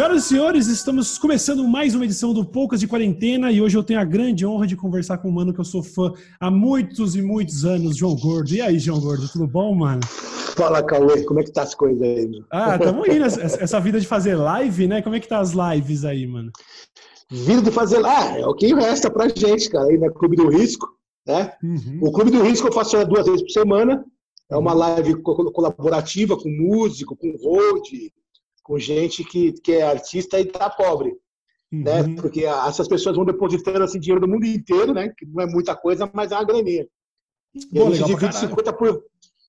Senhoras 0.00 0.24
e 0.24 0.28
senhores, 0.28 0.66
estamos 0.68 1.18
começando 1.18 1.62
mais 1.68 1.94
uma 1.94 2.06
edição 2.06 2.32
do 2.32 2.42
Poucas 2.42 2.80
de 2.80 2.88
Quarentena 2.88 3.52
e 3.52 3.60
hoje 3.60 3.76
eu 3.76 3.82
tenho 3.82 4.00
a 4.00 4.04
grande 4.04 4.46
honra 4.46 4.66
de 4.66 4.74
conversar 4.74 5.18
com 5.18 5.28
um 5.28 5.32
mano 5.32 5.52
que 5.52 5.60
eu 5.60 5.64
sou 5.64 5.82
fã 5.82 6.10
há 6.40 6.50
muitos 6.50 7.14
e 7.16 7.20
muitos 7.20 7.66
anos, 7.66 7.98
João 7.98 8.16
Gordo. 8.16 8.50
E 8.50 8.62
aí, 8.62 8.78
João 8.78 8.98
Gordo, 8.98 9.28
tudo 9.30 9.46
bom, 9.46 9.74
mano? 9.74 10.00
Fala, 10.56 10.82
Cauê, 10.82 11.22
como 11.24 11.40
é 11.40 11.42
que 11.42 11.52
tá 11.52 11.64
as 11.64 11.74
coisas 11.74 12.00
aí? 12.00 12.26
Meu? 12.26 12.42
Ah, 12.50 12.78
tamo 12.78 13.04
indo. 13.04 13.26
Essa 13.26 13.78
vida 13.78 14.00
de 14.00 14.06
fazer 14.06 14.36
live, 14.36 14.86
né? 14.86 15.02
Como 15.02 15.16
é 15.16 15.20
que 15.20 15.28
tá 15.28 15.38
as 15.38 15.52
lives 15.52 16.02
aí, 16.06 16.26
mano? 16.26 16.50
Vida 17.30 17.60
de 17.60 17.70
fazer 17.70 17.98
live, 17.98 18.40
é 18.40 18.46
o 18.46 18.54
que 18.54 18.74
resta 18.74 19.10
pra 19.10 19.28
gente, 19.28 19.68
cara, 19.68 19.84
aí 19.84 19.98
na 19.98 20.10
Clube 20.10 20.34
do 20.34 20.48
Risco, 20.48 20.88
né? 21.26 21.52
Uhum. 21.62 21.98
O 22.00 22.10
Clube 22.10 22.30
do 22.30 22.42
Risco 22.42 22.68
eu 22.68 22.72
faço 22.72 23.04
duas 23.04 23.26
vezes 23.26 23.42
por 23.42 23.50
semana. 23.50 24.02
É 24.50 24.56
uma 24.56 24.72
live 24.72 25.16
colaborativa 25.20 26.38
com 26.38 26.48
músico, 26.48 27.14
com 27.14 27.36
road, 27.36 28.10
com 28.62 28.78
gente 28.78 29.24
que, 29.24 29.52
que 29.52 29.72
é 29.72 29.82
artista 29.82 30.38
e 30.38 30.42
está 30.42 30.68
pobre. 30.70 31.16
Né? 31.72 32.02
Uhum. 32.02 32.08
Né? 32.08 32.20
Porque 32.20 32.44
essas 32.44 32.88
pessoas 32.88 33.16
vão 33.16 33.24
depositando 33.24 33.82
assim, 33.82 34.00
dinheiro 34.00 34.20
do 34.20 34.28
mundo 34.28 34.44
inteiro, 34.44 34.92
né? 34.92 35.12
que 35.16 35.26
não 35.26 35.42
é 35.42 35.46
muita 35.46 35.76
coisa, 35.76 36.10
mas 36.12 36.32
é 36.32 36.36
uma 36.36 36.44
graninha. 36.44 36.86
E 37.54 37.78
Pô, 37.78 37.88
a 37.88 37.94
gente 37.94 38.06
divide 38.06 38.34
50%, 38.34 38.76
por, 38.76 39.04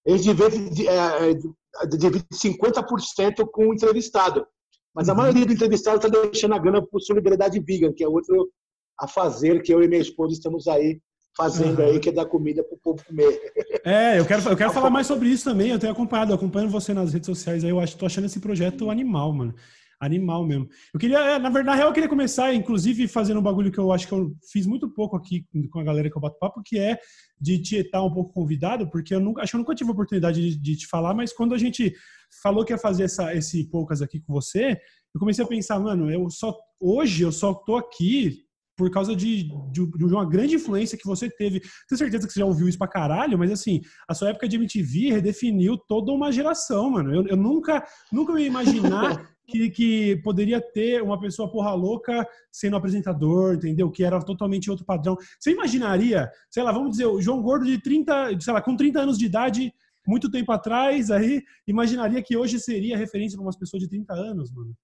eles 0.05 0.23
dividem, 0.23 0.87
é, 0.87 1.31
é 1.31 1.85
divide 1.87 2.25
50% 2.33 3.47
com 3.51 3.67
o 3.67 3.73
entrevistado. 3.73 4.45
Mas 4.93 5.07
a 5.07 5.13
uhum. 5.13 5.19
maioria 5.19 5.45
do 5.45 5.53
entrevistado 5.53 5.97
está 5.97 6.09
deixando 6.09 6.53
a 6.53 6.59
grana 6.59 6.85
por 6.85 7.01
solidariedade 7.01 7.59
vegan, 7.59 7.93
que 7.93 8.03
é 8.03 8.07
outro 8.07 8.51
a 8.99 9.07
fazer 9.07 9.61
que 9.63 9.73
eu 9.73 9.81
e 9.81 9.87
minha 9.87 10.01
esposa 10.01 10.33
estamos 10.33 10.67
aí 10.67 10.99
fazendo 11.41 11.79
uhum. 11.79 11.85
aí, 11.85 11.99
que 11.99 12.09
é 12.09 12.11
dar 12.11 12.25
comida 12.25 12.63
para 12.63 12.75
o 12.75 12.79
povo 12.79 13.03
comer. 13.03 13.39
É, 13.83 14.19
eu 14.19 14.25
quero, 14.25 14.47
eu 14.47 14.55
quero 14.55 14.71
falar 14.71 14.91
mais 14.91 15.07
sobre 15.07 15.27
isso 15.27 15.43
também. 15.43 15.71
Eu 15.71 15.79
tenho 15.79 15.91
acompanhado, 15.91 16.33
acompanhando 16.33 16.69
você 16.69 16.93
nas 16.93 17.13
redes 17.13 17.25
sociais 17.25 17.63
aí. 17.63 17.69
Eu 17.71 17.79
acho, 17.79 17.97
tô 17.97 18.05
achando 18.05 18.25
esse 18.25 18.39
projeto 18.39 18.91
animal, 18.91 19.33
mano. 19.33 19.55
Animal 19.99 20.45
mesmo. 20.45 20.67
Eu 20.93 20.99
queria, 20.99 21.17
é, 21.17 21.39
na 21.39 21.49
verdade, 21.49 21.81
eu 21.81 21.91
queria 21.91 22.09
começar, 22.09 22.53
inclusive, 22.53 23.07
fazendo 23.07 23.39
um 23.39 23.43
bagulho 23.43 23.71
que 23.71 23.79
eu 23.79 23.91
acho 23.91 24.07
que 24.07 24.13
eu 24.13 24.35
fiz 24.51 24.67
muito 24.67 24.87
pouco 24.89 25.15
aqui 25.15 25.45
com 25.71 25.79
a 25.79 25.83
galera 25.83 26.09
que 26.09 26.17
eu 26.17 26.21
bato 26.21 26.37
papo, 26.39 26.61
que 26.63 26.77
é 26.77 26.99
de 27.39 27.59
tietar 27.59 28.03
um 28.05 28.13
pouco 28.13 28.33
convidado, 28.33 28.89
porque 28.89 29.13
eu 29.15 29.19
nunca, 29.19 29.41
acho 29.41 29.51
que 29.51 29.55
eu 29.55 29.59
nunca 29.59 29.75
tive 29.75 29.89
a 29.89 29.93
oportunidade 29.93 30.41
de, 30.41 30.59
de 30.59 30.75
te 30.75 30.87
falar, 30.87 31.13
mas 31.15 31.33
quando 31.33 31.55
a 31.55 31.57
gente 31.57 31.93
falou 32.41 32.63
que 32.63 32.73
ia 32.73 32.77
fazer 32.77 33.03
essa, 33.03 33.33
esse 33.35 33.63
poucas 33.69 34.01
aqui 34.01 34.19
com 34.19 34.33
você, 34.33 34.77
eu 35.13 35.19
comecei 35.19 35.43
a 35.43 35.47
pensar, 35.47 35.79
mano, 35.79 36.11
eu 36.11 36.29
só 36.29 36.55
hoje 36.79 37.23
eu 37.23 37.31
só 37.31 37.53
tô 37.53 37.75
aqui 37.75 38.43
por 38.81 38.89
causa 38.89 39.15
de, 39.15 39.43
de, 39.71 39.85
de, 39.85 40.05
uma 40.05 40.27
grande 40.27 40.55
influência 40.55 40.97
que 40.97 41.05
você 41.05 41.29
teve. 41.29 41.59
Tenho 41.87 41.99
certeza 41.99 42.25
que 42.25 42.33
você 42.33 42.39
já 42.39 42.45
ouviu 42.47 42.67
isso 42.67 42.79
pra 42.79 42.87
caralho, 42.87 43.37
mas 43.37 43.51
assim, 43.51 43.79
a 44.07 44.15
sua 44.15 44.29
época 44.29 44.47
de 44.47 44.55
MTV 44.55 45.11
redefiniu 45.11 45.77
toda 45.77 46.11
uma 46.11 46.31
geração, 46.31 46.89
mano. 46.89 47.13
Eu, 47.13 47.27
eu 47.27 47.37
nunca, 47.37 47.85
nunca 48.11 48.39
ia 48.39 48.47
imaginar 48.47 49.29
que, 49.47 49.69
que 49.69 50.15
poderia 50.23 50.59
ter 50.59 51.03
uma 51.03 51.19
pessoa 51.19 51.51
porra 51.51 51.75
louca 51.75 52.27
sendo 52.51 52.75
apresentador, 52.75 53.53
entendeu? 53.53 53.91
Que 53.91 54.03
era 54.03 54.19
totalmente 54.19 54.71
outro 54.71 54.83
padrão. 54.83 55.15
Você 55.39 55.51
imaginaria, 55.51 56.27
sei 56.49 56.63
lá, 56.63 56.71
vamos 56.71 56.91
dizer, 56.91 57.05
o 57.05 57.21
João 57.21 57.39
Gordo 57.39 57.65
de 57.65 57.79
30, 57.79 58.39
sei 58.39 58.51
lá, 58.51 58.63
com 58.63 58.75
30 58.75 58.99
anos 58.99 59.15
de 59.15 59.27
idade, 59.27 59.71
muito 60.07 60.31
tempo 60.31 60.51
atrás, 60.51 61.11
aí, 61.11 61.43
imaginaria 61.67 62.23
que 62.23 62.35
hoje 62.35 62.59
seria 62.59 62.97
referência 62.97 63.37
para 63.37 63.45
umas 63.45 63.57
pessoas 63.57 63.83
de 63.83 63.89
30 63.89 64.11
anos, 64.11 64.51
mano? 64.51 64.75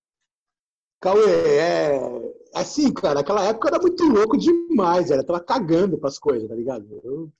Cauê, 1.00 1.58
é 1.58 2.00
assim, 2.54 2.92
cara, 2.92 3.20
aquela 3.20 3.44
época 3.44 3.70
era 3.70 3.80
muito 3.80 4.04
louco 4.04 4.38
demais, 4.38 5.12
era, 5.12 5.24
tava 5.24 5.40
cagando 5.40 5.98
pras 5.98 6.18
coisas, 6.18 6.48
tá 6.48 6.56
ligado? 6.56 6.88
Eu, 7.04 7.32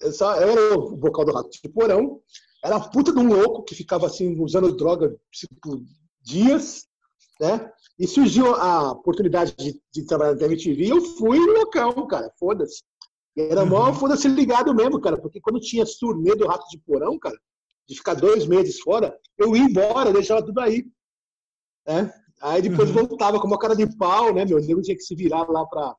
eu, 0.00 0.12
só, 0.12 0.34
eu 0.36 0.48
era 0.48 0.78
o 0.78 0.96
vocal 0.96 1.24
do 1.24 1.32
Rato 1.32 1.50
de 1.50 1.68
Porão, 1.68 2.20
era 2.64 2.80
puta 2.80 3.12
de 3.12 3.18
um 3.18 3.28
louco 3.28 3.64
que 3.64 3.74
ficava 3.74 4.06
assim, 4.06 4.38
usando 4.40 4.74
droga 4.74 5.14
tipo, 5.30 5.84
dias, 6.22 6.86
né? 7.40 7.70
E 7.98 8.06
surgiu 8.06 8.54
a 8.54 8.92
oportunidade 8.92 9.54
de, 9.56 9.80
de 9.92 10.06
trabalhar 10.06 10.34
na 10.34 10.46
MTV, 10.46 10.92
eu 10.92 11.00
fui 11.16 11.38
loucão, 11.38 12.06
cara, 12.06 12.32
foda-se. 12.38 12.82
Era 13.36 13.64
mó 13.64 13.88
uhum. 13.88 13.94
foda-se 13.94 14.28
ligado 14.28 14.74
mesmo, 14.74 15.00
cara, 15.00 15.18
porque 15.18 15.40
quando 15.40 15.60
tinha 15.60 15.84
turnê 15.98 16.34
do 16.34 16.46
Rato 16.46 16.68
de 16.68 16.78
Porão, 16.78 17.18
cara, 17.18 17.38
de 17.88 17.96
ficar 17.96 18.14
dois 18.14 18.46
meses 18.46 18.80
fora, 18.80 19.18
eu 19.38 19.56
ia 19.56 19.62
embora, 19.62 20.12
deixava 20.12 20.44
tudo 20.44 20.60
aí. 20.60 20.84
Né? 21.86 22.12
Aí 22.42 22.60
depois 22.60 22.88
uhum. 22.88 23.06
voltava 23.06 23.40
com 23.40 23.46
uma 23.46 23.58
cara 23.58 23.76
de 23.76 23.86
pau, 23.96 24.34
né, 24.34 24.44
meu? 24.44 24.58
Eu 24.58 24.82
tinha 24.82 24.96
que 24.96 25.02
se 25.02 25.14
virar 25.14 25.48
lá 25.48 25.64
para 25.66 25.94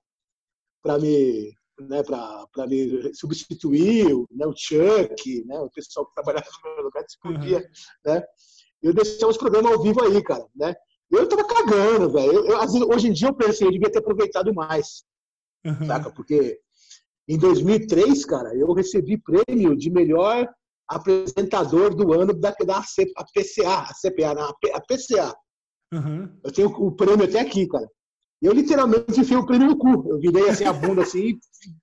para 0.82 1.00
me, 1.00 1.56
né, 1.80 2.04
para 2.04 2.68
me 2.68 3.16
substituir, 3.16 4.06
né, 4.30 4.46
o 4.46 4.54
Chuck, 4.54 5.46
né, 5.46 5.58
o 5.62 5.70
pessoal 5.70 6.06
que 6.06 6.14
trabalhava 6.14 6.46
no 6.62 6.76
meu 6.76 6.84
lugar 6.84 7.06
discutia, 7.06 7.60
uhum. 7.60 7.64
né? 8.14 8.24
Eu 8.82 8.94
deixava 8.94 9.32
os 9.32 9.38
programas 9.38 9.72
ao 9.72 9.82
vivo 9.82 10.04
aí, 10.04 10.22
cara, 10.22 10.46
né? 10.54 10.76
Eu 11.10 11.26
tava 11.30 11.46
cagando, 11.46 12.12
velho. 12.12 12.44
Hoje 12.94 13.08
em 13.08 13.14
dia 13.14 13.30
eu 13.30 13.34
pensei, 13.34 13.66
eu 13.66 13.72
devia 13.72 13.90
ter 13.90 14.00
aproveitado 14.00 14.54
mais, 14.54 15.06
uhum. 15.66 15.88
saca? 15.88 16.12
Porque 16.12 16.60
em 17.30 17.38
2003, 17.38 18.26
cara, 18.26 18.54
eu 18.54 18.74
recebi 18.74 19.18
prêmio 19.18 19.78
de 19.78 19.90
melhor 19.90 20.46
apresentador 20.86 21.96
do 21.96 22.12
ano 22.12 22.34
da, 22.34 22.52
da 22.52 22.80
a 22.80 23.24
PCA, 23.34 23.86
a 23.88 23.94
CPA, 23.94 24.54
a 24.74 24.82
PCA, 24.82 25.34
Uhum. 25.94 26.30
Eu 26.44 26.52
tenho 26.52 26.70
o 26.70 26.92
prêmio 26.92 27.26
até 27.26 27.40
aqui, 27.40 27.68
cara. 27.68 27.88
Eu 28.42 28.52
literalmente 28.52 29.20
enfiei 29.20 29.38
o 29.38 29.46
prêmio 29.46 29.68
no 29.68 29.78
cu. 29.78 30.10
Eu 30.10 30.20
virei 30.20 30.50
assim 30.50 30.66
a 30.66 30.74
bunda 30.74 31.04
assim 31.04 31.38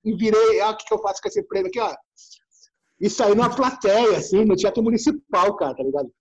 e 0.04 0.14
virei, 0.14 0.60
ah, 0.60 0.70
o 0.70 0.76
que, 0.76 0.84
que 0.84 0.92
eu 0.92 1.00
faço 1.00 1.22
com 1.22 1.28
esse 1.28 1.42
prêmio 1.44 1.68
aqui, 1.68 1.80
ó? 1.80 1.94
E 3.00 3.08
saí 3.08 3.34
numa 3.34 3.54
plateia, 3.54 4.18
assim, 4.18 4.44
no 4.44 4.56
teatro 4.56 4.82
municipal, 4.82 5.56
cara, 5.56 5.74
tá 5.74 5.82
ligado? 5.82 6.12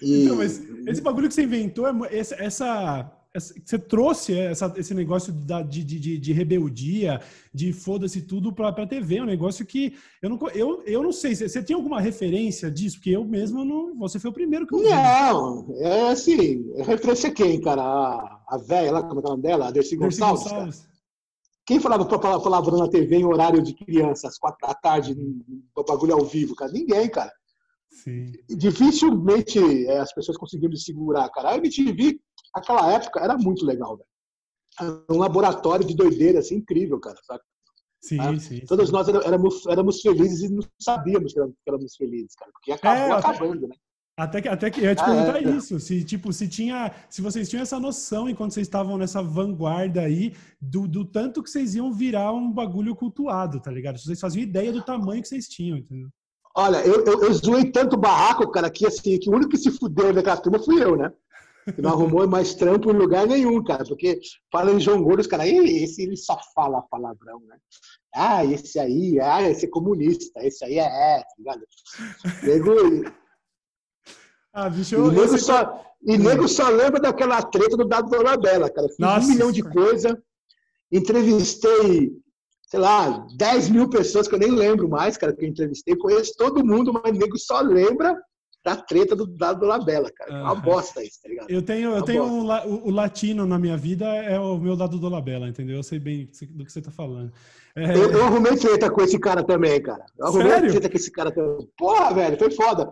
E... 0.00 0.24
Então, 0.24 0.36
mas 0.36 0.62
esse 0.86 1.02
bagulho 1.02 1.28
que 1.28 1.34
você 1.34 1.42
inventou, 1.42 1.86
é 1.86 2.18
essa 2.18 3.12
você 3.34 3.78
trouxe 3.78 4.36
essa, 4.36 4.72
esse 4.76 4.92
negócio 4.92 5.32
de, 5.68 5.84
de, 5.84 6.18
de, 6.18 6.32
rebeldia, 6.32 7.20
de 7.54 7.72
foda-se 7.72 8.22
tudo 8.22 8.52
para 8.52 8.68
a 8.70 8.86
TV, 8.86 9.18
é 9.18 9.22
um 9.22 9.26
negócio 9.26 9.64
que 9.64 9.94
eu 10.20 10.30
não, 10.30 10.38
eu, 10.52 10.82
eu 10.84 11.02
não 11.02 11.12
sei, 11.12 11.36
você 11.36 11.62
tem 11.62 11.76
alguma 11.76 12.00
referência 12.00 12.68
disso? 12.70 12.96
Porque 12.96 13.10
eu 13.10 13.24
mesmo 13.24 13.64
não. 13.64 13.96
Você 13.98 14.18
foi 14.18 14.30
o 14.30 14.34
primeiro 14.34 14.66
que 14.66 14.74
eu 14.74 14.80
vi. 14.80 14.88
Não, 14.88 15.66
é 15.76 16.10
assim, 16.10 16.72
referência 16.78 17.30
quem, 17.30 17.60
cara? 17.60 17.82
A, 17.82 18.40
a 18.48 18.58
velha 18.58 18.92
lá, 18.92 19.02
como 19.02 19.20
é 19.20 19.24
o 19.24 19.28
nome 19.28 19.42
dela? 19.42 19.68
A 19.68 19.70
Dercy 19.70 19.96
Gonçalves. 19.96 20.44
Gonçalves. 20.44 20.90
Quem 21.64 21.78
falava 21.78 22.04
palavra 22.04 22.76
na 22.76 22.88
TV 22.88 23.16
em 23.16 23.24
horário 23.24 23.62
de 23.62 23.74
criança, 23.74 24.26
às 24.26 24.36
quatro 24.36 24.66
da 24.66 24.74
tarde, 24.74 25.16
bagulho 25.86 26.14
ao 26.14 26.24
vivo, 26.24 26.56
cara? 26.56 26.72
Ninguém, 26.72 27.08
cara. 27.08 27.32
Sim. 27.90 28.32
Dificilmente 28.48 29.58
é, 29.86 29.98
as 29.98 30.14
pessoas 30.14 30.36
conseguiam 30.36 30.70
me 30.70 30.78
segurar, 30.78 31.28
cara. 31.30 31.50
A 31.50 31.56
MTV 31.56 32.18
aquela 32.54 32.92
época 32.92 33.20
era 33.20 33.36
muito 33.36 33.64
legal, 33.64 33.96
velho. 33.96 35.04
Um 35.10 35.18
laboratório 35.18 35.86
de 35.86 35.94
doideira, 35.94 36.38
assim, 36.38 36.56
incrível, 36.56 36.98
cara, 37.00 37.18
sabe? 37.24 37.42
Sim, 38.00 38.18
ah, 38.20 38.38
sim. 38.38 38.60
Todos 38.66 38.86
sim. 38.86 38.92
nós 38.92 39.08
éramos, 39.08 39.66
éramos 39.66 40.00
felizes 40.00 40.42
e 40.42 40.54
não 40.54 40.62
sabíamos 40.80 41.34
que 41.34 41.40
éramos 41.66 41.96
felizes, 41.96 42.34
cara, 42.34 42.50
porque 42.52 42.72
acabou 42.72 43.14
é, 43.14 43.18
acabando, 43.18 43.68
né? 43.68 43.74
Até 44.16 44.40
que, 44.42 44.48
até 44.48 44.70
que 44.70 44.80
eu 44.80 44.84
ia 44.84 44.94
te 44.94 45.02
ah, 45.02 45.04
perguntar 45.04 45.42
é, 45.42 45.44
é, 45.44 45.56
isso, 45.56 45.78
se 45.80 46.04
tipo, 46.04 46.32
se 46.32 46.48
tinha, 46.48 46.92
se 47.08 47.22
vocês 47.22 47.48
tinham 47.48 47.62
essa 47.62 47.80
noção 47.80 48.28
enquanto 48.28 48.52
vocês 48.52 48.66
estavam 48.66 48.98
nessa 48.98 49.22
vanguarda 49.22 50.02
aí 50.02 50.34
do, 50.60 50.86
do 50.86 51.04
tanto 51.04 51.42
que 51.42 51.50
vocês 51.50 51.74
iam 51.74 51.92
virar 51.92 52.32
um 52.32 52.52
bagulho 52.52 52.94
cultuado, 52.94 53.60
tá 53.60 53.70
ligado? 53.70 53.98
Se 53.98 54.04
vocês 54.04 54.20
faziam 54.20 54.42
ideia 54.42 54.72
do 54.72 54.82
tamanho 54.82 55.22
que 55.22 55.28
vocês 55.28 55.46
tinham, 55.46 55.78
entendeu? 55.78 56.08
Olha, 56.56 56.84
eu, 56.84 57.04
eu, 57.04 57.22
eu 57.22 57.32
zoei 57.32 57.70
tanto 57.70 57.96
barraco, 57.96 58.50
cara, 58.50 58.70
que 58.70 58.86
assim, 58.86 59.18
que 59.18 59.30
o 59.30 59.34
único 59.34 59.50
que 59.50 59.58
se 59.58 59.70
fudeu 59.70 60.12
naquela 60.12 60.36
turma 60.36 60.58
fui 60.58 60.82
eu, 60.82 60.96
né? 60.96 61.12
que 61.74 61.82
não 61.82 61.90
arrumou 61.90 62.26
mais 62.26 62.54
trampo 62.54 62.90
em 62.90 62.96
lugar 62.96 63.26
nenhum, 63.26 63.62
cara. 63.62 63.84
Porque 63.84 64.20
fala 64.50 64.72
em 64.72 64.80
João 64.80 65.02
Gordo, 65.02 65.20
os 65.20 65.26
caras, 65.26 65.46
esse 65.46 66.02
ele 66.02 66.16
só 66.16 66.38
fala 66.54 66.82
palavrão, 66.82 67.40
né? 67.46 67.56
Ah, 68.14 68.44
esse 68.44 68.78
aí, 68.78 69.20
ah, 69.20 69.42
esse 69.48 69.66
é 69.66 69.68
comunista, 69.68 70.40
esse 70.44 70.64
aí 70.64 70.78
é, 70.78 70.82
é 70.82 71.18
tá 71.20 71.34
ligado? 71.38 71.62
Nego, 72.42 72.72
ah, 74.52 74.68
bicho, 74.68 74.96
eu, 74.96 75.12
e 75.12 75.14
nego, 75.14 75.38
só, 75.38 75.84
e 76.02 76.18
nego 76.18 76.48
só 76.48 76.68
lembra 76.68 77.00
daquela 77.00 77.40
treta 77.42 77.76
do 77.76 77.86
Dado 77.86 78.10
Dolabella, 78.10 78.68
cara. 78.68 78.88
Fiz 78.88 78.98
Nossa, 78.98 79.26
um 79.26 79.30
milhão 79.30 79.52
de 79.52 79.62
coisa, 79.62 80.20
entrevistei, 80.90 82.12
sei 82.70 82.78
lá, 82.78 83.26
10 83.36 83.70
mil 83.70 83.90
pessoas 83.90 84.28
que 84.28 84.34
eu 84.34 84.38
nem 84.38 84.52
lembro 84.52 84.88
mais, 84.88 85.16
cara, 85.16 85.34
que 85.34 85.44
eu 85.44 85.48
entrevistei. 85.48 85.96
Conheço 85.96 86.34
todo 86.36 86.64
mundo, 86.64 86.92
mas 86.92 87.18
nego 87.18 87.36
só 87.36 87.60
lembra 87.60 88.16
da 88.64 88.76
treta 88.76 89.16
do 89.16 89.26
Dado 89.26 89.66
Labella, 89.66 90.08
cara. 90.14 90.32
É 90.32 90.42
uma 90.42 90.54
bosta 90.54 91.02
isso, 91.02 91.20
tá 91.20 91.28
ligado? 91.28 91.50
Eu 91.50 91.62
tenho, 91.62 91.90
eu 91.96 92.02
tenho 92.02 92.22
um, 92.22 92.46
o, 92.46 92.88
o, 92.88 92.90
latino 92.90 93.44
na 93.44 93.58
minha 93.58 93.76
vida, 93.76 94.06
é 94.06 94.38
o 94.38 94.56
meu 94.56 94.76
Dado 94.76 95.00
do 95.00 95.08
Labella, 95.08 95.48
entendeu? 95.48 95.76
Eu 95.76 95.82
sei 95.82 95.98
bem 95.98 96.30
do 96.50 96.64
que 96.64 96.70
você 96.70 96.80
tá 96.80 96.92
falando. 96.92 97.32
É... 97.74 97.96
Eu, 97.96 98.12
eu, 98.12 98.24
arrumei 98.24 98.56
treta 98.56 98.88
com 98.88 99.02
esse 99.02 99.18
cara 99.18 99.42
também, 99.42 99.82
cara. 99.82 100.04
Eu 100.16 100.26
arrumei 100.26 100.50
Sério? 100.50 100.70
treta 100.70 100.88
com 100.88 100.96
esse 100.96 101.10
cara 101.10 101.32
também. 101.32 101.68
Porra, 101.76 102.14
velho, 102.14 102.38
foi 102.38 102.50
foda. 102.52 102.88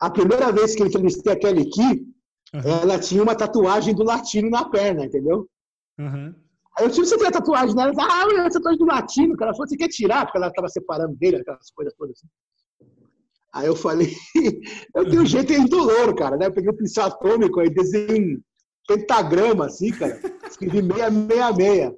A 0.00 0.08
primeira 0.08 0.50
vez 0.52 0.74
que 0.74 0.82
eu 0.82 0.86
entrevistei 0.86 1.32
a 1.32 1.38
Kelly 1.38 1.68
Key, 1.68 2.06
uhum. 2.54 2.78
ela 2.82 2.98
tinha 2.98 3.22
uma 3.22 3.34
tatuagem 3.34 3.94
do 3.94 4.04
latino 4.04 4.48
na 4.48 4.70
perna, 4.70 5.04
entendeu? 5.04 5.46
Uhum. 5.98 6.34
Aí 6.78 6.84
eu 6.84 6.90
tive 6.90 7.06
você 7.06 7.18
tem 7.18 7.26
a 7.26 7.32
tatuagem 7.32 7.74
dela, 7.74 7.92
ah, 7.98 8.46
a 8.46 8.50
tatuagem 8.50 8.78
do 8.78 8.86
latino, 8.86 9.36
cara. 9.36 9.50
Ela 9.50 9.56
falou, 9.56 9.68
você 9.68 9.76
quer 9.76 9.88
tirar? 9.88 10.24
Porque 10.24 10.38
ela 10.38 10.52
tava 10.52 10.68
separando 10.68 11.16
dele, 11.16 11.38
aquelas 11.38 11.70
coisas 11.72 11.92
todas 11.94 12.16
assim. 12.16 12.28
Aí 13.52 13.66
eu 13.66 13.74
falei, 13.74 14.14
eu 14.94 15.10
tenho 15.10 15.26
jeito 15.26 15.52
indolor, 15.52 16.14
cara, 16.14 16.36
né? 16.36 16.46
Eu 16.46 16.52
peguei 16.52 16.70
o 16.70 16.76
pincel 16.76 17.06
atômico, 17.06 17.58
aí 17.58 17.68
desenhei 17.68 18.38
pentagrama, 18.86 19.66
assim, 19.66 19.90
cara. 19.90 20.20
Escrevi 20.48 20.80
666 20.80 21.94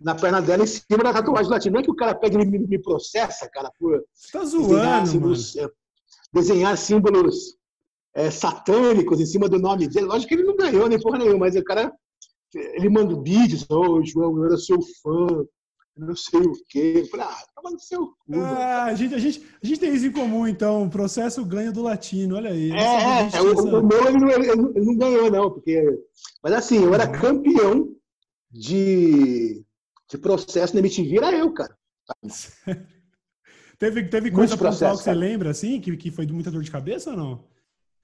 na 0.00 0.14
perna 0.14 0.42
dela 0.42 0.64
em 0.64 0.66
cima 0.66 1.02
da 1.02 1.12
tatuagem 1.12 1.50
latina. 1.50 1.72
Não 1.72 1.80
é 1.80 1.84
que 1.84 1.90
o 1.90 1.96
cara 1.96 2.14
pega 2.14 2.40
e 2.40 2.44
me, 2.44 2.58
me 2.58 2.78
processa, 2.78 3.48
cara, 3.48 3.70
por 3.78 4.04
tá 4.30 4.44
zoando, 4.44 4.68
desenhar 4.68 5.06
símbolos, 5.06 5.56
é, 5.56 5.70
desenhar 6.32 6.76
símbolos 6.76 7.56
é, 8.14 8.30
satânicos 8.30 9.20
em 9.20 9.26
cima 9.26 9.48
do 9.48 9.58
nome 9.58 9.88
dele. 9.88 10.06
Lógico 10.06 10.28
que 10.28 10.34
ele 10.34 10.44
não 10.44 10.56
ganhou 10.56 10.88
nem 10.88 11.00
porra 11.00 11.18
nenhuma, 11.18 11.38
mas 11.38 11.56
o 11.56 11.64
cara 11.64 11.90
ele 12.54 12.88
manda 12.88 13.20
vídeos, 13.20 13.68
ô 13.70 13.98
oh, 13.98 14.04
João, 14.04 14.36
eu 14.38 14.46
era 14.46 14.56
seu 14.56 14.78
fã, 15.02 15.44
não 15.96 16.16
sei 16.16 16.40
o 16.40 16.52
quê. 16.68 16.94
Eu 16.96 17.06
falei, 17.06 17.26
ah, 17.26 17.44
tava 17.54 17.70
no 17.70 17.78
seu 17.78 18.06
cu. 18.06 18.34
Ah, 18.34 18.84
a, 18.84 18.94
gente, 18.94 19.14
a, 19.14 19.18
gente, 19.18 19.42
a 19.62 19.66
gente 19.66 19.80
tem 19.80 19.94
isso 19.94 20.06
em 20.06 20.12
comum, 20.12 20.46
então. 20.46 20.84
O 20.84 20.90
processo 20.90 21.44
ganha 21.44 21.72
do 21.72 21.82
latino, 21.82 22.36
olha 22.36 22.50
aí. 22.50 22.70
É, 22.72 23.36
é 23.36 23.42
o, 23.42 23.52
o, 23.52 23.86
meu 23.86 24.08
ele 24.08 24.18
não, 24.18 24.30
ele 24.30 24.84
não, 24.84 24.96
ganhou, 24.96 25.30
não, 25.30 25.50
porque. 25.50 25.82
Mas 26.42 26.52
assim, 26.52 26.82
eu 26.82 26.92
era 26.94 27.06
uhum. 27.06 27.20
campeão 27.20 27.88
de, 28.50 29.64
de 30.08 30.18
processo 30.18 30.74
na 30.74 30.80
MTV, 30.80 31.18
era 31.18 31.36
eu, 31.36 31.52
cara. 31.52 31.76
teve, 33.78 34.04
teve 34.04 34.30
coisa 34.30 34.56
pontual 34.56 34.96
que 34.96 35.04
você 35.04 35.14
lembra, 35.14 35.50
assim, 35.50 35.80
que, 35.80 35.96
que 35.96 36.10
foi 36.10 36.26
de 36.26 36.32
muita 36.32 36.50
dor 36.50 36.62
de 36.62 36.70
cabeça 36.70 37.10
ou 37.10 37.16
não? 37.16 37.53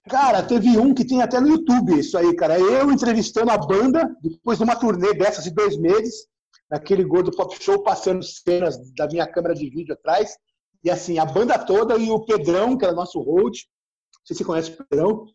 Cara, 0.09 0.43
teve 0.43 0.79
um 0.79 0.95
que 0.95 1.05
tem 1.05 1.21
até 1.23 1.41
no 1.41 1.49
YouTube 1.49 1.99
isso 1.99 2.17
aí, 2.17 2.35
cara. 2.35 2.59
Eu 2.59 2.91
entrevistando 2.91 3.51
a 3.51 3.59
banda, 3.59 4.09
depois 4.23 4.59
de 4.59 4.65
uma 4.65 4.77
turnê 4.77 5.13
dessas 5.13 5.45
de 5.45 5.51
dois 5.51 5.77
meses, 5.77 6.27
naquele 6.71 7.05
Gordo 7.05 7.31
Pop 7.31 7.55
Show, 7.63 7.83
passando 7.83 8.23
cenas 8.23 8.79
da 8.95 9.07
minha 9.07 9.27
câmera 9.27 9.55
de 9.55 9.69
vídeo 9.69 9.93
atrás. 9.93 10.37
E 10.83 10.91
assim, 10.91 11.19
a 11.19 11.25
banda 11.27 11.59
toda 11.59 11.97
e 11.97 12.11
o 12.11 12.25
Pedrão, 12.25 12.79
que 12.79 12.85
era 12.85 12.95
nosso 12.95 13.21
road. 13.21 13.59
Não 13.59 14.27
sei 14.27 14.37
se 14.37 14.39
você 14.39 14.45
conhece 14.45 14.71
o 14.71 14.87
Pedrão. 14.89 15.27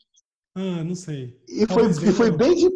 Ah, 0.56 0.84
não 0.84 0.96
sei. 0.96 1.38
E 1.48 1.68
foi, 1.68 1.88
e 1.88 2.12
foi 2.12 2.32
bem 2.32 2.56
de. 2.56 2.70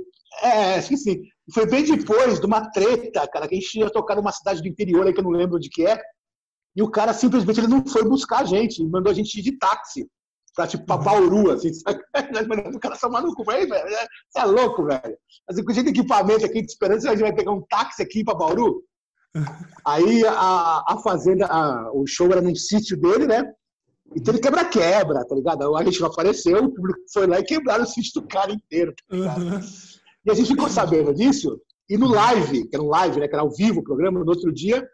É, 0.43 0.75
acho 0.75 0.89
que 0.89 0.97
sim. 0.97 1.23
Foi 1.51 1.65
bem 1.65 1.83
depois 1.83 2.39
de 2.39 2.45
uma 2.45 2.69
treta, 2.69 3.27
cara, 3.27 3.47
que 3.47 3.55
a 3.55 3.59
gente 3.59 3.79
ia 3.79 3.89
tocar 3.89 4.15
numa 4.15 4.31
cidade 4.31 4.61
do 4.61 4.67
interior 4.67 5.07
aí 5.07 5.13
que 5.13 5.19
eu 5.19 5.23
não 5.23 5.31
lembro 5.31 5.59
de 5.59 5.69
que 5.69 5.87
é. 5.87 5.99
E 6.75 6.83
o 6.83 6.91
cara 6.91 7.13
simplesmente 7.13 7.59
ele 7.59 7.67
não 7.67 7.83
foi 7.83 8.03
buscar 8.03 8.41
a 8.41 8.45
gente, 8.45 8.83
mandou 8.85 9.11
a 9.11 9.15
gente 9.15 9.39
ir 9.39 9.41
de 9.41 9.57
táxi 9.57 10.07
pra, 10.59 10.67
tipo, 10.67 10.85
pra 10.85 10.97
Bauru, 10.97 11.51
assim, 11.51 11.71
sabe? 11.73 12.01
O 12.75 12.79
cara 12.79 12.95
só 12.95 13.09
maluco, 13.09 13.45
velho, 13.45 13.69
velho. 13.69 13.87
Você 14.29 14.39
é 14.39 14.45
louco, 14.45 14.83
velho. 14.83 15.17
Assim, 15.49 15.63
com 15.63 15.71
esse 15.71 15.79
equipamento 15.79 16.45
aqui 16.45 16.61
de 16.61 16.67
esperança, 16.67 17.07
a 17.07 17.11
gente 17.11 17.21
vai 17.21 17.33
pegar 17.33 17.51
um 17.51 17.61
táxi 17.61 18.01
aqui 18.01 18.23
pra 18.23 18.35
Bauru? 18.35 18.83
Aí 19.85 20.25
a, 20.25 20.83
a 20.85 20.97
fazenda, 21.01 21.45
a, 21.45 21.91
o 21.93 22.05
show 22.05 22.29
era 22.29 22.41
num 22.41 22.55
sítio 22.55 22.99
dele, 22.99 23.25
né? 23.25 23.43
E 24.15 24.19
teve 24.19 24.39
quebra-quebra, 24.39 25.25
tá 25.25 25.35
ligado? 25.35 25.77
A 25.77 25.83
gente 25.83 26.01
não 26.01 26.07
apareceu, 26.07 26.57
o 26.57 26.73
público 26.73 26.99
foi 27.13 27.27
lá 27.27 27.39
e 27.39 27.43
quebraram 27.43 27.83
o 27.83 27.87
sítio 27.87 28.21
do 28.21 28.27
cara 28.27 28.51
inteiro, 28.51 28.93
tá 29.07 29.15
ligado? 29.15 29.41
Uhum. 29.41 29.59
E 30.25 30.31
a 30.31 30.33
gente 30.33 30.47
ficou 30.47 30.67
sabendo 30.67 31.13
disso, 31.13 31.61
e 31.87 31.95
no 31.95 32.07
live, 32.07 32.67
que 32.67 32.75
era 32.75 32.83
um 32.83 32.89
live, 32.89 33.19
né? 33.19 33.27
Que 33.27 33.35
era 33.35 33.43
ao 33.43 33.53
vivo 33.53 33.79
o 33.79 33.83
programa, 33.83 34.19
no 34.19 34.29
outro 34.29 34.51
dia, 34.51 34.85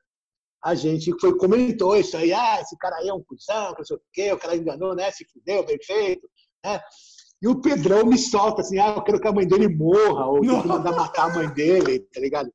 a 0.65 0.73
gente 0.73 1.13
foi, 1.21 1.37
comentou 1.37 1.95
isso 1.95 2.17
aí, 2.17 2.33
ah, 2.33 2.59
esse 2.59 2.75
cara 2.77 2.95
aí 2.95 3.07
é 3.07 3.13
um 3.13 3.21
cuzão, 3.21 3.75
não 3.77 3.85
sei 3.85 3.97
o 3.97 4.01
quê, 4.11 4.33
o 4.33 4.37
cara 4.39 4.55
enganou, 4.55 4.95
né? 4.95 5.11
Se 5.11 5.23
fudeu, 5.25 5.63
bem 5.63 5.77
feito, 5.79 6.27
né? 6.65 6.81
E 7.39 7.47
o 7.47 7.61
Pedrão 7.61 8.03
me 8.03 8.17
solta 8.17 8.63
assim, 8.63 8.79
ah, 8.79 8.95
eu 8.95 9.03
quero 9.03 9.21
que 9.21 9.27
a 9.27 9.31
mãe 9.31 9.47
dele 9.47 9.67
morra, 9.67 10.25
ou 10.25 10.41
que 10.41 10.47
mandar 10.47 10.91
matar 10.95 11.29
a 11.29 11.35
mãe 11.35 11.53
dele, 11.53 11.99
tá 11.99 12.19
ligado? 12.19 12.51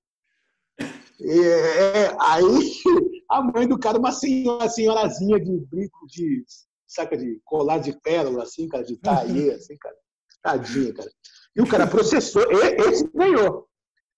E, 1.20 1.40
é, 1.40 2.16
aí 2.18 2.42
a 3.30 3.42
mãe 3.42 3.68
do 3.68 3.78
cara, 3.78 3.96
uma 3.96 4.10
senhora, 4.10 4.68
senhorazinha 4.68 5.38
de 5.38 5.56
brinco 5.70 6.04
de, 6.08 6.44
saca, 6.88 7.16
de 7.16 7.40
colar 7.44 7.78
de 7.78 7.92
pérola, 8.00 8.42
assim, 8.42 8.66
cara, 8.66 8.82
de 8.82 8.96
taie, 8.96 9.52
assim, 9.54 9.76
cara. 9.76 9.94
Tadinha, 10.42 10.92
cara. 10.94 11.10
E 11.54 11.62
o 11.62 11.68
cara 11.68 11.86
processou, 11.86 12.42
esse 12.50 13.08
ganhou. 13.14 13.68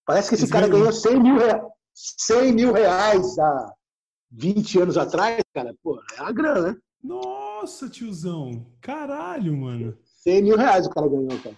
Parece 0.06 0.30
que 0.30 0.34
esse, 0.36 0.44
esse 0.44 0.52
cara 0.52 0.66
ganhou 0.66 0.90
100 0.90 1.20
mil, 1.20 1.36
reais, 1.36 1.62
100 1.92 2.52
mil 2.52 2.72
reais 2.72 3.38
a, 3.38 3.74
20 4.32 4.80
anos 4.80 4.96
atrás, 4.96 5.42
cara, 5.52 5.74
pô, 5.82 6.00
é 6.16 6.20
a 6.20 6.32
grana, 6.32 6.72
né? 6.72 6.76
Nossa, 7.02 7.88
tiozão. 7.88 8.66
Caralho, 8.80 9.56
mano. 9.56 9.96
100 10.22 10.42
mil 10.42 10.56
reais 10.56 10.86
o 10.86 10.90
cara 10.90 11.08
ganhou, 11.08 11.38
cara. 11.42 11.56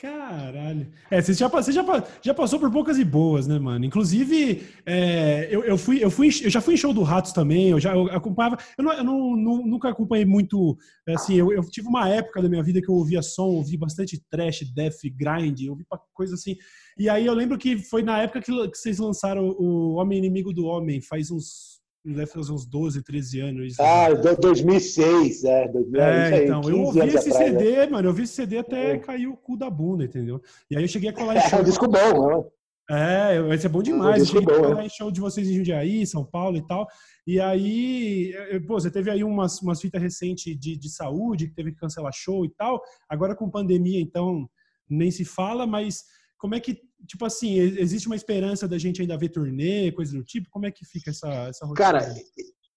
Caralho. 0.00 0.90
É, 1.10 1.20
você 1.20 1.34
já, 1.34 1.46
você 1.46 1.70
já, 1.72 1.84
já 2.22 2.32
passou 2.32 2.58
por 2.58 2.70
poucas 2.70 2.98
e 2.98 3.04
boas, 3.04 3.46
né, 3.46 3.58
mano? 3.58 3.84
Inclusive, 3.84 4.66
é, 4.86 5.46
eu, 5.50 5.62
eu, 5.62 5.76
fui, 5.76 6.02
eu, 6.02 6.10
fui, 6.10 6.30
eu 6.42 6.48
já 6.48 6.58
fui 6.58 6.72
em 6.72 6.76
show 6.78 6.92
do 6.94 7.02
Ratos 7.02 7.32
também, 7.32 7.68
eu 7.68 7.78
já 7.78 7.94
eu 7.94 8.06
acompanhava. 8.06 8.56
Eu, 8.78 8.84
não, 8.84 8.92
eu 8.94 9.04
não, 9.04 9.36
não, 9.36 9.66
nunca 9.66 9.90
acompanhei 9.90 10.24
muito. 10.24 10.74
Assim, 11.06 11.34
eu, 11.34 11.52
eu, 11.52 11.62
tive 11.68 11.86
uma 11.86 12.08
época 12.08 12.40
da 12.40 12.48
minha 12.48 12.62
vida 12.62 12.80
que 12.80 12.88
eu 12.88 12.94
ouvia 12.94 13.20
som, 13.20 13.48
ouvi 13.48 13.76
bastante 13.76 14.18
trash, 14.30 14.60
death, 14.74 15.00
grind, 15.14 15.68
ouvi 15.68 15.84
coisa 16.14 16.34
assim. 16.34 16.56
E 16.98 17.06
aí 17.06 17.26
eu 17.26 17.34
lembro 17.34 17.58
que 17.58 17.76
foi 17.76 18.02
na 18.02 18.22
época 18.22 18.40
que, 18.40 18.68
que 18.68 18.78
vocês 18.78 18.98
lançaram 18.98 19.50
o 19.50 19.96
Homem 19.96 20.16
Inimigo 20.16 20.50
do 20.50 20.64
Homem, 20.64 21.02
faz 21.02 21.30
uns 21.30 21.69
deve 22.04 22.26
fazer 22.26 22.52
uns 22.52 22.66
12, 22.66 23.02
13 23.02 23.40
anos. 23.40 23.80
Ah, 23.80 24.12
2006, 24.12 25.44
é. 25.44 25.68
2006, 25.68 26.32
é, 26.32 26.44
então, 26.44 26.62
eu 26.68 26.80
ouvi 26.80 27.00
esse 27.00 27.30
atrás, 27.30 27.34
CD, 27.34 27.76
né? 27.76 27.86
mano, 27.86 28.06
eu 28.06 28.10
ouvi 28.10 28.22
esse 28.22 28.34
CD 28.34 28.58
até 28.58 28.92
é. 28.92 28.98
cair 28.98 29.26
o 29.26 29.36
cu 29.36 29.56
da 29.56 29.68
bunda, 29.68 30.04
entendeu? 30.04 30.40
E 30.70 30.76
aí 30.76 30.82
eu 30.82 30.88
cheguei 30.88 31.10
a 31.10 31.12
colar 31.12 31.36
em 31.36 31.48
show. 31.48 31.58
É 31.58 31.62
um 31.62 31.64
disco 31.64 31.86
bom, 31.86 32.28
né? 32.28 32.44
É, 32.92 33.40
vai 33.40 33.56
ser 33.56 33.68
bom 33.68 33.82
demais. 33.82 34.18
É 34.18 34.22
um 34.22 34.26
cheguei 34.26 34.46
bom, 34.46 34.64
a 34.64 34.68
colar 34.68 34.84
em 34.84 34.88
show 34.88 35.10
de 35.10 35.20
vocês 35.20 35.48
em 35.48 35.54
Jundiaí, 35.54 36.06
São 36.06 36.24
Paulo 36.24 36.56
e 36.56 36.66
tal. 36.66 36.88
E 37.26 37.38
aí, 37.38 38.32
pô, 38.66 38.80
você 38.80 38.90
teve 38.90 39.10
aí 39.10 39.22
umas, 39.22 39.60
umas 39.60 39.80
fitas 39.80 40.00
recentes 40.02 40.58
de, 40.58 40.76
de 40.76 40.90
saúde, 40.90 41.48
que 41.48 41.54
teve 41.54 41.72
que 41.72 41.78
cancelar 41.78 42.12
show 42.12 42.44
e 42.44 42.50
tal. 42.50 42.80
Agora 43.08 43.36
com 43.36 43.50
pandemia, 43.50 44.00
então, 44.00 44.48
nem 44.88 45.10
se 45.10 45.24
fala, 45.24 45.66
mas 45.66 46.04
como 46.36 46.54
é 46.54 46.60
que 46.60 46.80
tipo 47.06 47.24
assim, 47.24 47.58
existe 47.58 48.06
uma 48.06 48.16
esperança 48.16 48.66
da 48.66 48.78
gente 48.78 49.00
ainda 49.00 49.16
ver 49.16 49.28
turnê, 49.30 49.92
coisa 49.92 50.16
do 50.16 50.24
tipo? 50.24 50.48
Como 50.50 50.66
é 50.66 50.70
que 50.70 50.84
fica 50.84 51.10
essa, 51.10 51.28
essa 51.44 51.66
rotina? 51.66 51.86
Cara, 51.86 52.14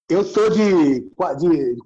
eu 0.09 0.31
tô 0.31 0.49
de, 0.49 1.01
de, 1.01 1.75
de 1.75 1.81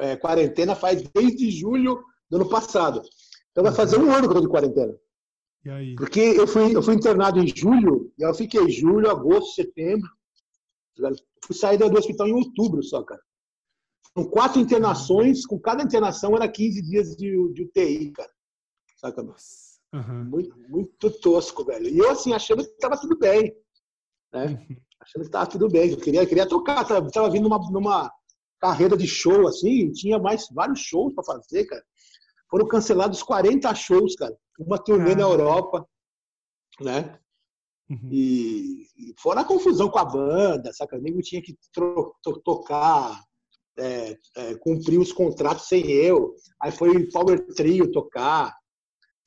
é, 0.00 0.16
quarentena 0.16 0.74
faz 0.74 1.02
desde 1.14 1.50
julho 1.50 2.02
do 2.28 2.36
ano 2.36 2.48
passado. 2.48 3.02
Então 3.50 3.64
vai 3.64 3.72
fazer 3.72 3.98
um 3.98 4.12
ano 4.12 4.22
que 4.22 4.30
eu 4.30 4.34
tô 4.34 4.40
de 4.40 4.48
quarentena. 4.48 4.96
E 5.64 5.70
aí? 5.70 5.94
Porque 5.94 6.20
eu 6.20 6.46
fui, 6.46 6.74
eu 6.74 6.82
fui 6.82 6.94
internado 6.94 7.38
em 7.38 7.46
julho, 7.46 8.12
e 8.18 8.22
eu 8.22 8.34
fiquei 8.34 8.68
julho, 8.70 9.10
agosto, 9.10 9.54
setembro. 9.54 10.08
Fui 11.44 11.54
sair 11.54 11.78
do 11.78 11.98
hospital 11.98 12.28
em 12.28 12.32
outubro 12.32 12.82
só, 12.82 13.02
cara. 13.02 13.20
São 14.16 14.24
quatro 14.24 14.60
internações, 14.60 15.46
com 15.46 15.58
cada 15.58 15.82
internação 15.82 16.34
era 16.34 16.48
15 16.48 16.82
dias 16.82 17.16
de, 17.16 17.52
de 17.52 17.62
UTI, 17.62 18.10
cara. 18.12 18.30
Saca? 18.96 19.22
Nossa. 19.22 19.69
Uhum. 19.92 20.24
Muito, 20.24 20.56
muito 20.68 21.10
tosco, 21.20 21.64
velho. 21.64 21.88
E 21.88 21.98
eu, 21.98 22.10
assim, 22.10 22.32
achando 22.32 22.64
que 22.64 22.70
estava 22.70 22.98
tudo 23.00 23.18
bem. 23.18 23.54
Né? 24.32 24.46
Achando 25.02 25.22
que 25.22 25.28
estava 25.28 25.46
tudo 25.46 25.68
bem. 25.68 25.90
Eu 25.90 25.96
queria, 25.96 26.26
queria 26.26 26.46
tocar. 26.46 26.82
Estava 26.82 27.30
vindo 27.30 27.48
numa, 27.48 27.58
numa 27.70 28.12
carreira 28.60 28.96
de 28.96 29.06
show, 29.06 29.48
assim, 29.48 29.90
tinha 29.92 30.18
mais 30.18 30.46
vários 30.52 30.80
shows 30.80 31.14
para 31.14 31.24
fazer, 31.24 31.64
cara. 31.64 31.82
Foram 32.50 32.68
cancelados 32.68 33.22
40 33.22 33.74
shows, 33.74 34.14
cara. 34.14 34.36
Uma 34.58 34.76
turnê 34.76 35.14
na 35.14 35.22
Europa, 35.22 35.88
né? 36.80 37.18
Uhum. 37.88 38.08
E, 38.12 38.86
e 38.96 39.14
fora 39.18 39.40
a 39.40 39.44
confusão 39.44 39.88
com 39.88 39.98
a 39.98 40.04
banda, 40.04 40.72
saca? 40.72 40.98
O 40.98 41.00
nego 41.00 41.20
tinha 41.22 41.40
que 41.40 41.56
tocar, 42.44 43.24
é, 43.78 44.16
é, 44.36 44.54
cumprir 44.56 44.98
os 45.00 45.12
contratos 45.12 45.66
sem 45.66 45.90
eu. 45.90 46.34
Aí 46.60 46.70
foi 46.70 47.08
Power 47.08 47.46
Trio 47.54 47.90
tocar. 47.90 48.54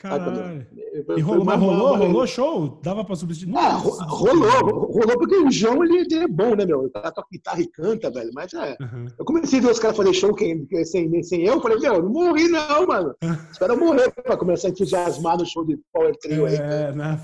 Caralho. 0.03 0.67
E 1.15 1.21
rolou, 1.21 1.45
mas 1.45 1.57
rolou, 1.57 1.95
rolou 1.95 2.27
show? 2.27 2.79
Dava 2.83 3.05
pra 3.05 3.15
substituir? 3.15 3.55
Ah, 3.57 3.77
rolou, 3.77 4.91
rolou 4.91 5.17
porque 5.17 5.37
o 5.37 5.49
João 5.49 5.81
ele, 5.81 6.13
é 6.13 6.27
bom, 6.27 6.55
né, 6.55 6.65
meu? 6.65 6.81
O 6.81 6.89
cara 6.89 7.09
toca 7.09 7.29
guitarra 7.31 7.61
e 7.61 7.67
canta, 7.67 8.11
velho. 8.11 8.29
Mas 8.33 8.53
é. 8.53 8.75
Uhum. 8.81 9.05
Eu 9.17 9.23
comecei 9.23 9.59
a 9.59 9.61
ver 9.61 9.71
os 9.71 9.79
caras 9.79 9.95
fazer 9.95 10.13
show 10.13 10.35
sem, 10.83 11.23
sem 11.23 11.45
eu, 11.45 11.61
falei, 11.61 11.79
meu, 11.79 12.03
não 12.03 12.09
morri 12.09 12.49
não, 12.49 12.85
mano. 12.85 13.15
Espera 13.49 13.73
eu 13.73 13.79
morrer 13.79 14.11
pra 14.11 14.35
começar 14.35 14.67
a 14.67 14.71
entusiasmar 14.71 15.37
no 15.37 15.45
show 15.45 15.65
de 15.65 15.79
Power 15.93 16.13
Trio 16.17 16.47
aí. 16.47 16.55
É, 16.55 16.91
né? 16.91 17.17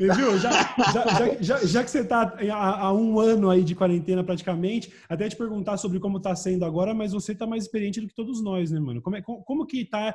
E, 0.00 0.12
viu, 0.12 0.36
já, 0.38 0.50
já, 0.92 1.36
já, 1.40 1.64
já, 1.64 1.84
que 1.84 1.90
você 1.90 2.00
está 2.00 2.36
há, 2.52 2.92
um 2.92 3.20
ano 3.20 3.48
aí 3.48 3.62
de 3.62 3.74
quarentena 3.74 4.22
praticamente, 4.22 4.92
até 5.08 5.28
te 5.28 5.36
perguntar 5.36 5.76
sobre 5.76 6.00
como 6.00 6.18
está 6.18 6.34
sendo 6.34 6.64
agora, 6.64 6.92
mas 6.92 7.12
você 7.12 7.32
está 7.32 7.46
mais 7.46 7.62
experiente 7.62 8.00
do 8.00 8.08
que 8.08 8.14
todos 8.14 8.42
nós, 8.42 8.72
né, 8.72 8.78
mano? 8.78 9.00
Como, 9.00 9.16
é, 9.16 9.22
como, 9.22 9.42
como 9.44 9.66
que 9.66 9.86
tá 9.86 10.14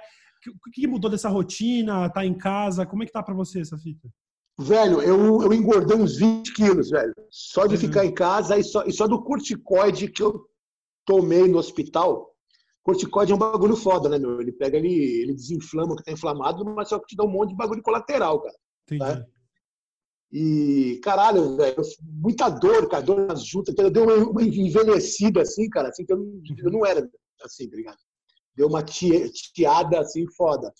o 0.49 0.71
que 0.71 0.87
mudou 0.87 1.09
dessa 1.09 1.29
rotina? 1.29 2.09
Tá 2.09 2.25
em 2.25 2.37
casa? 2.37 2.85
Como 2.85 3.03
é 3.03 3.05
que 3.05 3.11
tá 3.11 3.21
para 3.21 3.35
você 3.35 3.61
essa 3.61 3.77
fita? 3.77 4.09
Velho, 4.59 5.01
eu, 5.01 5.41
eu 5.41 5.53
engordei 5.53 5.97
uns 5.97 6.17
20 6.17 6.53
quilos, 6.53 6.89
velho. 6.89 7.13
Só 7.29 7.65
de 7.65 7.75
uhum. 7.75 7.81
ficar 7.81 8.05
em 8.05 8.13
casa 8.13 8.57
e 8.57 8.63
só, 8.63 8.83
e 8.85 8.91
só 8.91 9.07
do 9.07 9.23
corticoide 9.23 10.09
que 10.09 10.21
eu 10.21 10.45
tomei 11.05 11.47
no 11.47 11.57
hospital. 11.57 12.31
Corticoide 12.83 13.31
é 13.31 13.35
um 13.35 13.39
bagulho 13.39 13.75
foda, 13.75 14.09
né, 14.09 14.17
meu? 14.17 14.41
Ele 14.41 14.51
pega, 14.51 14.77
ele, 14.77 14.93
ele 14.93 15.33
desinflama 15.33 15.93
o 15.93 15.95
que 15.95 16.03
tá 16.03 16.11
inflamado, 16.11 16.65
mas 16.65 16.89
só 16.89 16.99
que 16.99 17.07
te 17.07 17.15
dá 17.15 17.23
um 17.23 17.31
monte 17.31 17.49
de 17.49 17.55
bagulho 17.55 17.81
colateral, 17.81 18.41
cara. 18.41 18.55
Entendi. 18.85 18.99
Tá? 18.99 19.25
E, 20.31 20.99
caralho, 21.03 21.57
velho, 21.57 21.75
muita 22.03 22.47
dor, 22.49 22.87
cara, 22.87 23.03
dor 23.03 23.27
nas 23.27 23.45
juntas. 23.45 23.75
Eu 23.77 23.91
dei 23.91 24.01
uma, 24.01 24.41
envelhecida 24.41 25.41
assim, 25.41 25.69
cara, 25.69 25.89
assim, 25.89 26.05
que 26.05 26.13
eu 26.13 26.17
não, 26.17 26.41
eu 26.57 26.71
não 26.71 26.85
era 26.85 27.07
assim, 27.43 27.69
tá 27.69 27.75
ligado? 27.75 27.97
Deu 28.55 28.67
uma 28.67 28.83
tiada 28.83 29.99
assim 29.99 30.25
foda. 30.35 30.73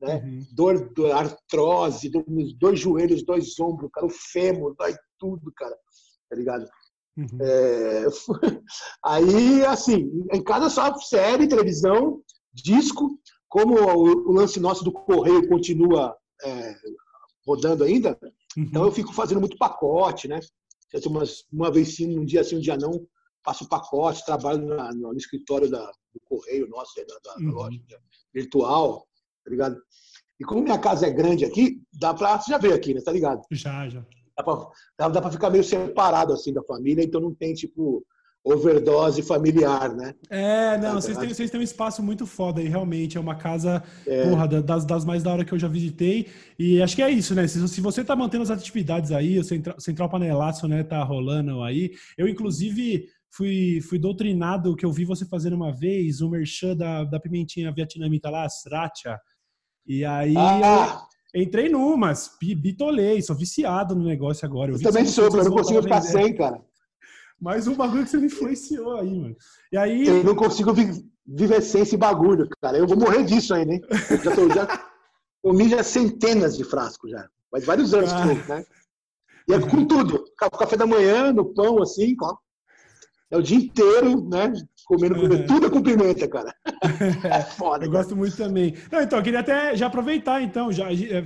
né? 0.00 0.16
Uhum. 0.16 0.46
Dor, 0.52 0.92
dor, 0.94 1.12
artrose, 1.12 2.08
dor 2.08 2.24
nos 2.28 2.54
dois 2.54 2.78
joelhos, 2.78 3.24
dois 3.24 3.58
ombros, 3.58 3.90
cara, 3.92 4.06
o 4.06 4.10
fêmur, 4.10 4.74
dói 4.76 4.94
tudo, 5.18 5.52
cara, 5.56 5.76
tá 6.28 6.36
ligado? 6.36 6.68
Uhum. 7.16 7.38
É, 7.40 8.06
aí, 9.04 9.64
assim, 9.66 10.10
em 10.32 10.42
casa 10.42 10.68
só 10.68 10.94
série, 10.98 11.46
televisão, 11.46 12.20
disco, 12.52 13.18
como 13.48 13.76
o, 13.76 14.32
lance 14.32 14.58
nosso 14.58 14.84
do 14.84 14.92
correio 14.92 15.48
continua 15.48 16.16
é, 16.42 16.74
rodando 17.46 17.84
ainda, 17.84 18.18
uhum. 18.56 18.64
então 18.64 18.84
eu 18.84 18.92
fico 18.92 19.12
fazendo 19.12 19.40
muito 19.40 19.56
pacote, 19.56 20.28
né? 20.28 20.40
Uma, 21.06 21.24
uma 21.52 21.72
vez 21.72 21.96
sim, 21.96 22.16
um 22.16 22.24
dia 22.24 22.44
sim, 22.44 22.56
um 22.56 22.60
dia 22.60 22.76
não, 22.76 23.04
faço 23.44 23.68
pacote, 23.68 24.24
trabalho 24.24 24.64
na, 24.66 24.92
no, 24.92 25.14
escritório 25.16 25.70
da, 25.70 25.84
do 25.84 26.20
correio 26.24 26.68
nosso, 26.68 26.94
da, 26.96 27.04
da, 27.22 27.36
uhum. 27.38 27.50
da 27.50 27.56
loja 27.56 27.80
virtual, 28.32 29.06
tá 29.44 29.50
ligado? 29.50 29.76
E 30.40 30.44
como 30.44 30.62
minha 30.62 30.78
casa 30.78 31.06
é 31.06 31.10
grande 31.10 31.44
aqui, 31.44 31.80
dá 31.92 32.12
pra. 32.12 32.40
Você 32.40 32.50
já 32.50 32.58
veio 32.58 32.74
aqui, 32.74 32.94
né? 32.94 33.00
Tá 33.00 33.12
ligado? 33.12 33.42
Já, 33.52 33.88
já. 33.88 34.04
Dá 34.36 34.42
pra, 34.42 34.70
dá, 34.98 35.08
dá 35.08 35.20
pra 35.20 35.30
ficar 35.30 35.50
meio 35.50 35.62
separado 35.62 36.32
assim 36.32 36.52
da 36.52 36.62
família, 36.64 37.04
então 37.04 37.20
não 37.20 37.32
tem, 37.32 37.54
tipo, 37.54 38.04
overdose 38.44 39.22
familiar, 39.22 39.94
né? 39.94 40.14
É, 40.28 40.76
não, 40.76 40.94
vocês 40.94 41.16
têm, 41.16 41.28
vocês 41.28 41.50
têm 41.50 41.60
um 41.60 41.64
espaço 41.64 42.02
muito 42.02 42.26
foda 42.26 42.60
aí, 42.60 42.68
realmente. 42.68 43.16
É 43.16 43.20
uma 43.20 43.36
casa, 43.36 43.82
é. 44.06 44.28
porra, 44.28 44.46
das, 44.46 44.84
das 44.84 45.04
mais 45.04 45.22
da 45.22 45.32
hora 45.32 45.44
que 45.44 45.52
eu 45.52 45.58
já 45.58 45.68
visitei. 45.68 46.28
E 46.58 46.82
acho 46.82 46.94
que 46.94 47.02
é 47.02 47.10
isso, 47.10 47.34
né? 47.34 47.46
Se, 47.46 47.66
se 47.68 47.80
você 47.80 48.04
tá 48.04 48.14
mantendo 48.14 48.42
as 48.42 48.50
atividades 48.50 49.12
aí, 49.12 49.38
o 49.38 49.44
Central, 49.44 49.80
Central 49.80 50.10
Panelaço, 50.10 50.68
né, 50.68 50.82
tá 50.82 51.02
rolando 51.02 51.62
aí. 51.62 51.92
Eu, 52.18 52.28
inclusive, 52.28 53.08
fui, 53.36 53.80
fui 53.82 53.98
doutrinado, 53.98 54.76
que 54.76 54.84
eu 54.84 54.92
vi 54.92 55.04
você 55.04 55.24
fazendo 55.24 55.56
uma 55.56 55.74
vez, 55.74 56.20
o 56.20 56.30
merchan 56.30 56.76
da, 56.76 57.04
da 57.04 57.20
pimentinha 57.20 57.72
vietnamita 57.72 58.30
lá, 58.30 58.48
Sriracha. 58.48 59.18
E 59.86 60.04
aí 60.04 60.34
ah. 60.36 61.04
entrei 61.34 61.68
numas, 61.68 62.30
bitolei, 62.40 63.20
sou 63.22 63.36
viciado 63.36 63.94
no 63.94 64.04
negócio 64.04 64.46
agora. 64.46 64.70
Eu, 64.70 64.76
eu 64.76 64.82
também 64.82 65.04
sou, 65.04 65.24
eu 65.24 65.44
não 65.44 65.50
consigo 65.50 65.82
ficar 65.82 66.00
sem, 66.00 66.34
cara. 66.34 66.60
Mas 67.40 67.66
um 67.66 67.74
bagulho 67.74 68.04
que 68.04 68.10
você 68.10 68.16
me 68.16 68.26
influenciou 68.26 68.96
aí, 68.98 69.20
mano. 69.20 69.36
E 69.72 69.76
aí... 69.76 70.06
Eu 70.06 70.24
não 70.24 70.34
consigo 70.34 70.72
vi 70.72 71.04
viver 71.26 71.60
sem 71.62 71.82
esse 71.82 71.96
bagulho, 71.96 72.48
cara. 72.62 72.78
Eu 72.78 72.86
vou 72.86 72.98
morrer 72.98 73.24
disso 73.24 73.54
aí, 73.54 73.64
né? 73.64 73.80
Já, 74.22 74.34
tô, 74.34 74.48
já 74.48 74.86
comi 75.42 75.68
já 75.68 75.82
centenas 75.82 76.56
de 76.56 76.64
frascos 76.64 77.10
já. 77.10 77.28
Faz 77.50 77.64
vários 77.64 77.92
anos 77.92 78.12
ah. 78.12 78.22
que 78.22 78.48
né? 78.48 78.64
E 79.48 79.52
é 79.52 79.60
com 79.60 79.84
tudo. 79.86 80.24
Café 80.58 80.76
da 80.76 80.86
manhã, 80.86 81.32
no 81.32 81.52
pão, 81.52 81.82
assim, 81.82 82.16
ó. 82.22 82.36
É 83.34 83.36
o 83.36 83.42
dia 83.42 83.56
inteiro, 83.56 84.28
né? 84.28 84.52
Comendo 84.86 85.16
uhum. 85.20 85.44
tudo 85.46 85.68
com 85.68 85.82
pimenta, 85.82 86.28
cara. 86.28 86.54
É 87.24 87.40
foda. 87.42 87.84
eu 87.84 87.90
cara. 87.90 88.02
gosto 88.02 88.14
muito 88.14 88.36
também. 88.36 88.76
Não, 88.92 89.00
então, 89.00 89.18
eu 89.18 89.24
queria 89.24 89.40
até 89.40 89.74
já 89.74 89.88
aproveitar, 89.88 90.40
então, 90.40 90.70
já, 90.70 90.92
é, 90.92 91.24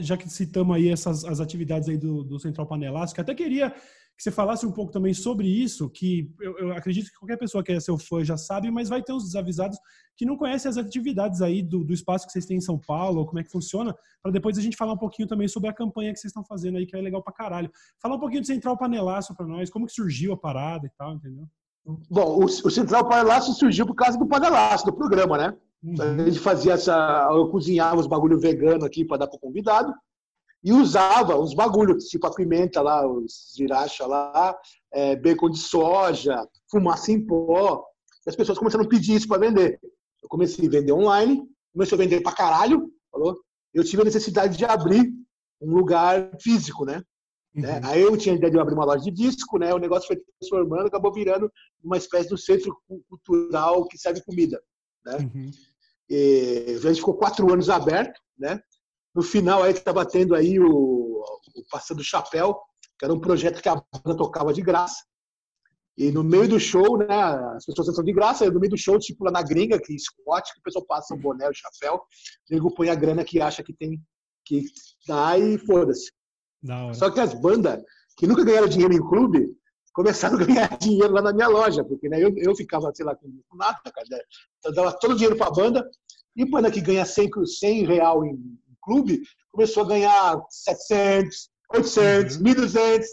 já 0.00 0.16
que 0.16 0.28
citamos 0.28 0.76
aí 0.76 0.90
essas 0.90 1.24
as 1.24 1.40
atividades 1.40 1.88
aí 1.88 1.96
do, 1.96 2.22
do 2.22 2.38
Central 2.38 2.66
Panelástico, 2.66 3.22
até 3.22 3.34
queria 3.34 3.72
que 4.18 4.24
você 4.24 4.32
falasse 4.32 4.66
um 4.66 4.72
pouco 4.72 4.90
também 4.90 5.14
sobre 5.14 5.46
isso, 5.46 5.88
que 5.88 6.28
eu, 6.40 6.58
eu, 6.58 6.72
acredito 6.72 7.08
que 7.08 7.16
qualquer 7.16 7.36
pessoa 7.36 7.62
que 7.62 7.70
é 7.70 7.78
seu 7.78 7.96
fã 7.96 8.24
já 8.24 8.36
sabe, 8.36 8.68
mas 8.68 8.88
vai 8.88 9.00
ter 9.00 9.12
os 9.12 9.22
desavisados 9.22 9.78
que 10.16 10.26
não 10.26 10.36
conhecem 10.36 10.68
as 10.68 10.76
atividades 10.76 11.40
aí 11.40 11.62
do, 11.62 11.84
do 11.84 11.92
espaço 11.92 12.26
que 12.26 12.32
vocês 12.32 12.44
têm 12.44 12.56
em 12.56 12.60
São 12.60 12.76
Paulo, 12.76 13.20
ou 13.20 13.26
como 13.26 13.38
é 13.38 13.44
que 13.44 13.50
funciona, 13.50 13.94
para 14.20 14.32
depois 14.32 14.58
a 14.58 14.60
gente 14.60 14.76
falar 14.76 14.94
um 14.94 14.98
pouquinho 14.98 15.28
também 15.28 15.46
sobre 15.46 15.70
a 15.70 15.72
campanha 15.72 16.12
que 16.12 16.18
vocês 16.18 16.32
estão 16.32 16.44
fazendo 16.44 16.78
aí, 16.78 16.84
que 16.84 16.96
é 16.96 17.00
legal 17.00 17.22
pra 17.22 17.32
caralho. 17.32 17.70
Fala 18.02 18.16
um 18.16 18.18
pouquinho 18.18 18.40
do 18.40 18.46
Central 18.48 18.76
Panelaço 18.76 19.36
para 19.36 19.46
nós, 19.46 19.70
como 19.70 19.86
que 19.86 19.92
surgiu 19.92 20.32
a 20.32 20.36
parada 20.36 20.84
e 20.84 20.90
tal, 20.98 21.14
entendeu? 21.14 21.46
Bom, 22.10 22.40
o, 22.40 22.44
o 22.44 22.70
Central 22.70 23.08
Panelaço 23.08 23.54
surgiu 23.54 23.86
por 23.86 23.94
causa 23.94 24.18
do 24.18 24.26
Panelaço, 24.26 24.84
do 24.84 24.92
programa, 24.92 25.38
né? 25.38 25.56
Uhum. 25.80 25.94
A 26.22 26.24
gente 26.24 26.40
fazia 26.40 26.72
essa. 26.72 27.28
Eu 27.30 27.48
cozinhava 27.50 28.00
os 28.00 28.08
bagulho 28.08 28.36
vegano 28.36 28.84
aqui 28.84 29.04
para 29.04 29.18
dar 29.18 29.28
para 29.28 29.36
o 29.36 29.40
convidado 29.40 29.94
e 30.62 30.72
usava 30.72 31.38
uns 31.38 31.54
bagulhos, 31.54 32.06
tipo 32.06 32.26
a 32.26 32.34
pimenta 32.34 32.80
lá, 32.80 33.06
os 33.06 33.52
ziracha 33.56 34.06
lá, 34.06 34.56
é, 34.92 35.16
bacon 35.16 35.50
de 35.50 35.58
soja, 35.58 36.46
fumaça 36.70 37.12
em 37.12 37.24
pó. 37.24 37.84
E 38.26 38.30
as 38.30 38.36
pessoas 38.36 38.58
começaram 38.58 38.84
a 38.84 38.88
pedir 38.88 39.14
isso 39.14 39.28
para 39.28 39.38
vender. 39.40 39.78
Eu 40.22 40.28
comecei 40.28 40.66
a 40.66 40.70
vender 40.70 40.92
online, 40.92 41.42
comecei 41.72 41.96
a 41.96 42.00
vender 42.00 42.20
para 42.22 42.34
caralho, 42.34 42.92
falou? 43.10 43.36
Eu 43.72 43.84
tive 43.84 44.02
a 44.02 44.04
necessidade 44.04 44.56
de 44.56 44.64
abrir 44.64 45.12
um 45.60 45.74
lugar 45.74 46.30
físico, 46.40 46.84
né? 46.84 47.02
Uhum. 47.54 47.62
né? 47.62 47.80
Aí 47.84 48.00
eu 48.00 48.16
tinha 48.16 48.34
a 48.34 48.38
ideia 48.38 48.52
de 48.52 48.58
abrir 48.58 48.74
uma 48.74 48.84
loja 48.84 49.04
de 49.04 49.10
disco, 49.10 49.58
né? 49.58 49.72
O 49.72 49.78
negócio 49.78 50.06
foi 50.06 50.20
transformando, 50.38 50.86
acabou 50.86 51.12
virando 51.12 51.50
uma 51.82 51.96
espécie 51.96 52.28
de 52.28 52.40
centro 52.40 52.76
cultural 53.08 53.86
que 53.86 53.98
serve 53.98 54.22
comida, 54.22 54.60
né? 55.04 55.16
Uhum. 55.18 55.50
E 56.10 56.74
a 56.76 56.88
gente 56.88 56.96
ficou 56.96 57.14
quatro 57.14 57.52
anos 57.52 57.68
aberto, 57.68 58.20
né? 58.38 58.60
No 59.14 59.22
final 59.22 59.62
aí 59.62 59.72
estava 59.72 60.06
tendo 60.06 60.34
aí 60.34 60.58
o, 60.60 60.64
o 60.66 61.64
Passando 61.70 62.02
Chapéu, 62.04 62.58
que 62.98 63.04
era 63.04 63.14
um 63.14 63.20
projeto 63.20 63.62
que 63.62 63.68
a 63.68 63.74
banda 63.74 64.16
tocava 64.16 64.52
de 64.52 64.62
graça. 64.62 65.04
E 65.96 66.12
no 66.12 66.22
meio 66.22 66.48
do 66.48 66.60
show, 66.60 66.96
né, 66.96 67.08
as 67.56 67.66
pessoas 67.66 67.88
entram 67.88 68.04
de 68.04 68.12
graça, 68.12 68.46
e 68.46 68.50
no 68.50 68.60
meio 68.60 68.70
do 68.70 68.78
show, 68.78 68.96
tipo 68.98 69.24
lá 69.24 69.32
na 69.32 69.42
gringa, 69.42 69.80
que 69.80 69.98
Scott, 69.98 70.52
que 70.52 70.60
o 70.60 70.62
pessoal 70.62 70.84
passa 70.86 71.12
o 71.12 71.18
boné, 71.18 71.48
o 71.48 71.52
chapéu, 71.52 71.96
o 71.96 72.54
nego 72.54 72.72
põe 72.72 72.88
a 72.88 72.94
grana 72.94 73.24
que 73.24 73.40
acha 73.40 73.64
que 73.64 73.72
tem 73.72 74.00
que 74.44 74.64
dá 75.06 75.36
e 75.36 75.58
foda-se. 75.58 76.10
Só 76.94 77.10
que 77.10 77.20
as 77.20 77.34
bandas 77.34 77.82
que 78.16 78.26
nunca 78.26 78.44
ganharam 78.44 78.68
dinheiro 78.68 78.94
em 78.94 79.08
clube 79.08 79.54
começaram 79.92 80.36
a 80.36 80.38
ganhar 80.46 80.78
dinheiro 80.78 81.12
lá 81.12 81.20
na 81.20 81.32
minha 81.32 81.48
loja, 81.48 81.84
porque 81.84 82.08
né, 82.08 82.22
eu, 82.22 82.32
eu 82.36 82.54
ficava, 82.54 82.90
sei 82.94 83.04
lá, 83.04 83.14
com 83.14 83.56
nada, 83.56 83.78
cara. 83.84 84.06
Né, 84.08 84.18
eu 84.64 84.72
dava 84.72 84.92
todo 84.92 85.12
o 85.12 85.14
dinheiro 85.14 85.36
para 85.36 85.48
a 85.48 85.52
banda, 85.52 85.88
e 86.36 86.48
banda 86.48 86.70
que 86.70 86.80
ganha 86.80 87.04
100, 87.04 87.30
100 87.44 87.84
real 87.86 88.24
em 88.24 88.38
clube 88.88 89.20
começou 89.52 89.82
a 89.82 89.88
ganhar 89.88 90.42
700, 90.48 91.50
800, 91.74 92.36
uhum. 92.36 92.42
1.200, 92.42 93.04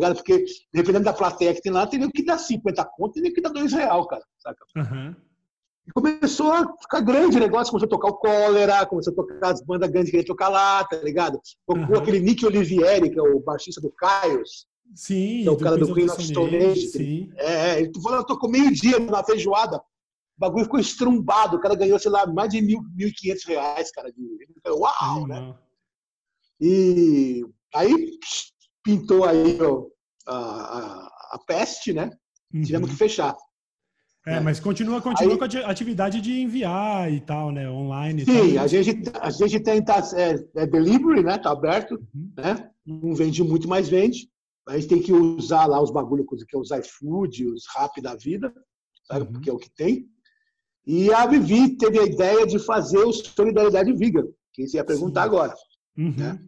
tá 0.00 0.14
Porque, 0.14 0.44
dependendo 0.72 1.04
da 1.04 1.12
plateia 1.12 1.54
que 1.54 1.62
tem 1.62 1.72
lá, 1.72 1.86
tem 1.86 2.10
que 2.10 2.24
dar 2.24 2.36
50 2.36 2.84
conto, 2.96 3.22
tem 3.22 3.32
que 3.32 3.40
dar 3.40 3.50
2 3.50 3.72
real, 3.72 4.06
cara, 4.06 4.22
saca? 4.38 4.64
Uhum. 4.76 5.14
E 5.86 5.92
começou 5.92 6.52
a 6.52 6.66
ficar 6.80 7.00
grande 7.00 7.36
o 7.36 7.40
negócio, 7.40 7.70
começou 7.70 7.86
a 7.86 7.90
tocar 7.90 8.08
o 8.08 8.16
Cólera, 8.18 8.86
começou 8.86 9.12
a 9.12 9.16
tocar 9.16 9.52
as 9.52 9.62
bandas 9.62 9.90
grandes 9.90 10.10
que 10.10 10.16
queriam 10.16 10.34
tocar 10.34 10.48
lá, 10.48 10.84
tá 10.84 10.96
ligado? 10.96 11.40
Tocou 11.66 11.96
uhum. 11.96 12.02
aquele 12.02 12.20
Nick 12.20 12.44
Olivieri, 12.44 13.10
que 13.10 13.18
é 13.18 13.22
o 13.22 13.40
baixista 13.40 13.80
do 13.80 13.90
Caios. 13.90 14.66
Sim, 14.94 15.42
que 15.42 15.48
é 15.48 15.50
o 15.50 15.56
cara 15.56 15.76
do 15.76 15.94
Queen 15.94 16.08
of 16.08 16.22
Stone 16.22 16.56
Age. 16.56 16.88
Sim. 16.88 17.30
É, 17.36 17.80
ele 17.80 17.90
tocou 17.90 18.50
meio-dia 18.50 18.98
na 18.98 19.24
feijoada. 19.24 19.80
O 20.36 20.40
bagulho 20.40 20.64
ficou 20.64 20.80
estrumbado. 20.80 21.56
O 21.56 21.60
cara 21.60 21.74
ganhou, 21.74 21.98
sei 21.98 22.10
lá, 22.10 22.26
mais 22.26 22.50
de 22.50 22.60
mil, 22.60 22.80
1.500 22.96 23.46
reais, 23.46 23.90
cara. 23.92 24.12
De... 24.12 24.20
Uau, 24.68 25.20
Sim, 25.20 25.26
né? 25.28 25.54
E 26.60 27.44
aí 27.74 28.18
pintou 28.82 29.24
aí 29.24 29.58
ó, 29.60 29.86
a, 30.26 31.06
a, 31.32 31.38
peste, 31.46 31.92
né? 31.92 32.10
Uhum. 32.52 32.62
Tivemos 32.62 32.90
que 32.90 32.96
fechar. 32.96 33.36
É, 34.26 34.40
mas 34.40 34.58
continua, 34.58 35.02
continua 35.02 35.34
aí, 35.34 35.38
com 35.38 35.44
a 35.44 35.70
atividade 35.70 36.20
de 36.22 36.40
enviar 36.40 37.12
e 37.12 37.20
tal, 37.20 37.50
né? 37.50 37.68
Online. 37.68 38.24
Sim, 38.24 38.56
a 38.56 38.66
gente, 38.66 39.12
a 39.20 39.30
gente 39.30 39.60
tenta. 39.60 39.98
É, 40.14 40.62
é 40.62 40.66
delivery, 40.66 41.22
né? 41.22 41.36
Tá 41.36 41.50
aberto, 41.50 42.02
uhum. 42.14 42.32
né? 42.36 42.70
Não 42.86 43.14
vende 43.14 43.42
muito, 43.42 43.68
mas 43.68 43.88
vende. 43.88 44.30
A 44.66 44.78
gente 44.78 44.88
tem 44.88 45.02
que 45.02 45.12
usar 45.12 45.66
lá 45.66 45.80
os 45.82 45.90
bagulhos, 45.90 46.26
que 46.48 46.56
é 46.56 46.58
os 46.58 46.70
iFood, 46.70 47.46
os 47.48 47.64
Rap 47.76 48.00
da 48.00 48.14
vida, 48.14 48.50
sabe? 49.06 49.26
Uhum. 49.26 49.32
Porque 49.32 49.50
é 49.50 49.52
o 49.52 49.58
que 49.58 49.70
tem. 49.70 50.08
E 50.86 51.12
a 51.12 51.26
Vivi 51.26 51.76
teve 51.76 51.98
a 51.98 52.04
ideia 52.04 52.46
de 52.46 52.58
fazer 52.58 52.98
o 52.98 53.12
Solidariedade 53.12 53.92
Vegan, 53.92 54.26
que 54.52 54.66
você 54.66 54.76
ia 54.76 54.84
perguntar 54.84 55.22
Sim. 55.22 55.26
agora. 55.26 55.54
Uhum. 55.96 56.14
Né? 56.16 56.38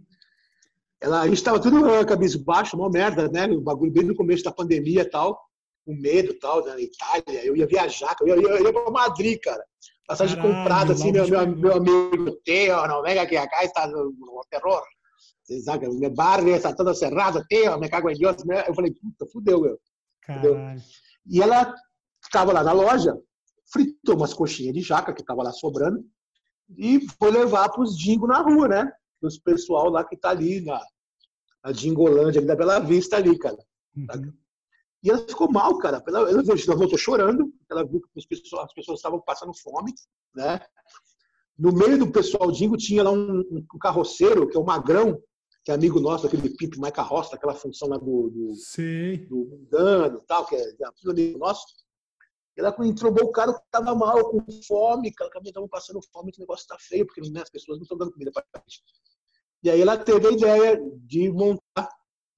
Ela, 1.00 1.22
a 1.22 1.26
gente 1.26 1.36
estava 1.36 1.60
tudo 1.60 2.06
cabisbaixo, 2.06 2.76
uma 2.76 2.90
merda, 2.90 3.28
né? 3.28 3.46
O 3.46 3.60
bagulho 3.60 3.92
bem 3.92 4.04
no 4.04 4.14
começo 4.14 4.44
da 4.44 4.52
pandemia 4.52 5.02
e 5.02 5.10
tal, 5.10 5.38
com 5.84 5.94
medo 5.94 6.32
e 6.32 6.38
tal, 6.38 6.64
na 6.64 6.80
Itália. 6.80 7.44
Eu 7.44 7.56
ia 7.56 7.66
viajar, 7.66 8.14
eu 8.20 8.28
ia, 8.28 8.34
eu 8.34 8.64
ia 8.64 8.72
para 8.72 8.90
Madrid, 8.90 9.38
cara. 9.40 9.62
Passagem 10.06 10.36
Caralho, 10.36 10.54
comprada, 10.54 10.92
assim, 10.92 11.12
meu, 11.12 11.28
meu, 11.28 11.46
meu, 11.56 11.76
amigo 11.76 12.30
Teo, 12.44 12.86
não 12.86 13.02
venga 13.02 13.22
aqui, 13.22 13.36
acá 13.36 13.64
está 13.64 13.88
o 13.88 14.46
terror. 14.48 14.82
Você 15.42 15.60
sabe, 15.60 15.88
meu 15.88 16.10
barrio 16.10 16.54
está 16.54 16.72
todo 16.72 16.94
cerrado, 16.94 17.44
Teo, 17.48 17.78
me 17.78 17.88
cago 17.88 18.10
em 18.10 18.16
Deus. 18.16 18.36
Eu 18.66 18.74
falei, 18.74 18.92
puta, 18.92 19.30
fudeu, 19.32 19.60
meu. 19.60 19.78
Fudeu. 20.24 20.56
E 21.28 21.42
ela 21.42 21.74
estava 22.22 22.52
lá 22.52 22.62
na 22.62 22.72
loja, 22.72 23.16
fritou 23.72 24.16
umas 24.16 24.32
coxinhas 24.32 24.74
de 24.74 24.80
jaca 24.80 25.12
que 25.12 25.20
estava 25.20 25.42
lá 25.42 25.52
sobrando 25.52 26.04
e 26.76 27.00
foi 27.18 27.30
levar 27.30 27.68
para 27.68 27.82
os 27.82 27.96
dingo 27.96 28.26
na 28.26 28.40
rua, 28.40 28.68
né? 28.68 28.92
Os 29.22 29.38
pessoal 29.38 29.88
lá 29.88 30.04
que 30.04 30.14
está 30.14 30.30
ali 30.30 30.60
na, 30.60 30.80
na 31.64 31.72
Dingolândia, 31.72 32.38
ali 32.38 32.46
da 32.46 32.56
Bela 32.56 32.78
Vista 32.78 33.16
ali, 33.16 33.38
cara. 33.38 33.58
Uhum. 33.96 34.32
E 35.02 35.10
ela 35.10 35.18
ficou 35.18 35.50
mal, 35.50 35.78
cara. 35.78 36.02
Ela, 36.06 36.30
ela, 36.30 36.42
voltou 36.76 36.98
chorando, 36.98 37.52
ela 37.70 37.84
viu 37.84 38.00
que 38.00 38.08
as 38.18 38.26
pessoas, 38.26 38.64
as 38.64 38.74
pessoas 38.74 38.98
estavam 38.98 39.20
passando 39.20 39.54
fome, 39.54 39.94
né? 40.34 40.60
No 41.58 41.72
meio 41.72 41.98
do 41.98 42.10
pessoal 42.10 42.50
dingo 42.50 42.76
tinha 42.76 43.02
lá 43.02 43.10
um, 43.10 43.40
um 43.50 43.78
carroceiro, 43.78 44.48
que 44.48 44.56
é 44.56 44.60
o 44.60 44.64
Magrão, 44.64 45.20
que 45.64 45.70
é 45.70 45.74
amigo 45.74 45.98
nosso, 45.98 46.26
aquele 46.26 46.50
Pipe 46.50 46.78
Mais 46.78 46.92
Carroça, 46.92 47.34
aquela 47.34 47.54
função 47.54 47.88
lá 47.88 47.96
do, 47.96 48.30
do, 48.30 48.54
Sim. 48.54 49.26
do 49.26 49.44
Mundano 49.46 50.20
tal, 50.26 50.46
que 50.46 50.54
é, 50.54 50.60
é 50.60 51.10
amigo 51.10 51.38
nosso. 51.38 51.64
Ela 52.56 52.74
entrobou 52.80 53.24
o 53.24 53.32
cara 53.32 53.52
que 53.52 53.60
estava 53.60 53.94
mal, 53.94 54.30
com 54.30 54.44
fome, 54.66 55.12
cara, 55.12 55.30
que 55.30 55.48
estavam 55.48 55.68
passando 55.68 56.00
fome, 56.12 56.32
que 56.32 56.38
o 56.38 56.40
negócio 56.40 56.62
está 56.62 56.76
feio, 56.78 57.04
porque 57.04 57.20
né, 57.30 57.42
as 57.42 57.50
pessoas 57.50 57.78
não 57.78 57.82
estão 57.82 57.98
dando 57.98 58.12
comida 58.12 58.32
para 58.32 58.44
gente. 58.66 58.82
E 59.62 59.70
aí 59.70 59.80
ela 59.80 59.96
teve 59.98 60.26
a 60.26 60.30
ideia 60.30 60.80
de 61.04 61.30
montar 61.30 61.88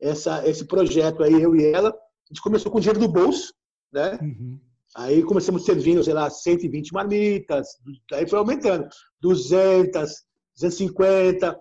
essa, 0.00 0.46
esse 0.48 0.64
projeto 0.64 1.22
aí, 1.22 1.40
eu 1.40 1.54
e 1.54 1.66
ela. 1.72 1.90
A 1.90 2.34
gente 2.34 2.42
começou 2.42 2.70
com 2.70 2.80
dinheiro 2.80 2.98
do 2.98 3.08
bolso, 3.08 3.54
né? 3.92 4.18
Uhum. 4.20 4.58
Aí 4.96 5.22
começamos 5.22 5.64
servindo, 5.64 6.02
sei 6.02 6.14
lá, 6.14 6.28
120 6.28 6.92
marmitas, 6.92 7.68
aí 8.12 8.26
foi 8.26 8.38
aumentando, 8.38 8.88
200, 9.20 10.25
250, 10.54 11.58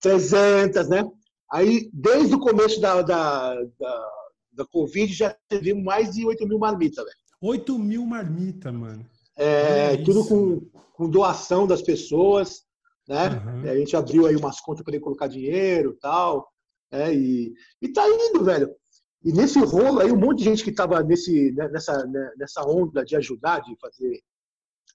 300, 0.00 0.88
né? 0.88 1.08
Aí, 1.50 1.88
desde 1.92 2.34
o 2.34 2.40
começo 2.40 2.80
da, 2.80 3.02
da, 3.02 3.54
da, 3.78 4.12
da 4.52 4.66
Covid, 4.66 5.12
já 5.12 5.36
servimos 5.50 5.84
mais 5.84 6.12
de 6.14 6.26
8 6.26 6.46
mil 6.46 6.58
marmitas, 6.58 7.04
velho. 7.04 7.16
8 7.40 7.78
mil 7.78 8.06
marmitas, 8.06 8.72
mano. 8.72 9.04
É, 9.36 9.94
é 9.94 9.96
tudo 9.98 10.26
com, 10.26 10.60
com 10.94 11.10
doação 11.10 11.66
das 11.66 11.82
pessoas, 11.82 12.62
né? 13.06 13.28
Uhum. 13.28 13.70
A 13.70 13.76
gente 13.76 13.96
abriu 13.96 14.26
aí 14.26 14.36
umas 14.36 14.60
contas 14.60 14.82
para 14.82 14.94
ele 14.94 15.02
colocar 15.02 15.26
dinheiro 15.26 15.92
e 15.92 15.98
tal. 15.98 16.48
É, 16.90 17.12
e, 17.12 17.52
e 17.82 17.92
tá 17.92 18.06
indo, 18.08 18.44
velho. 18.44 18.70
E 19.22 19.32
nesse 19.32 19.58
rolo 19.58 20.00
aí, 20.00 20.10
um 20.10 20.18
monte 20.18 20.38
de 20.38 20.44
gente 20.44 20.62
que 20.62 20.70
estava 20.70 21.02
nesse, 21.02 21.52
né, 21.52 21.68
nessa, 21.68 22.06
né, 22.06 22.30
nessa 22.36 22.62
onda 22.64 23.04
de 23.04 23.16
ajudar, 23.16 23.60
de 23.60 23.76
fazer, 23.80 24.20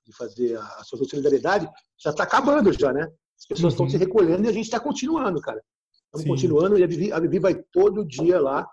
de 0.05 0.15
fazer 0.15 0.57
a 0.57 0.83
sua 0.83 1.03
solidariedade, 1.05 1.69
já 2.01 2.11
está 2.11 2.23
acabando 2.23 2.71
já, 2.71 2.93
né? 2.93 3.11
As 3.37 3.45
pessoas 3.45 3.73
estão 3.73 3.85
uhum. 3.85 3.91
se 3.91 3.97
recolhendo 3.97 4.45
e 4.45 4.49
a 4.49 4.53
gente 4.53 4.65
está 4.65 4.79
continuando, 4.79 5.41
cara. 5.41 5.61
Estamos 6.05 6.27
continuando 6.27 6.77
e 6.77 6.83
a 6.83 6.87
Vivi, 6.87 7.11
a 7.11 7.19
Vivi 7.19 7.39
vai 7.39 7.55
todo 7.71 8.05
dia 8.05 8.39
lá. 8.39 8.67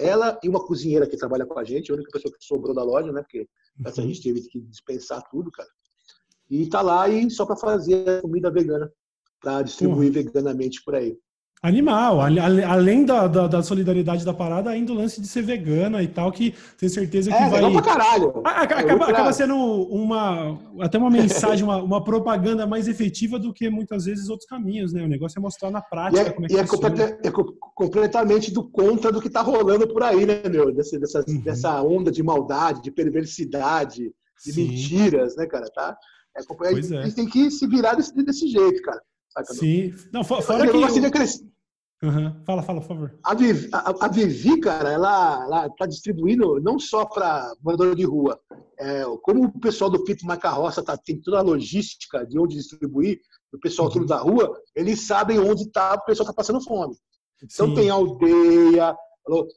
Ela 0.00 0.38
e 0.42 0.48
uma 0.48 0.64
cozinheira 0.64 1.06
que 1.06 1.16
trabalha 1.16 1.46
com 1.46 1.58
a 1.58 1.64
gente, 1.64 1.90
a 1.90 1.94
única 1.94 2.10
pessoa 2.10 2.32
que 2.32 2.44
sobrou 2.44 2.74
da 2.74 2.82
loja, 2.82 3.12
né? 3.12 3.22
Porque 3.22 3.48
essa 3.84 4.00
uhum. 4.00 4.08
gente 4.08 4.22
teve 4.22 4.40
que 4.48 4.60
dispensar 4.60 5.22
tudo, 5.30 5.50
cara. 5.50 5.68
E 6.48 6.66
tá 6.68 6.80
lá 6.80 7.08
e 7.08 7.30
só 7.30 7.46
para 7.46 7.56
fazer 7.56 8.20
comida 8.22 8.50
vegana, 8.50 8.92
para 9.40 9.62
distribuir 9.62 10.08
uhum. 10.08 10.14
veganamente 10.14 10.82
por 10.82 10.94
aí. 10.94 11.16
Animal, 11.62 12.20
além 12.22 13.04
da, 13.04 13.26
da, 13.26 13.46
da, 13.46 13.62
solidariedade 13.62 14.24
da 14.24 14.32
parada, 14.32 14.70
ainda 14.70 14.92
o 14.92 14.94
lance 14.94 15.20
de 15.20 15.28
ser 15.28 15.42
vegana 15.42 16.02
e 16.02 16.08
tal, 16.08 16.32
que 16.32 16.54
tenho 16.78 16.90
certeza 16.90 17.30
que 17.30 17.36
é, 17.36 17.50
vai. 17.50 17.70
Pra 17.70 17.82
caralho. 17.82 18.40
Acaba, 18.42 19.04
acaba 19.04 19.30
sendo 19.30 19.54
uma 19.54 20.58
até 20.80 20.96
uma 20.96 21.10
mensagem, 21.10 21.62
uma, 21.68 21.82
uma, 21.82 22.02
propaganda 22.02 22.66
mais 22.66 22.88
efetiva 22.88 23.38
do 23.38 23.52
que 23.52 23.68
muitas 23.68 24.06
vezes 24.06 24.30
outros 24.30 24.48
caminhos, 24.48 24.94
né? 24.94 25.04
O 25.04 25.06
negócio 25.08 25.38
é 25.38 25.42
mostrar 25.42 25.70
na 25.70 25.82
prática 25.82 26.30
é, 26.30 26.30
como 26.30 26.46
é 26.46 26.48
que 26.48 26.54
e 26.54 26.58
é, 26.58 26.66
completa, 26.66 27.20
é, 27.22 27.30
completamente 27.74 28.50
do 28.50 28.66
contra 28.70 29.12
do 29.12 29.20
que 29.20 29.28
tá 29.28 29.42
rolando 29.42 29.86
por 29.86 30.02
aí, 30.02 30.24
né, 30.24 30.40
meu? 30.48 30.72
Dessa, 30.72 30.98
dessa, 30.98 31.22
uhum. 31.28 31.42
dessa 31.42 31.82
onda 31.82 32.10
de 32.10 32.22
maldade, 32.22 32.80
de 32.80 32.90
perversidade, 32.90 34.10
de 34.46 34.52
Sim. 34.52 34.66
mentiras, 34.66 35.36
né, 35.36 35.44
cara? 35.46 35.66
Tá? 35.74 35.94
É, 36.38 36.42
pois 36.56 36.90
é. 36.90 36.98
A 37.00 37.02
gente 37.02 37.16
tem 37.16 37.28
que 37.28 37.50
se 37.50 37.66
virar 37.66 37.96
desse, 37.96 38.14
desse 38.24 38.48
jeito, 38.48 38.80
cara. 38.80 39.02
Saca? 39.30 39.54
Sim. 39.54 39.92
Não, 40.12 40.24
fora 40.24 40.66
eu, 40.66 40.88
que... 40.88 40.98
Eu... 40.98 41.10
Crescer. 41.10 41.50
Uhum. 42.02 42.42
Fala, 42.46 42.62
fala, 42.62 42.80
por 42.80 42.88
favor. 42.88 43.18
A 43.22 43.34
Vivi, 43.34 43.68
a, 43.72 44.06
a 44.06 44.08
Vivi 44.08 44.58
cara, 44.58 44.90
ela 44.90 45.66
está 45.66 45.84
distribuindo 45.84 46.58
não 46.60 46.78
só 46.78 47.04
para 47.04 47.52
morador 47.62 47.94
de 47.94 48.04
rua. 48.04 48.40
É, 48.78 49.04
como 49.22 49.44
o 49.44 49.60
pessoal 49.60 49.90
do 49.90 50.02
Pito 50.02 50.24
Macarroça 50.24 50.82
tá, 50.82 50.96
tem 50.96 51.20
toda 51.20 51.38
a 51.38 51.42
logística 51.42 52.24
de 52.26 52.38
onde 52.38 52.56
distribuir, 52.56 53.20
o 53.52 53.58
pessoal 53.58 53.88
uhum. 53.88 53.94
tudo 53.94 54.06
da 54.06 54.18
rua, 54.18 54.58
eles 54.74 55.06
sabem 55.06 55.38
onde 55.38 55.70
tá, 55.70 55.94
o 55.94 56.04
pessoal 56.04 56.24
está 56.24 56.32
passando 56.32 56.64
fome. 56.64 56.96
Então 57.42 57.68
Sim. 57.68 57.74
tem 57.74 57.90
aldeia, 57.90 58.96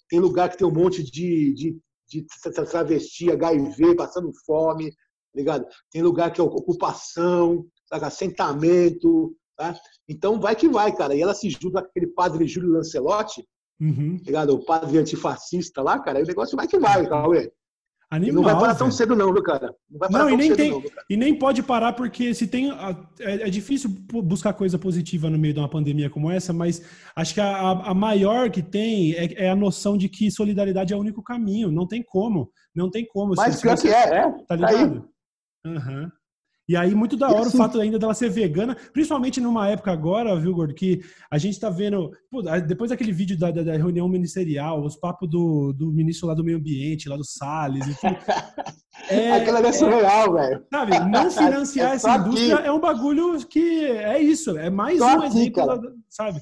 tem 0.09 0.19
lugar 0.19 0.49
que 0.49 0.57
tem 0.57 0.67
um 0.67 0.73
monte 0.73 1.01
de, 1.01 1.53
de, 1.53 1.79
de 2.09 2.25
travesti, 2.69 3.31
HIV, 3.31 3.95
passando 3.95 4.31
fome, 4.45 4.91
tá 4.91 4.97
ligado? 5.35 5.65
Tem 5.91 6.01
lugar 6.01 6.31
que 6.33 6.41
é 6.41 6.43
ocupação, 6.43 7.65
sabe? 7.87 8.05
assentamento, 8.05 9.33
Tá? 9.55 9.75
Então 10.07 10.39
vai 10.39 10.55
que 10.55 10.67
vai, 10.67 10.95
cara. 10.95 11.15
E 11.15 11.22
ela 11.22 11.33
se 11.33 11.50
junta 11.50 11.81
com 11.81 11.88
aquele 11.88 12.07
padre 12.07 12.48
Júlio 12.48 12.74
Lancelotti, 12.74 13.45
uhum. 13.79 14.17
ligado? 14.25 14.51
o 14.51 14.65
padre 14.65 14.98
antifascista 14.98 15.81
lá, 15.81 16.00
cara. 16.00 16.19
E 16.19 16.24
o 16.24 16.27
negócio 16.27 16.55
vai 16.55 16.67
que 16.67 16.79
vai, 16.79 17.08
Cauê. 17.08 17.51
Animal, 18.13 18.36
não 18.36 18.43
vai 18.43 18.54
parar 18.54 18.75
tão 18.75 18.91
cedo, 18.91 19.15
não, 19.15 19.34
viu, 19.34 19.41
cara? 19.41 19.73
Não 19.89 19.97
vai 19.97 20.08
parar 20.08 20.25
não, 20.25 20.30
tão 20.30 20.36
e 20.36 20.38
nem 20.38 20.49
cedo, 20.49 20.58
tem, 20.58 20.71
não, 20.71 20.84
E 21.10 21.17
nem 21.17 21.36
pode 21.36 21.63
parar, 21.63 21.93
porque 21.93 22.32
se 22.36 22.45
tem. 22.45 22.71
É, 22.71 23.47
é, 23.47 23.49
difícil 23.49 23.89
buscar 23.89 24.54
coisa 24.54 24.77
positiva 24.77 25.32
no 25.32 25.39
meio 25.39 25.51
de 25.51 25.60
uma 25.60 25.69
pandemia 25.69 26.12
como 26.12 26.30
essa, 26.30 26.54
mas 26.54 26.84
acho 27.15 27.34
que 27.34 27.41
a, 27.41 27.71
a 27.71 27.93
maior 27.93 28.51
que 28.51 28.62
tem 28.62 29.13
é, 29.13 29.45
é, 29.45 29.49
a 29.49 29.56
noção 29.56 29.97
de 29.97 30.08
que 30.10 30.30
solidariedade 30.30 30.93
é 30.93 30.95
o 30.95 30.99
único 30.99 31.23
caminho. 31.23 31.71
Não 31.71 31.88
tem 31.88 32.04
como. 32.04 32.51
Não 32.75 32.88
tem 32.88 33.04
como. 33.04 33.34
Mas 33.36 33.60
pior 33.60 33.75
que 33.80 33.88
é, 33.88 34.04
é. 34.04 34.21
Tá, 34.30 34.43
tá 34.49 34.56
ligado? 34.58 35.10
Aham. 35.65 36.01
Uhum. 36.04 36.12
E 36.67 36.78
aí, 36.78 36.95
muito 36.95 37.17
da 37.17 37.30
hora 37.30 37.49
o 37.49 37.52
fato 37.52 37.80
ainda 37.80 37.99
dela 37.99 38.13
ser 38.13 38.30
vegana, 38.30 38.76
principalmente 38.93 39.41
numa 39.41 39.67
época 39.67 39.91
agora, 39.91 40.39
viu, 40.39 40.56
Gordo, 40.56 40.73
que 40.73 41.02
a 41.30 41.38
gente 41.38 41.60
tá 41.60 41.69
vendo. 41.69 42.10
Pô, 42.32 42.41
depois 42.41 42.89
daquele 42.89 43.12
vídeo 43.12 43.38
da, 43.38 43.52
da, 43.52 43.63
da, 43.63 43.73
reunião 43.76 44.08
ministerial, 44.08 44.82
os 44.82 44.95
papos 44.95 45.30
do, 45.30 45.73
do 45.73 45.91
ministro 45.91 46.28
lá 46.28 46.34
do 46.34 46.43
meio 46.43 46.58
ambiente, 46.58 47.10
lá 47.10 47.17
do 47.17 47.26
Salles 47.26 47.86
e 47.88 47.99
tudo. 47.99 48.17
É, 49.10 49.34
Aquela 49.34 49.60
é 49.60 49.71
surreal, 49.71 50.34
velho. 50.34 50.63
Sabe, 50.71 50.99
não 51.10 51.30
financiar 51.32 51.91
é 51.91 51.95
essa 51.95 52.15
indústria 52.15 52.56
aqui. 52.56 52.67
é 52.67 52.71
um 52.71 52.80
bagulho 52.80 53.38
que 53.47 53.86
é 53.86 54.21
isso, 54.21 54.58
é 54.58 54.69
mais 54.69 54.99
só 54.99 55.17
um 55.17 55.21
aqui, 55.23 55.26
exemplo, 55.39 55.65
da, 55.65 55.82
sabe? 56.10 56.41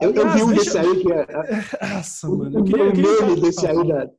Eu, 0.00 0.12
eu 0.12 0.30
vi 0.30 0.42
um 0.42 0.48
deixa... 0.48 0.64
desse 0.64 0.78
aí 0.78 1.02
que 1.02 1.12
é. 1.12 1.26
Nossa, 1.94 2.28
mano. 2.28 2.58
Eu 2.58 2.64
queria, 2.64 2.84
um 2.84 2.96
meme 2.96 3.40
desse 3.40 3.66
aí 3.66 3.86
da. 3.86 4.10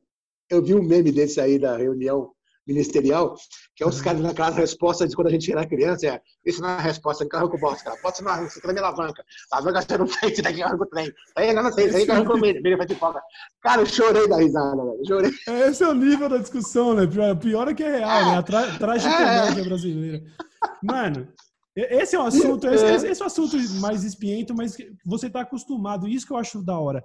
Eu 0.48 0.62
vi 0.62 0.74
um 0.74 0.82
meme 0.82 1.12
desse 1.12 1.40
aí 1.40 1.58
da 1.58 1.76
reunião 1.76 2.30
ministerial, 2.66 3.34
que 3.76 3.84
é 3.84 3.86
os 3.86 4.00
caras 4.00 4.20
naquela 4.20 4.50
resposta 4.50 5.06
de 5.06 5.14
quando 5.14 5.28
a 5.28 5.30
gente 5.30 5.50
era 5.50 5.66
criança, 5.66 6.06
é, 6.06 6.20
isso 6.44 6.60
não 6.60 6.70
é 6.70 6.80
resposta, 6.80 7.26
carro 7.28 7.48
com 7.48 7.56
o 7.56 7.60
bosta, 7.60 7.84
cara. 7.84 7.96
Pode 8.00 8.16
ser 8.16 8.24
na 8.24 8.40
você 8.42 8.60
tá 8.60 8.68
na 8.68 8.72
minha 8.72 8.84
alavanca. 8.84 9.24
Alavanca 9.52 9.82
você 9.82 9.98
não 9.98 10.06
fez, 10.06 10.42
daqui 10.42 10.60
carro 10.60 10.78
com 10.78 10.84
o 10.84 10.86
trem. 10.86 11.12
Aí 11.36 11.52
não 11.52 11.72
sei, 11.72 11.94
aí 11.94 12.06
carro 12.06 12.24
com 12.24 12.34
o 12.34 12.40
milho, 12.40 12.62
milho 12.62 12.76
vai 12.76 12.86
de 12.86 12.94
folga. 12.94 13.20
Cara, 13.62 13.82
eu 13.82 13.86
chorei 13.86 14.28
da 14.28 14.36
risada, 14.36 14.76
velho. 14.76 15.06
Chorei. 15.06 15.30
Esse 15.68 15.84
é 15.84 15.88
o 15.88 15.94
nível 15.94 16.28
da 16.28 16.38
discussão, 16.38 16.94
né? 16.94 17.06
Pior 17.40 17.68
é 17.68 17.74
que 17.74 17.82
é 17.82 17.98
real, 17.98 18.26
né? 18.26 18.38
A 18.38 18.42
tra 18.42 18.78
tragicomédia 18.78 19.60
é. 19.60 19.64
brasileira. 19.64 20.22
Mano, 20.82 21.28
esse 21.76 22.16
é 22.16 22.20
um 22.20 22.26
assunto, 22.26 22.68
esse, 22.68 22.84
é. 22.84 22.94
esse 23.10 23.20
é 23.20 23.24
um 23.24 23.26
assunto 23.26 23.56
mais 23.80 24.04
espiento, 24.04 24.54
mas 24.54 24.76
você 25.04 25.28
tá 25.28 25.40
acostumado. 25.40 26.08
Isso 26.08 26.26
que 26.26 26.32
eu 26.32 26.36
acho 26.36 26.62
da 26.62 26.78
hora 26.78 27.04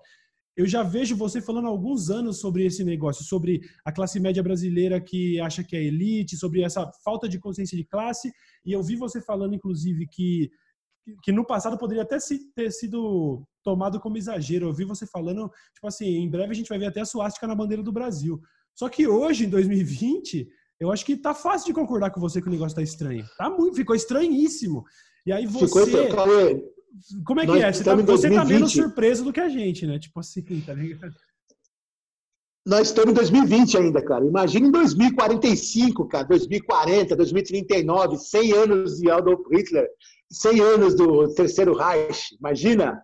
eu 0.59 0.67
já 0.67 0.83
vejo 0.83 1.15
você 1.15 1.41
falando 1.41 1.67
há 1.67 1.69
alguns 1.69 2.09
anos 2.09 2.41
sobre 2.41 2.65
esse 2.65 2.83
negócio, 2.83 3.23
sobre 3.23 3.61
a 3.85 3.93
classe 3.93 4.19
média 4.19 4.43
brasileira 4.43 4.99
que 4.99 5.39
acha 5.39 5.63
que 5.63 5.73
é 5.73 5.81
elite, 5.81 6.35
sobre 6.35 6.61
essa 6.63 6.91
falta 7.01 7.29
de 7.29 7.39
consciência 7.39 7.77
de 7.77 7.85
classe, 7.85 8.29
e 8.65 8.73
eu 8.73 8.83
vi 8.83 8.97
você 8.97 9.21
falando, 9.21 9.55
inclusive, 9.55 10.05
que, 10.05 10.51
que 11.23 11.31
no 11.31 11.47
passado 11.47 11.77
poderia 11.77 12.03
até 12.03 12.17
ter 12.53 12.71
sido 12.73 13.41
tomado 13.63 14.01
como 14.01 14.17
exagero. 14.17 14.67
Eu 14.67 14.73
vi 14.73 14.83
você 14.83 15.07
falando, 15.07 15.49
tipo 15.73 15.87
assim, 15.87 16.17
em 16.17 16.29
breve 16.29 16.51
a 16.51 16.55
gente 16.55 16.67
vai 16.67 16.77
ver 16.77 16.87
até 16.87 16.99
a 16.99 17.05
suástica 17.05 17.47
na 17.47 17.55
bandeira 17.55 17.81
do 17.81 17.93
Brasil. 17.93 18.37
Só 18.75 18.89
que 18.89 19.07
hoje, 19.07 19.45
em 19.45 19.49
2020, 19.49 20.45
eu 20.77 20.91
acho 20.91 21.05
que 21.05 21.15
tá 21.15 21.33
fácil 21.33 21.67
de 21.67 21.73
concordar 21.73 22.11
com 22.11 22.19
você 22.19 22.41
que 22.41 22.49
o 22.49 22.51
negócio 22.51 22.75
tá 22.75 22.83
estranho. 22.83 23.25
Tá 23.37 23.49
muito, 23.49 23.77
ficou 23.77 23.95
estranhíssimo. 23.95 24.83
E 25.25 25.31
aí 25.31 25.45
você. 25.45 25.85
Ficou, 25.85 26.03
como 27.25 27.39
é 27.41 27.45
que 27.45 27.51
é? 27.51 27.71
Você 27.71 27.83
tá, 27.83 27.95
você 27.95 28.29
tá 28.29 28.45
menos 28.45 28.71
surpreso 28.71 29.23
do 29.23 29.33
que 29.33 29.39
a 29.39 29.49
gente, 29.49 29.85
né? 29.85 29.99
Tipo 29.99 30.19
assim, 30.19 30.41
tá 30.65 30.73
ligado? 30.73 31.13
Nós 32.65 32.89
estamos 32.89 33.11
em 33.11 33.15
2020 33.15 33.77
ainda, 33.77 34.03
cara. 34.03 34.25
Imagina 34.25 34.67
em 34.67 34.71
2045, 34.71 36.07
cara, 36.07 36.25
2040, 36.25 37.15
2039, 37.15 38.17
100 38.17 38.53
anos 38.53 38.97
de 38.97 39.09
Adolf 39.09 39.41
Hitler, 39.51 39.87
100 40.29 40.59
anos 40.61 40.95
do 40.95 41.33
Terceiro 41.33 41.73
Reich. 41.73 42.35
Imagina. 42.39 43.01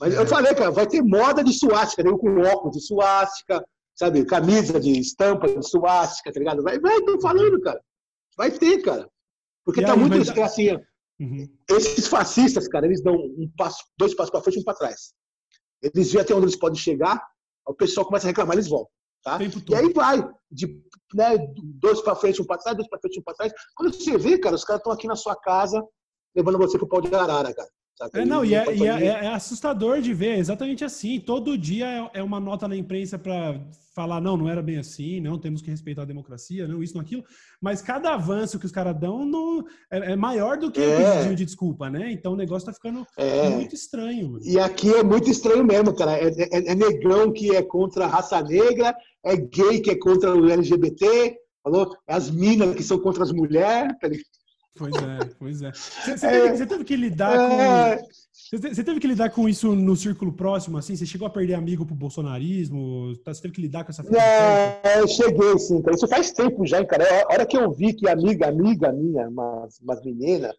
Mas 0.00 0.14
é. 0.14 0.18
eu 0.18 0.26
falei, 0.26 0.54
cara, 0.54 0.70
vai 0.70 0.86
ter 0.86 1.02
moda 1.02 1.42
de 1.42 1.52
suástica, 1.52 2.02
né? 2.02 2.10
com 2.16 2.40
óculos 2.40 2.76
de 2.76 2.82
suástica, 2.82 3.64
sabe? 3.94 4.24
Camisa 4.24 4.80
de 4.80 4.98
estampa 4.98 5.48
de 5.48 5.68
suástica, 5.68 6.32
tá 6.32 6.38
ligado? 6.38 6.62
Vai, 6.62 6.78
vai, 6.78 7.00
tô 7.02 7.20
falando, 7.20 7.60
cara. 7.60 7.80
Vai 8.36 8.50
ter, 8.50 8.80
cara. 8.80 9.08
Porque 9.64 9.80
e 9.80 9.84
tá 9.84 9.92
aí, 9.92 9.98
muito 9.98 10.42
assim. 10.42 10.78
Uhum. 11.20 11.48
Esses 11.70 12.06
fascistas, 12.06 12.66
cara, 12.68 12.86
eles 12.86 13.02
dão 13.02 13.14
um 13.14 13.50
passo, 13.56 13.84
dois 13.96 14.14
passos 14.14 14.30
para 14.30 14.40
frente 14.40 14.56
e 14.56 14.60
um 14.60 14.64
para 14.64 14.74
trás. 14.74 15.12
Eles 15.82 16.12
veem 16.12 16.22
até 16.22 16.34
onde 16.34 16.46
eles 16.46 16.58
podem 16.58 16.78
chegar, 16.78 17.22
o 17.66 17.74
pessoal 17.74 18.06
começa 18.06 18.26
a 18.26 18.28
reclamar, 18.28 18.56
eles 18.56 18.68
vão. 18.68 18.86
Tá? 19.22 19.38
E 19.70 19.74
aí 19.74 19.92
vai, 19.92 20.22
de 20.50 20.66
né, 21.14 21.38
dois 21.80 22.02
para 22.02 22.14
frente, 22.14 22.42
um 22.42 22.44
para 22.44 22.58
trás, 22.58 22.76
dois 22.76 22.88
para 22.88 23.00
frente, 23.00 23.20
um 23.20 23.22
para 23.22 23.34
trás. 23.34 23.52
Quando 23.74 23.94
você 23.94 24.18
vê, 24.18 24.38
cara, 24.38 24.54
os 24.54 24.64
caras 24.64 24.80
estão 24.80 24.92
aqui 24.92 25.06
na 25.06 25.16
sua 25.16 25.34
casa, 25.34 25.82
levando 26.36 26.58
você 26.58 26.76
pro 26.76 26.88
pau 26.88 27.00
de 27.00 27.14
arara, 27.14 27.54
cara. 27.54 27.68
É, 28.12 28.24
não, 28.24 28.44
e, 28.44 28.54
é, 28.54 28.76
e 28.76 28.86
é, 28.86 29.06
é, 29.06 29.28
assustador 29.28 30.00
de 30.00 30.12
ver, 30.12 30.38
exatamente 30.38 30.84
assim. 30.84 31.20
Todo 31.20 31.56
dia 31.56 31.86
é, 31.86 32.18
é 32.18 32.22
uma 32.22 32.40
nota 32.40 32.66
na 32.66 32.76
imprensa 32.76 33.18
para 33.18 33.60
falar, 33.94 34.20
não, 34.20 34.36
não 34.36 34.48
era 34.48 34.60
bem 34.60 34.78
assim, 34.78 35.20
não, 35.20 35.38
temos 35.38 35.62
que 35.62 35.70
respeitar 35.70 36.02
a 36.02 36.06
democracia, 36.06 36.66
não, 36.66 36.82
isso, 36.82 36.94
não, 36.94 37.02
aquilo. 37.02 37.22
Mas 37.62 37.80
cada 37.80 38.12
avanço 38.12 38.58
que 38.58 38.66
os 38.66 38.72
caras 38.72 38.98
dão 38.98 39.24
não, 39.24 39.64
é, 39.88 40.12
é, 40.12 40.16
maior 40.16 40.58
do 40.58 40.72
que 40.72 40.80
é. 40.80 40.98
o 40.98 41.16
pedido 41.18 41.36
de 41.36 41.44
desculpa, 41.44 41.88
né? 41.88 42.10
Então 42.10 42.32
o 42.32 42.36
negócio 42.36 42.66
tá 42.66 42.72
ficando 42.72 43.06
é. 43.16 43.50
muito 43.50 43.76
estranho. 43.76 44.32
Mano. 44.32 44.44
E 44.44 44.58
aqui 44.58 44.92
é 44.92 45.04
muito 45.04 45.30
estranho 45.30 45.64
mesmo, 45.64 45.94
cara. 45.94 46.12
É, 46.18 46.74
negrão 46.74 47.32
que 47.32 47.54
é 47.54 47.62
contra 47.62 48.06
a 48.06 48.08
raça 48.08 48.42
negra, 48.42 48.96
é 49.24 49.36
gay 49.36 49.80
que 49.80 49.90
é 49.90 49.96
contra 49.96 50.34
o 50.34 50.50
LGBT, 50.50 51.38
Falou? 51.64 51.96
As 52.06 52.30
minas 52.30 52.74
que 52.74 52.82
são 52.82 52.98
contra 52.98 53.22
as 53.22 53.32
mulheres. 53.32 53.96
Tá 53.98 54.08
Pois 54.76 54.94
é, 54.94 55.34
pois 55.38 55.62
é. 55.62 55.72
Você, 55.72 56.18
você, 56.18 56.28
teve, 56.28 56.56
você 56.56 56.66
teve, 56.66 56.84
que 56.84 56.96
lidar 56.96 57.32
é... 57.32 57.96
com. 57.96 58.08
Você 58.32 58.84
teve 58.84 58.98
que 58.98 59.06
lidar 59.06 59.30
com 59.30 59.48
isso 59.48 59.74
no 59.74 59.94
círculo 59.94 60.32
próximo, 60.32 60.76
assim? 60.76 60.96
Você 60.96 61.06
chegou 61.06 61.26
a 61.28 61.30
perder 61.30 61.54
amigo 61.54 61.86
pro 61.86 61.94
bolsonarismo? 61.94 63.16
Tá, 63.24 63.32
você 63.32 63.42
teve 63.42 63.54
que 63.54 63.62
lidar 63.62 63.84
com 63.84 63.90
essa 63.90 64.02
É, 64.82 65.00
eu 65.00 65.06
cheguei, 65.06 65.58
sim. 65.58 65.80
Isso 65.92 66.08
faz 66.08 66.32
tempo 66.32 66.66
já, 66.66 66.84
cara. 66.84 67.04
A 67.22 67.32
hora 67.32 67.46
que 67.46 67.56
eu 67.56 67.70
vi 67.72 67.94
que 67.94 68.08
amiga, 68.08 68.48
amiga 68.48 68.92
minha, 68.92 69.28
umas, 69.28 69.78
umas 69.78 70.04
meninas, 70.04 70.52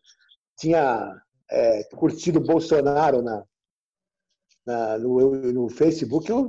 tinha 0.57 1.13
é, 1.51 1.83
curtido 1.95 2.39
o 2.39 2.43
Bolsonaro 2.43 3.21
na, 3.21 3.43
na 4.65 4.97
no, 4.97 5.35
no, 5.51 5.69
Facebook, 5.69 6.29
eu 6.29 6.47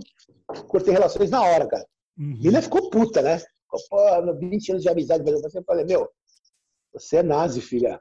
cortei 0.68 0.92
relações 0.92 1.30
na 1.30 1.42
hora, 1.42 1.66
cara. 1.66 1.84
Uhum. 2.16 2.38
Mina 2.40 2.62
ficou 2.62 2.90
puta, 2.90 3.20
né? 3.22 3.38
Ficou, 3.38 3.80
pô, 3.90 4.38
20 4.38 4.70
anos 4.70 4.82
de 4.82 4.88
amizade, 4.88 5.24
mas 5.24 5.54
eu 5.54 5.64
falei, 5.64 5.84
meu, 5.84 6.08
você 6.98 7.16
é 7.16 7.22
nazi, 7.22 7.60
filha. 7.60 8.00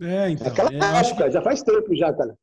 É, 0.00 0.30
então. 0.30 0.46
Naquela 0.48 0.72
é, 0.72 1.00
época, 1.00 1.30
já 1.30 1.42
faz 1.42 1.62
tempo 1.62 1.94
já, 1.94 2.12
cara. 2.12 2.36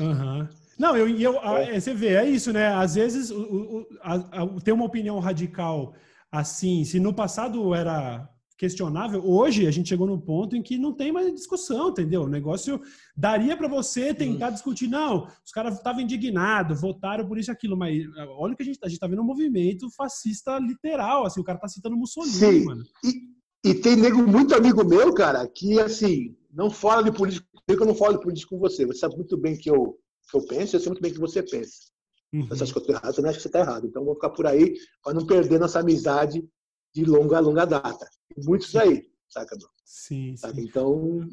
Uhum. 0.00 0.48
Não, 0.78 0.96
eu, 0.96 1.08
eu, 1.08 1.38
é. 1.56 1.80
você 1.80 1.94
vê, 1.94 2.14
é 2.14 2.28
isso, 2.28 2.52
né? 2.52 2.68
Às 2.68 2.94
vezes 2.96 3.30
o, 3.30 3.40
o, 3.40 3.86
a, 4.02 4.14
a, 4.14 4.60
ter 4.62 4.72
uma 4.72 4.84
opinião 4.84 5.18
radical 5.18 5.94
assim, 6.30 6.84
se 6.84 7.00
no 7.00 7.14
passado 7.14 7.74
era 7.74 8.28
questionável, 8.58 9.22
hoje 9.24 9.66
a 9.66 9.70
gente 9.70 9.88
chegou 9.88 10.06
no 10.06 10.20
ponto 10.20 10.56
em 10.56 10.62
que 10.62 10.78
não 10.78 10.92
tem 10.92 11.12
mais 11.12 11.32
discussão, 11.32 11.90
entendeu? 11.90 12.22
O 12.22 12.28
negócio 12.28 12.80
daria 13.14 13.56
para 13.56 13.68
você 13.68 14.14
tentar 14.14 14.50
discutir, 14.50 14.88
não, 14.88 15.26
os 15.44 15.52
caras 15.52 15.74
estavam 15.74 16.00
indignados, 16.00 16.80
votaram 16.80 17.26
por 17.26 17.38
isso 17.38 17.50
e 17.50 17.52
aquilo, 17.52 17.76
mas 17.76 18.02
olha 18.38 18.54
o 18.54 18.56
que 18.56 18.62
a 18.62 18.66
gente, 18.66 18.78
a 18.82 18.88
gente 18.88 18.98
tá 18.98 19.06
vendo 19.06 19.20
um 19.20 19.26
movimento 19.26 19.90
fascista 19.90 20.58
literal, 20.58 21.26
assim, 21.26 21.40
o 21.40 21.44
cara 21.44 21.58
tá 21.58 21.68
citando 21.68 21.96
Mussolini, 21.96 22.32
Sim. 22.32 22.64
mano. 22.64 22.82
E, 23.04 23.35
e 23.66 23.74
tem 23.74 23.96
nego, 23.96 24.22
muito 24.22 24.54
amigo 24.54 24.84
meu, 24.84 25.12
cara, 25.12 25.44
que 25.48 25.80
assim, 25.80 26.36
não 26.52 26.70
fala 26.70 27.02
de 27.02 27.10
política, 27.10 27.44
eu 27.66 27.84
não 27.84 27.96
falo 27.96 28.14
de 28.14 28.22
política 28.22 28.50
com 28.50 28.60
você, 28.60 28.86
você 28.86 29.00
sabe 29.00 29.16
muito 29.16 29.36
bem 29.36 29.56
que 29.56 29.68
eu, 29.68 29.98
que 30.30 30.36
eu 30.36 30.46
penso, 30.46 30.76
eu 30.76 30.80
sei 30.80 30.88
muito 30.88 31.02
bem 31.02 31.12
que 31.12 31.18
você 31.18 31.42
pensa. 31.42 31.90
Uhum. 32.32 32.46
Você 32.46 32.62
acha 32.62 32.72
que 32.72 32.78
eu 32.78 32.82
estou 32.82 32.94
errado, 32.94 33.14
eu 33.16 33.22
não 33.22 33.30
acho 33.30 33.38
que 33.38 33.42
você 33.42 33.48
está 33.48 33.58
errado. 33.58 33.86
Então, 33.86 34.04
vou 34.04 34.14
ficar 34.14 34.30
por 34.30 34.46
aí 34.46 34.74
para 35.02 35.14
não 35.14 35.26
perder 35.26 35.58
nossa 35.58 35.80
amizade 35.80 36.48
de 36.94 37.04
longa, 37.04 37.40
longa 37.40 37.64
data. 37.64 38.08
Muitos 38.44 38.74
aí, 38.76 39.04
saca, 39.28 39.56
meu? 39.56 39.68
Sim, 39.84 40.36
saca? 40.36 40.54
sim. 40.54 40.62
Então, 40.62 41.28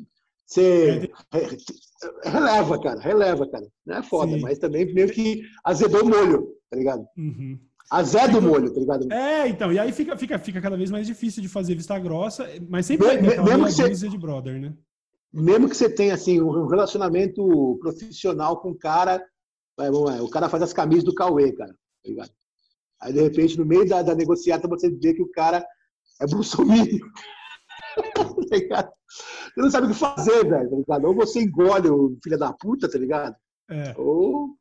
você 0.46 1.12
releva, 2.24 2.82
cara, 2.82 3.00
releva, 3.00 3.48
cara. 3.48 3.67
Não 3.86 3.98
é 3.98 4.04
foda, 4.04 4.34
sim. 4.34 4.41
mas 4.41 4.58
também 4.58 4.91
meio 4.91 5.12
que 5.12 5.43
azedou 5.63 6.04
o 6.04 6.10
molho, 6.10 6.48
tá 6.69 6.78
ligado? 6.78 7.06
Uhum. 7.15 7.60
Azeda 7.93 8.39
o 8.39 8.41
molho, 8.41 8.73
tá 8.73 8.79
ligado? 8.79 9.13
É, 9.13 9.47
então, 9.47 9.71
e 9.71 9.77
aí 9.77 9.91
fica, 9.91 10.17
fica, 10.17 10.39
fica 10.39 10.60
cada 10.60 10.75
vez 10.75 10.89
mais 10.89 11.06
difícil 11.06 11.43
de 11.43 11.47
fazer 11.47 11.75
vista 11.75 11.97
grossa, 11.99 12.49
mas 12.67 12.88
sempre 12.88 13.21
me, 13.21 13.29
ter 13.29 13.43
mesmo 13.43 13.65
que 13.65 13.95
você, 13.95 14.10
de 14.10 14.17
brother, 14.17 14.60
né? 14.60 14.73
Mesmo 15.32 15.69
que 15.69 15.77
você 15.77 15.88
tenha, 15.88 16.15
assim, 16.15 16.41
um 16.41 16.65
relacionamento 16.65 17.77
profissional 17.79 18.60
com 18.60 18.71
o 18.71 18.75
cara, 18.75 19.23
o 20.21 20.29
cara 20.29 20.49
faz 20.49 20.63
as 20.63 20.73
camisas 20.73 21.03
do 21.03 21.13
Cauê, 21.13 21.51
cara, 21.51 21.71
tá 21.71 22.10
ligado? 22.10 22.32
Aí, 22.99 23.13
de 23.13 23.21
repente, 23.21 23.60
no 23.60 23.65
meio 23.65 23.88
da, 23.88 24.01
da 24.01 24.15
negociata, 24.15 24.67
você 24.67 24.89
vê 24.89 25.13
que 25.13 25.21
o 25.21 25.29
cara 25.29 25.63
é 26.19 26.25
Bolsonaro. 26.25 26.82
tá 28.69 28.91
você 29.53 29.62
não 29.62 29.69
sabe 29.69 29.86
o 29.86 29.89
que 29.91 29.95
fazer, 29.95 30.49
velho, 30.49 30.69
tá 30.69 30.75
ligado? 30.77 31.06
Ou 31.06 31.13
você 31.13 31.43
engole 31.43 31.89
o 31.89 32.17
filho 32.23 32.39
da 32.39 32.51
puta, 32.53 32.89
tá 32.89 32.97
ligado? 32.97 33.36
É. 33.69 33.93
Ou, 33.97 34.56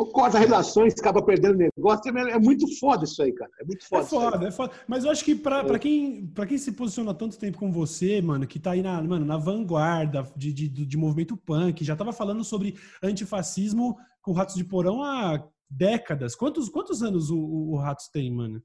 ou 0.00 0.06
corta 0.06 0.38
relações, 0.38 0.94
acaba 0.98 1.20
perdendo 1.20 1.58
negócio. 1.58 2.16
É, 2.16 2.30
é 2.30 2.38
muito 2.38 2.66
foda 2.78 3.04
isso 3.04 3.22
aí, 3.22 3.32
cara. 3.32 3.50
É 3.60 3.64
muito 3.64 3.86
foda. 3.86 4.02
É 4.02 4.06
foda, 4.06 4.48
é 4.48 4.50
foda. 4.50 4.72
Mas 4.88 5.04
eu 5.04 5.10
acho 5.10 5.22
que 5.22 5.34
pra, 5.34 5.58
é. 5.58 5.64
pra, 5.64 5.78
quem, 5.78 6.26
pra 6.28 6.46
quem 6.46 6.56
se 6.56 6.72
posiciona 6.72 7.12
tanto 7.12 7.38
tempo 7.38 7.58
com 7.58 7.70
você, 7.70 8.22
mano, 8.22 8.46
que 8.46 8.58
tá 8.58 8.70
aí 8.70 8.82
na, 8.82 9.02
mano, 9.02 9.26
na 9.26 9.36
vanguarda 9.36 10.26
de, 10.34 10.54
de, 10.54 10.68
de 10.68 10.96
movimento 10.96 11.36
punk, 11.36 11.84
já 11.84 11.94
tava 11.94 12.14
falando 12.14 12.42
sobre 12.42 12.76
antifascismo 13.02 13.94
com 14.22 14.32
Ratos 14.32 14.54
de 14.54 14.64
Porão 14.64 15.02
há 15.02 15.46
décadas. 15.68 16.34
Quantos, 16.34 16.70
quantos 16.70 17.02
anos 17.02 17.30
o, 17.30 17.38
o, 17.38 17.76
Ratos 17.76 18.08
tem, 18.08 18.32
mano? 18.32 18.62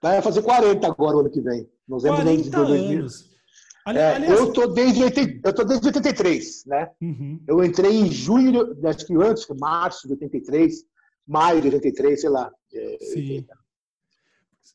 Vai 0.00 0.22
fazer 0.22 0.40
40 0.42 0.86
agora 0.86 1.16
o 1.16 1.20
ano 1.20 1.30
que 1.30 1.40
vem. 1.40 1.68
Novembro 1.88 2.22
40 2.22 2.42
de 2.44 2.50
2020. 2.50 2.98
anos. 2.98 3.35
Ali, 3.86 3.98
é, 4.00 4.16
aliás, 4.16 4.40
eu 4.40 4.52
tô 4.52 4.66
desde 4.66 5.04
80, 5.04 5.48
eu 5.48 5.54
tô 5.54 5.62
desde 5.62 5.86
83, 5.86 6.64
né? 6.66 6.90
Uhum. 7.00 7.40
Eu 7.46 7.64
entrei 7.64 7.92
em 7.92 8.10
junho, 8.10 8.76
acho 8.84 9.06
que 9.06 9.14
antes, 9.14 9.46
março 9.60 10.08
de 10.08 10.14
83, 10.14 10.82
maio 11.24 11.60
de 11.60 11.68
83, 11.68 12.20
sei 12.20 12.28
lá. 12.28 12.50
É, 12.74 12.98
Sim. 13.00 13.46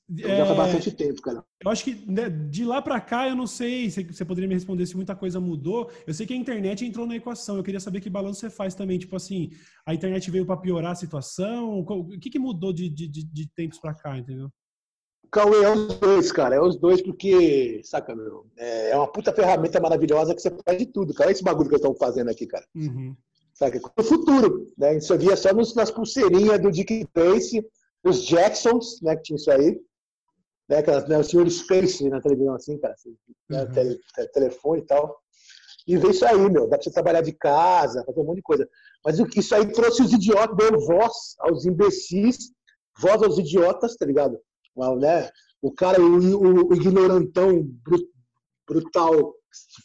Então, 0.09 0.29
já 0.29 0.45
faz 0.45 0.57
bastante 0.57 0.89
é, 0.89 0.91
tempo, 0.93 1.21
cara. 1.21 1.43
Eu 1.61 1.71
acho 1.71 1.83
que 1.83 2.09
né, 2.09 2.29
de 2.29 2.63
lá 2.63 2.81
para 2.81 3.01
cá, 3.01 3.27
eu 3.27 3.35
não 3.35 3.45
sei 3.45 3.89
se 3.89 4.01
você 4.01 4.23
poderia 4.23 4.47
me 4.47 4.53
responder 4.53 4.85
se 4.85 4.95
muita 4.95 5.13
coisa 5.13 5.41
mudou. 5.41 5.91
Eu 6.07 6.13
sei 6.13 6.25
que 6.25 6.33
a 6.33 6.37
internet 6.37 6.85
entrou 6.85 7.05
na 7.05 7.17
equação. 7.17 7.57
Eu 7.57 7.63
queria 7.63 7.81
saber 7.81 7.99
que 7.99 8.09
balanço 8.09 8.39
você 8.39 8.49
faz 8.49 8.73
também. 8.73 8.97
Tipo 8.97 9.17
assim, 9.17 9.49
a 9.85 9.93
internet 9.93 10.31
veio 10.31 10.45
para 10.45 10.55
piorar 10.55 10.93
a 10.93 10.95
situação? 10.95 11.79
O 11.79 12.17
que, 12.17 12.29
que 12.29 12.39
mudou 12.39 12.71
de, 12.71 12.89
de, 12.89 13.07
de 13.07 13.49
tempos 13.49 13.77
para 13.77 13.93
cá, 13.93 14.17
entendeu? 14.17 14.49
Cauê, 15.31 15.63
é 15.63 15.69
os 15.71 15.87
dois, 15.97 16.31
cara. 16.31 16.55
É 16.55 16.61
os 16.61 16.75
dois 16.75 17.01
porque, 17.01 17.81
saca, 17.83 18.13
meu, 18.15 18.45
é 18.57 18.95
uma 18.95 19.11
puta 19.11 19.33
ferramenta 19.33 19.79
maravilhosa 19.79 20.35
que 20.35 20.41
você 20.41 20.51
faz 20.65 20.77
de 20.77 20.85
tudo, 20.85 21.13
cara. 21.13 21.31
Esse 21.31 21.43
bagulho 21.43 21.69
que 21.69 21.75
eu 21.75 21.77
estou 21.77 21.95
fazendo 21.95 22.29
aqui, 22.29 22.45
cara. 22.45 22.65
Uhum. 22.75 23.15
Saca? 23.53 23.79
No 23.97 24.03
futuro, 24.03 24.67
né? 24.77 24.97
Isso 24.97 25.13
aqui 25.13 25.31
é 25.31 25.35
só 25.35 25.49
nas 25.53 25.91
pulseirinhas 25.91 26.59
do 26.59 26.71
Dick 26.71 27.07
Tracy, 27.13 27.65
os 28.03 28.25
Jacksons, 28.25 28.99
né? 29.01 29.15
Que 29.15 29.23
tinha 29.23 29.37
isso 29.37 29.51
aí 29.51 29.79
né, 30.71 30.77
aquelas, 30.77 31.05
né, 31.07 31.17
o 31.17 31.23
senhor 31.23 31.49
Space 31.49 32.09
na 32.09 32.21
televisão 32.21 32.55
assim, 32.55 32.77
cara, 32.77 32.93
assim, 32.93 33.13
né, 33.49 33.63
uhum. 33.63 33.71
tele, 33.71 33.99
telefone 34.33 34.81
e 34.81 34.85
tal. 34.85 35.19
E 35.85 35.97
vê 35.97 36.11
isso 36.11 36.25
aí, 36.25 36.49
meu, 36.49 36.69
dá 36.69 36.77
pra 36.77 36.83
você 36.83 36.91
trabalhar 36.91 37.21
de 37.21 37.33
casa, 37.33 38.05
fazer 38.05 38.21
um 38.21 38.23
monte 38.23 38.37
de 38.37 38.43
coisa. 38.43 38.69
Mas 39.03 39.19
isso 39.19 39.53
aí 39.53 39.69
trouxe 39.73 40.01
os 40.01 40.13
idiotas, 40.13 40.55
deu 40.55 40.79
voz 40.79 41.35
aos 41.39 41.65
imbecis, 41.65 42.53
voz 42.97 43.21
aos 43.21 43.37
idiotas, 43.37 43.97
tá 43.97 44.05
ligado? 44.05 44.39
Né? 44.99 45.29
O 45.61 45.71
cara, 45.71 46.01
o, 46.01 46.69
o, 46.69 46.73
ignorantão 46.73 47.69
brutal, 48.67 49.33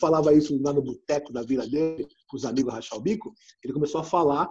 falava 0.00 0.32
isso 0.32 0.60
lá 0.62 0.72
no 0.72 0.82
boteco 0.82 1.32
da 1.32 1.42
vila 1.42 1.66
dele, 1.66 2.06
com 2.28 2.36
os 2.36 2.44
amigos 2.44 2.72
rachar 2.72 2.98
o 2.98 3.02
bico, 3.02 3.32
ele 3.62 3.72
começou 3.72 4.00
a 4.00 4.04
falar 4.04 4.50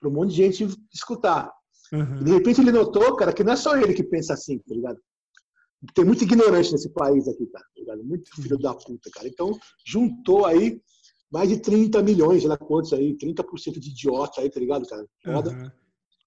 para 0.00 0.08
um 0.08 0.12
monte 0.12 0.30
de 0.30 0.36
gente 0.36 0.68
escutar. 0.92 1.50
Uhum. 1.92 2.22
De 2.22 2.32
repente 2.32 2.60
ele 2.60 2.72
notou, 2.72 3.16
cara, 3.16 3.32
que 3.32 3.44
não 3.44 3.52
é 3.52 3.56
só 3.56 3.76
ele 3.76 3.94
que 3.94 4.04
pensa 4.04 4.34
assim, 4.34 4.58
tá 4.58 4.74
ligado? 4.74 5.00
tem 5.92 6.04
muito 6.04 6.24
ignorante 6.24 6.72
nesse 6.72 6.88
país 6.90 7.28
aqui, 7.28 7.46
cara. 7.46 7.64
Tá 7.86 7.96
muito 7.96 8.34
filho 8.36 8.58
da 8.58 8.74
puta, 8.74 9.10
cara. 9.12 9.28
Então, 9.28 9.58
juntou 9.84 10.46
aí 10.46 10.80
mais 11.30 11.48
de 11.48 11.58
30 11.58 12.02
milhões, 12.02 12.40
sei 12.40 12.48
lá 12.48 12.56
quantos 12.56 12.92
aí, 12.92 13.16
30% 13.16 13.78
de 13.78 13.90
idiota 13.90 14.40
aí, 14.40 14.48
tá 14.48 14.60
ligado, 14.60 14.86
cara? 14.86 15.06
Foda. 15.22 15.50
Uhum. 15.50 15.70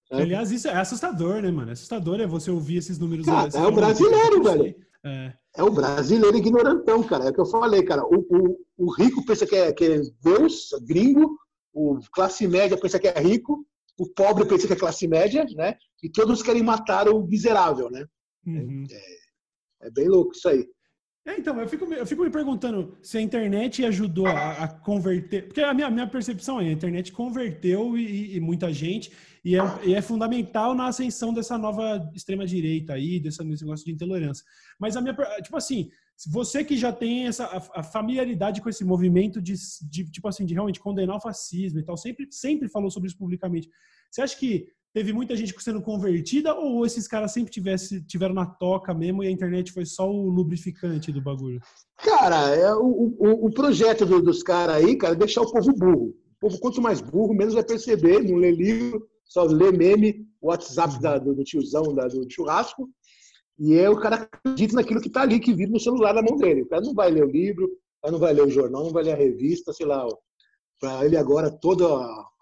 É. 0.10 0.22
Aliás, 0.22 0.52
isso 0.52 0.68
é 0.68 0.76
assustador, 0.76 1.42
né, 1.42 1.52
mano? 1.52 1.70
É 1.70 1.74
assustador 1.74 2.20
é 2.20 2.28
você 2.28 2.50
ouvir 2.50 2.78
esses 2.78 2.98
números. 2.98 3.26
Cara, 3.26 3.50
é 3.54 3.68
o 3.68 3.72
brasileiro, 3.72 4.44
velho. 4.44 4.76
É. 5.04 5.34
é. 5.58 5.64
o 5.64 5.72
brasileiro 5.72 6.38
ignorantão, 6.38 7.04
cara. 7.04 7.26
É 7.26 7.30
o 7.30 7.34
que 7.34 7.42
eu 7.42 7.46
falei, 7.46 7.84
cara. 7.84 8.04
O, 8.04 8.20
o, 8.30 8.58
o 8.78 8.92
rico 8.92 9.26
pensa 9.26 9.46
que 9.46 9.56
é, 9.56 9.74
que 9.74 9.86
é 9.86 10.02
Deus, 10.22 10.70
gringo, 10.82 11.38
o 11.74 12.00
classe 12.12 12.48
média 12.48 12.78
pensa 12.78 13.00
que 13.00 13.08
é 13.08 13.20
rico, 13.20 13.66
o 14.00 14.08
pobre 14.08 14.46
pensa 14.46 14.68
que 14.68 14.74
é 14.74 14.78
classe 14.78 15.08
média, 15.08 15.46
né? 15.56 15.76
E 16.02 16.10
todos 16.10 16.42
querem 16.42 16.64
matar 16.64 17.10
o 17.10 17.26
miserável, 17.26 17.90
né? 17.90 18.06
Uhum. 18.46 18.86
É, 18.90 19.88
é 19.88 19.92
bem 19.92 20.08
louco 20.08 20.32
isso 20.34 20.48
aí. 20.48 20.68
É, 21.28 21.38
então, 21.38 21.60
eu 21.60 21.68
fico, 21.68 21.94
eu 21.94 22.06
fico 22.06 22.24
me 22.24 22.30
perguntando 22.30 22.98
se 23.02 23.18
a 23.18 23.22
internet 23.22 23.84
ajudou 23.84 24.28
a, 24.28 24.64
a 24.64 24.68
converter. 24.70 25.48
Porque 25.48 25.62
a 25.62 25.74
minha, 25.74 25.90
minha 25.90 26.08
percepção 26.08 26.62
é 26.62 26.70
a 26.70 26.72
internet 26.72 27.12
converteu 27.12 27.98
e, 27.98 28.38
e 28.38 28.40
muita 28.40 28.72
gente, 28.72 29.12
e 29.48 29.56
é, 29.56 29.62
e 29.86 29.96
é, 29.96 30.02
fundamental 30.02 30.76
na 30.76 30.88
ascensão 30.88 31.34
dessa 31.34 31.58
nova 31.58 32.12
extrema-direita 32.14 32.92
aí, 32.92 33.18
desse, 33.18 33.42
negócio 33.42 33.86
de 33.86 33.94
intolerância. 33.94 34.44
Mas 34.78 34.98
a 34.98 35.02
minha. 35.02 35.16
Tipo 35.42 35.56
assim, 35.56 35.90
você 36.30 36.66
que 36.66 36.76
já 36.76 36.92
tem 36.92 37.28
essa 37.28 37.46
a, 37.46 37.80
a 37.80 37.84
familiaridade 37.84 38.62
com 38.62 38.68
esse 38.68 38.84
movimento 38.84 39.42
de, 39.42 39.54
de, 39.90 40.12
tipo 40.12 40.28
assim, 40.28 40.46
de 40.46 40.54
realmente 40.54 40.82
condenar 40.82 41.16
o 41.16 41.22
fascismo 41.22 41.80
e 41.80 41.84
tal, 41.84 41.96
sempre, 41.96 42.28
sempre 42.30 42.68
falou 42.68 42.92
sobre 42.92 43.08
isso 43.08 43.18
publicamente. 43.18 43.70
Você 44.12 44.22
acha 44.22 44.38
que 44.38 44.68
teve 44.94 45.14
muita 45.14 45.34
gente 45.34 45.56
sendo 45.64 45.82
convertida 45.82 46.54
ou 46.54 46.86
esses 46.86 47.08
caras 47.08 47.32
sempre 47.32 47.50
tivesse, 47.50 48.06
tiveram 48.06 48.34
na 48.36 48.46
toca 48.46 48.94
mesmo 48.94 49.24
e 49.24 49.28
a 49.28 49.32
internet 49.32 49.72
foi 49.72 49.86
só 49.86 50.12
o 50.12 50.28
lubrificante 50.30 51.10
do 51.10 51.22
bagulho? 51.22 51.62
Cara, 52.00 52.54
é, 52.54 52.74
o, 52.74 53.16
o, 53.18 53.46
o 53.46 53.50
projeto 53.50 54.06
do, 54.06 54.22
dos 54.22 54.44
caras 54.44 54.76
aí, 54.76 54.98
cara, 54.98 55.14
é 55.14 55.18
deixar 55.18 55.42
o 55.42 55.50
povo 55.50 55.72
burro. 55.72 56.14
O 56.36 56.40
povo, 56.42 56.60
quanto 56.60 56.82
mais 56.82 57.00
burro, 57.00 57.34
menos 57.34 57.54
vai 57.54 57.64
perceber, 57.64 58.24
não 58.24 58.36
lê 58.36 58.52
livro, 58.52 59.08
só 59.28 59.44
lê 59.44 59.72
meme, 59.72 60.28
WhatsApp 60.42 61.02
da, 61.02 61.18
do, 61.18 61.36
do, 61.36 61.44
tiozão 61.44 61.94
da, 61.94 62.08
do 62.08 62.26
churrasco. 62.30 62.90
E 63.60 63.74
é 63.74 63.90
o 63.90 64.00
cara 64.00 64.16
acredita 64.18 64.76
naquilo 64.76 65.02
que 65.02 65.08
está 65.08 65.22
ali, 65.22 65.40
que 65.40 65.54
vive 65.54 65.72
no 65.72 65.80
celular 65.80 66.14
na 66.14 66.22
mão 66.22 66.38
dele. 66.38 66.62
O 66.62 66.68
cara 66.68 66.82
não 66.82 66.94
vai 66.94 67.10
ler 67.10 67.26
o 67.26 67.32
livro, 67.32 67.66
o 67.66 68.02
cara 68.02 68.12
não 68.12 68.20
vai 68.20 68.34
ler 68.34 68.44
o 68.44 68.50
jornal, 68.50 68.84
não 68.84 68.92
vai 68.92 69.04
ler 69.04 69.14
a 69.14 69.18
revista, 69.18 69.74
sei 69.74 69.86
lá, 69.86 70.08
para 70.80 71.06
ele 71.06 71.18
agora 71.18 71.52
toda 71.52 71.86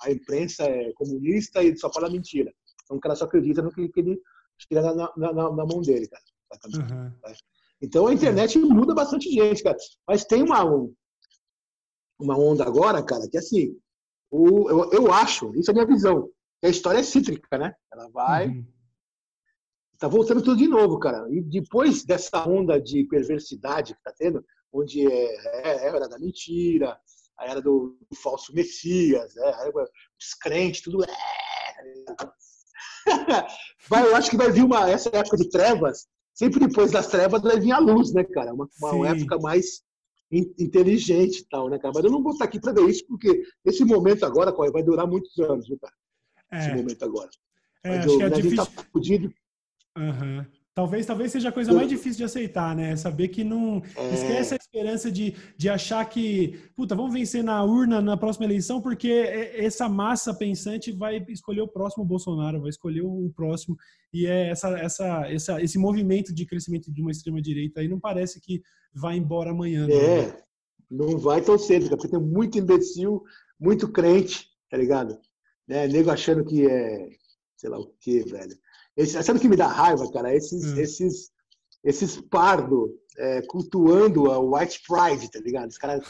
a 0.02 0.12
imprensa 0.12 0.64
é 0.64 0.92
comunista 0.94 1.64
e 1.64 1.76
só 1.78 1.92
fala 1.92 2.10
mentira. 2.10 2.52
Então 2.84 2.98
o 2.98 3.00
cara 3.00 3.16
só 3.16 3.26
acredita 3.26 3.62
no 3.62 3.72
que, 3.72 3.88
que 3.90 4.00
ele 4.00 4.22
tira 4.60 4.82
na, 4.82 5.12
na, 5.16 5.34
na, 5.34 5.66
mão 5.66 5.82
dele, 5.82 6.08
cara. 6.08 6.24
Uhum. 6.66 7.12
Então 7.82 8.08
a 8.08 8.14
internet 8.14 8.58
muda 8.60 8.94
bastante 8.94 9.30
gente, 9.30 9.64
cara. 9.64 9.78
Mas 10.08 10.26
tem 10.26 10.44
uma, 10.44 10.64
uma 12.20 12.38
onda 12.38 12.66
agora, 12.66 13.04
cara, 13.04 13.28
que 13.30 13.38
assim, 13.38 13.78
o, 14.30 14.70
eu, 14.70 14.92
eu 14.92 15.14
acho, 15.14 15.54
isso 15.56 15.72
é 15.72 15.74
minha 15.74 15.86
visão, 15.86 16.30
a 16.64 16.70
história 16.70 17.00
é 17.00 17.04
cítrica, 17.04 17.58
né? 17.58 17.74
Ela 17.92 18.10
vai. 18.10 18.48
Uhum. 18.48 18.66
Tá 19.98 20.08
voltando 20.08 20.42
tudo 20.42 20.58
de 20.58 20.68
novo, 20.68 21.00
cara. 21.00 21.28
E 21.30 21.42
depois 21.42 22.04
dessa 22.04 22.48
onda 22.48 22.82
de 22.82 23.06
perversidade 23.06 23.96
que 23.96 24.04
tá 24.04 24.14
tendo, 24.18 24.44
onde 24.72 25.06
é, 25.10 25.36
é, 25.36 25.86
é 25.86 25.90
a 25.90 25.96
era 25.96 26.10
da 26.10 26.20
mentira, 26.20 27.00
a 27.38 27.46
era 27.50 27.62
do, 27.62 27.98
do 28.10 28.16
falso 28.16 28.54
messias, 28.54 29.34
né? 29.36 29.44
a 29.44 29.62
era 29.62 29.72
dos 29.72 30.34
crentes, 30.42 30.82
tudo 30.82 31.04
é. 31.04 31.08
vai, 33.88 34.04
eu 34.08 34.16
acho 34.16 34.30
que 34.30 34.38
vai 34.38 34.52
vir 34.52 34.64
uma 34.64 34.90
essa 34.90 35.10
época 35.14 35.38
de 35.38 35.50
trevas. 35.50 36.08
Sempre 36.34 36.68
depois 36.68 36.92
das 36.92 37.08
trevas 37.08 37.42
vai 37.42 37.60
vir 37.60 37.72
a 37.72 37.80
luz, 37.80 38.14
né, 38.14 38.24
cara? 38.26 38.54
Uma, 38.54 38.68
uma 38.82 39.08
época 39.08 39.38
mais 39.40 39.82
inteligente 40.32 41.40
e 41.40 41.48
tal, 41.48 41.70
né, 41.70 41.80
cara? 41.80 41.94
Mas 41.96 42.04
eu 42.04 42.12
não 42.12 42.22
vou 42.22 42.34
estar 42.34 42.46
aqui 42.46 42.60
para 42.60 42.74
ver 42.74 42.90
isso, 42.90 43.06
porque 43.08 43.44
esse 43.64 43.86
momento 43.86 44.26
agora, 44.26 44.52
vai 44.72 44.84
durar 44.84 45.08
muitos 45.08 45.38
anos, 45.40 45.68
viu, 45.68 45.80
cara? 45.80 45.94
É. 46.56 46.60
Esse 46.60 46.76
momento 46.76 47.04
agora. 47.04 47.30
É, 47.84 47.98
acho 48.00 48.10
eu, 48.10 48.18
que 48.18 48.24
é 48.24 48.30
difícil. 48.30 48.62
A 48.62 48.66
gente 48.66 48.76
tá 48.76 48.84
fudido. 48.92 49.34
Uhum. 49.98 50.46
Talvez, 50.76 51.06
talvez 51.06 51.32
seja 51.32 51.48
a 51.48 51.54
coisa 51.54 51.72
mais 51.72 51.88
difícil 51.88 52.18
de 52.18 52.26
aceitar, 52.26 52.76
né? 52.76 52.98
Saber 52.98 53.30
que 53.30 53.46
não. 53.46 53.82
É... 53.96 54.14
Esquece 54.14 54.56
a 54.56 54.58
esperança 54.58 55.10
de, 55.10 55.34
de 55.58 55.70
achar 55.70 56.04
que, 56.04 56.60
puta, 56.76 56.94
vamos 56.94 57.14
vencer 57.14 57.42
na 57.42 57.64
urna 57.64 58.02
na 58.02 58.18
próxima 58.18 58.46
eleição, 58.46 58.82
porque 58.82 59.08
essa 59.56 59.88
massa 59.88 60.34
pensante 60.34 60.92
vai 60.92 61.26
escolher 61.30 61.62
o 61.62 61.68
próximo 61.68 62.04
Bolsonaro, 62.04 62.60
vai 62.60 62.70
escolher 62.70 63.04
o 63.04 63.32
próximo. 63.34 63.78
E 64.14 64.26
é 64.26 64.50
essa, 64.50 64.68
essa, 64.78 65.32
essa, 65.32 65.62
esse 65.62 65.78
movimento 65.78 66.36
de 66.36 66.46
crescimento 66.46 66.92
de 66.92 67.02
uma 67.02 67.12
extrema-direita 67.12 67.80
aí 67.80 67.88
não 67.88 68.00
parece 68.00 68.42
que 68.42 68.62
vai 68.94 69.16
embora 69.16 69.52
amanhã. 69.52 69.88
Né? 69.88 69.94
É, 69.94 70.44
não 70.92 71.18
vai 71.18 71.42
tão 71.42 71.58
cedo, 71.58 71.88
porque 71.88 72.10
tem 72.10 72.20
muito 72.20 72.58
imbecil, 72.58 73.24
muito 73.58 73.90
crente, 73.90 74.50
tá 74.70 74.76
ligado? 74.76 75.18
Né? 75.68 75.88
Nego 75.88 76.12
achando 76.12 76.46
que 76.46 76.68
é, 76.68 77.10
sei 77.58 77.70
lá 77.70 77.80
o 77.80 77.94
quê, 78.00 78.24
velho 78.24 78.58
esse, 78.96 79.22
sabe 79.22 79.40
o 79.40 79.42
que 79.42 79.50
me 79.50 79.58
dá 79.58 79.68
raiva, 79.68 80.10
cara? 80.12 80.34
Esses, 80.34 80.66
hum. 80.66 80.78
esses, 80.80 81.32
esses 81.84 82.22
pardo 82.22 82.98
é, 83.18 83.42
cultuando 83.44 84.32
a 84.32 84.40
white 84.40 84.82
pride, 84.88 85.30
tá 85.30 85.40
ligado? 85.40 85.70
Os 85.70 85.78
caras 85.78 86.06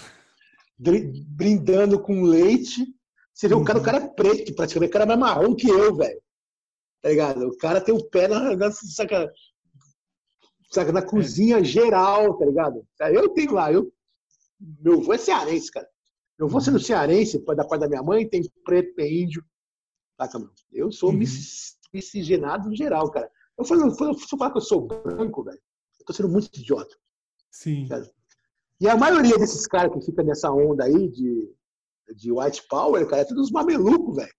brindando 0.78 2.00
com 2.00 2.24
leite. 2.24 2.86
Você 3.34 3.48
vê, 3.48 3.56
uhum. 3.56 3.62
o, 3.62 3.66
cara, 3.66 3.80
o 3.80 3.84
cara 3.84 3.98
é 3.98 4.08
preto, 4.08 4.54
praticamente. 4.54 4.90
O 4.90 4.94
cara 4.94 5.06
é 5.06 5.08
mais 5.08 5.20
marrom 5.20 5.56
que 5.56 5.68
eu, 5.68 5.96
velho. 5.96 6.22
Tá 7.02 7.10
ligado? 7.10 7.48
O 7.48 7.58
cara 7.58 7.82
tem 7.82 7.94
o 7.94 8.04
pé 8.04 8.28
na, 8.28 8.56
na, 8.56 8.72
saca, 8.72 9.32
saca, 10.72 10.92
na 10.92 11.02
cozinha 11.02 11.60
é. 11.60 11.64
geral, 11.64 12.38
tá 12.38 12.46
ligado? 12.46 12.86
Eu 13.00 13.30
tenho 13.30 13.54
lá, 13.54 13.72
eu, 13.72 13.92
meu 14.60 15.00
avô 15.00 15.14
é 15.14 15.18
cearense, 15.18 15.72
cara. 15.72 15.88
Meu 16.38 16.48
avô 16.48 16.60
sendo 16.60 16.80
cearense, 16.80 17.40
da 17.40 17.66
parte 17.66 17.82
da 17.82 17.88
minha 17.88 18.04
mãe, 18.04 18.28
tem 18.28 18.42
preto, 18.64 18.94
tem 18.96 19.24
índio. 19.24 19.44
Mano? 20.20 20.52
Eu 20.72 20.92
sou 20.92 21.12
uhum 21.12 21.20
miscigenado 21.96 22.72
em 22.72 22.76
geral, 22.76 23.10
cara. 23.10 23.32
Eu 23.58 23.64
falo, 23.64 23.90
se 23.90 24.04
eu 24.04 24.38
falar 24.38 24.52
que 24.52 24.58
eu 24.58 24.62
sou 24.62 24.86
branco, 24.86 25.44
velho, 25.44 25.62
eu 26.00 26.06
tô 26.06 26.12
sendo 26.14 26.30
muito 26.30 26.48
idiota. 26.60 26.94
Sim. 27.50 27.88
E 28.82 28.90
a 28.90 28.98
maioria 28.98 29.38
desses 29.38 29.66
caras 29.66 29.94
que 29.94 30.06
fica 30.06 30.22
nessa 30.22 30.52
onda 30.52 30.84
aí 30.84 31.10
de, 31.10 31.56
de 32.14 32.32
white 32.32 32.68
power, 32.68 33.08
cara, 33.08 33.22
é 33.22 33.26
tudo 33.26 33.42
uns 33.42 33.52
mamelucos, 33.52 34.18
velho. 34.18 34.34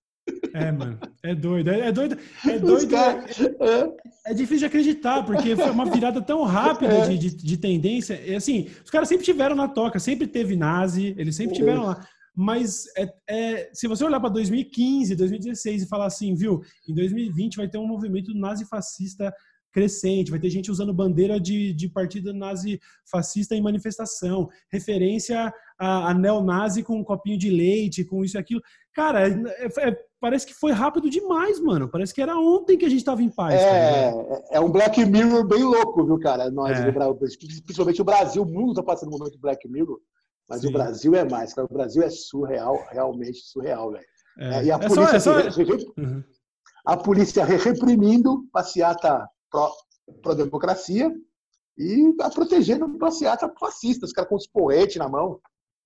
É, 0.52 0.72
mano. 0.72 0.98
É 1.22 1.34
doido. 1.34 1.70
É, 1.70 1.88
é 1.88 1.92
doido. 1.92 2.18
É 2.46 2.58
doido. 2.58 2.90
Cara, 2.90 3.24
é, 3.28 4.30
é, 4.30 4.34
difícil 4.34 4.60
de 4.60 4.64
acreditar, 4.66 5.22
porque 5.24 5.54
foi 5.56 5.70
uma 5.70 5.84
virada 5.84 6.20
tão 6.22 6.42
rápida 6.44 6.92
é. 6.92 7.08
de, 7.08 7.18
de, 7.18 7.36
de, 7.36 7.56
tendência. 7.56 8.20
E, 8.24 8.34
assim, 8.34 8.68
os 8.84 8.90
caras 8.90 9.08
sempre 9.08 9.24
tiveram 9.24 9.54
na 9.54 9.68
toca, 9.68 9.98
sempre 9.98 10.26
teve 10.26 10.56
nazi, 10.56 11.14
eles 11.18 11.36
sempre 11.36 11.56
tiveram 11.56 11.84
lá. 11.84 12.06
Mas 12.34 12.84
é, 12.98 13.12
é, 13.28 13.70
se 13.72 13.88
você 13.88 14.04
olhar 14.04 14.20
para 14.20 14.28
2015, 14.28 15.16
2016 15.16 15.82
e 15.82 15.88
falar 15.88 16.06
assim, 16.06 16.34
viu, 16.34 16.60
em 16.86 16.94
2020 16.94 17.56
vai 17.56 17.68
ter 17.68 17.78
um 17.78 17.86
movimento 17.86 18.34
nazi-fascista 18.34 19.32
crescente, 19.76 20.30
vai 20.30 20.40
ter 20.40 20.48
gente 20.48 20.70
usando 20.70 20.92
bandeira 20.92 21.38
de, 21.38 21.74
de 21.74 21.86
partido 21.86 22.32
nazi-fascista 22.32 23.54
em 23.54 23.60
manifestação, 23.60 24.48
referência 24.72 25.52
a, 25.78 26.10
a 26.10 26.14
neonazi 26.14 26.82
com 26.82 26.98
um 26.98 27.04
copinho 27.04 27.38
de 27.38 27.50
leite, 27.50 28.04
com 28.04 28.24
isso 28.24 28.38
e 28.38 28.40
aquilo. 28.40 28.62
Cara, 28.96 29.28
é, 29.28 29.66
é, 29.66 30.04
parece 30.18 30.46
que 30.46 30.54
foi 30.54 30.72
rápido 30.72 31.10
demais, 31.10 31.60
mano. 31.60 31.86
Parece 31.86 32.14
que 32.14 32.22
era 32.22 32.34
ontem 32.34 32.78
que 32.78 32.86
a 32.86 32.88
gente 32.88 33.04
tava 33.04 33.22
em 33.22 33.28
paz. 33.28 33.60
É, 33.60 34.10
é 34.52 34.58
um 34.60 34.70
Black 34.70 35.04
Mirror 35.04 35.46
bem 35.46 35.62
louco, 35.62 36.02
viu, 36.02 36.18
cara? 36.18 36.50
Nós, 36.50 36.80
é. 36.80 36.90
principalmente 36.90 38.00
o 38.00 38.04
Brasil, 38.04 38.42
o 38.42 38.46
mundo 38.46 38.72
tá 38.72 38.82
passando 38.82 39.10
um 39.14 39.18
momento 39.18 39.38
Black 39.38 39.68
Mirror. 39.68 40.00
Mas 40.48 40.62
Sim. 40.62 40.68
o 40.68 40.72
Brasil 40.72 41.14
é 41.14 41.28
mais, 41.28 41.52
cara. 41.52 41.68
O 41.70 41.74
Brasil 41.74 42.02
é 42.02 42.08
surreal, 42.08 42.82
realmente 42.90 43.40
surreal, 43.40 43.92
velho. 43.92 44.06
É. 44.38 44.64
E 44.64 44.72
a 44.72 44.76
é 44.76 44.88
polícia, 44.88 45.20
só, 45.20 45.38
é 45.40 45.50
só... 45.50 45.60
Uhum. 45.98 46.24
a 46.86 46.96
polícia 46.96 47.44
reprimindo 47.44 48.48
passeata 48.50 49.28
pró-democracia 50.22 51.12
e 51.76 52.14
tá 52.14 52.30
protegendo 52.30 52.96
passeata 52.96 53.52
fascista, 53.60 54.06
os 54.06 54.12
caras 54.12 54.30
com 54.30 54.36
os 54.36 54.46
porretes 54.46 54.96
na 54.96 55.06
mão. 55.06 55.38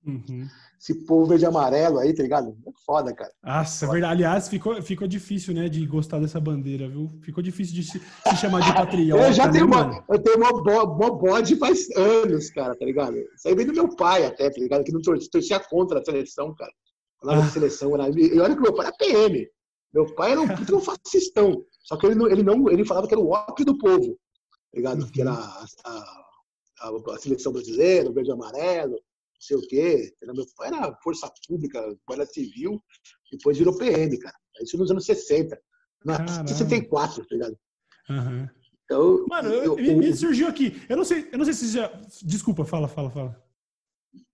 Uhum. 0.06 0.48
Esse 0.80 0.94
povo 1.04 1.26
verde 1.26 1.44
amarelo 1.44 1.98
aí, 1.98 2.14
tá 2.14 2.22
ligado? 2.22 2.56
É 2.66 2.70
foda, 2.86 3.12
cara. 3.14 3.30
Nossa, 3.42 3.84
é 3.84 3.88
verdade. 3.90 4.12
Aliás, 4.14 4.48
ficou, 4.48 4.80
ficou 4.82 5.06
difícil, 5.06 5.52
né, 5.52 5.68
de 5.68 5.84
gostar 5.86 6.18
dessa 6.18 6.40
bandeira, 6.40 6.88
viu? 6.88 7.10
Ficou 7.22 7.42
difícil 7.42 7.74
de 7.74 7.82
se, 7.82 8.00
se 8.00 8.36
chamar 8.36 8.62
de 8.62 8.72
patriota. 8.72 9.26
eu 9.26 9.32
já 9.32 9.46
né, 9.46 9.52
tenho 9.52 9.66
uma, 9.66 10.04
eu 10.08 10.18
tenho 10.18 10.38
uma, 10.38 10.50
uma 10.50 11.10
bode 11.10 11.56
faz 11.56 11.90
anos, 11.94 12.48
cara, 12.50 12.74
tá 12.74 12.84
ligado? 12.84 13.16
Isso 13.18 13.46
aí 13.46 13.54
vem 13.54 13.66
do 13.66 13.74
meu 13.74 13.94
pai 13.94 14.24
até, 14.24 14.48
tá 14.48 14.58
ligado? 14.58 14.82
Que 14.82 14.92
não 14.92 15.02
torcia 15.02 15.60
contra 15.60 16.00
a 16.00 16.04
seleção, 16.04 16.54
cara. 16.54 16.72
Falava 17.20 17.42
ah. 17.42 17.46
de 17.46 17.52
seleção. 17.52 17.94
Era, 17.94 18.08
e 18.08 18.40
olha 18.40 18.54
que 18.54 18.62
meu 18.62 18.74
pai 18.74 18.86
era 18.86 18.96
PM. 18.96 19.46
Meu 19.92 20.14
pai 20.14 20.32
era 20.32 20.40
um 20.40 20.48
puto 20.48 20.76
um 20.76 20.80
fascistão. 20.80 21.62
Só 21.82 21.98
que 21.98 22.06
ele 22.06 22.14
não, 22.14 22.26
ele 22.26 22.42
não, 22.42 22.70
ele 22.70 22.86
falava 22.86 23.06
que 23.06 23.12
era 23.12 23.20
o 23.20 23.30
ópio 23.30 23.66
do 23.66 23.76
povo, 23.76 24.16
tá 24.72 24.76
ligado? 24.76 25.02
Uhum. 25.02 25.10
Que 25.10 25.20
era 25.20 25.32
a, 25.32 25.64
a, 25.84 26.24
a, 26.80 27.14
a 27.14 27.18
seleção 27.18 27.52
brasileira, 27.52 28.08
o 28.08 28.14
verde 28.14 28.30
e 28.30 28.32
amarelo 28.32 28.96
não 29.40 29.46
sei 29.46 29.56
o 29.56 29.60
quê. 29.62 30.14
Meu 30.22 30.46
pai 30.56 30.68
era 30.68 30.94
força 31.02 31.32
pública, 31.48 31.82
guarda 32.06 32.26
civil, 32.26 32.82
depois 33.32 33.56
virou 33.56 33.76
PM, 33.76 34.18
cara. 34.18 34.36
Isso 34.60 34.76
nos 34.76 34.90
anos 34.90 35.06
60. 35.06 35.58
Na 36.04 36.46
64, 36.46 37.26
tá 37.26 37.34
ligado? 37.34 37.58
Uhum. 38.10 38.48
Então, 38.84 39.24
Mano, 39.28 39.48
eu, 39.50 39.78
eu, 39.78 39.96
me, 39.96 40.14
surgiu 40.14 40.48
aqui. 40.48 40.82
Eu 40.88 40.96
não 40.96 41.04
sei, 41.04 41.28
eu 41.30 41.38
não 41.38 41.44
sei 41.44 41.54
se 41.54 41.68
já. 41.68 41.88
Desculpa, 42.22 42.64
fala, 42.64 42.88
fala, 42.88 43.10
fala. 43.10 43.42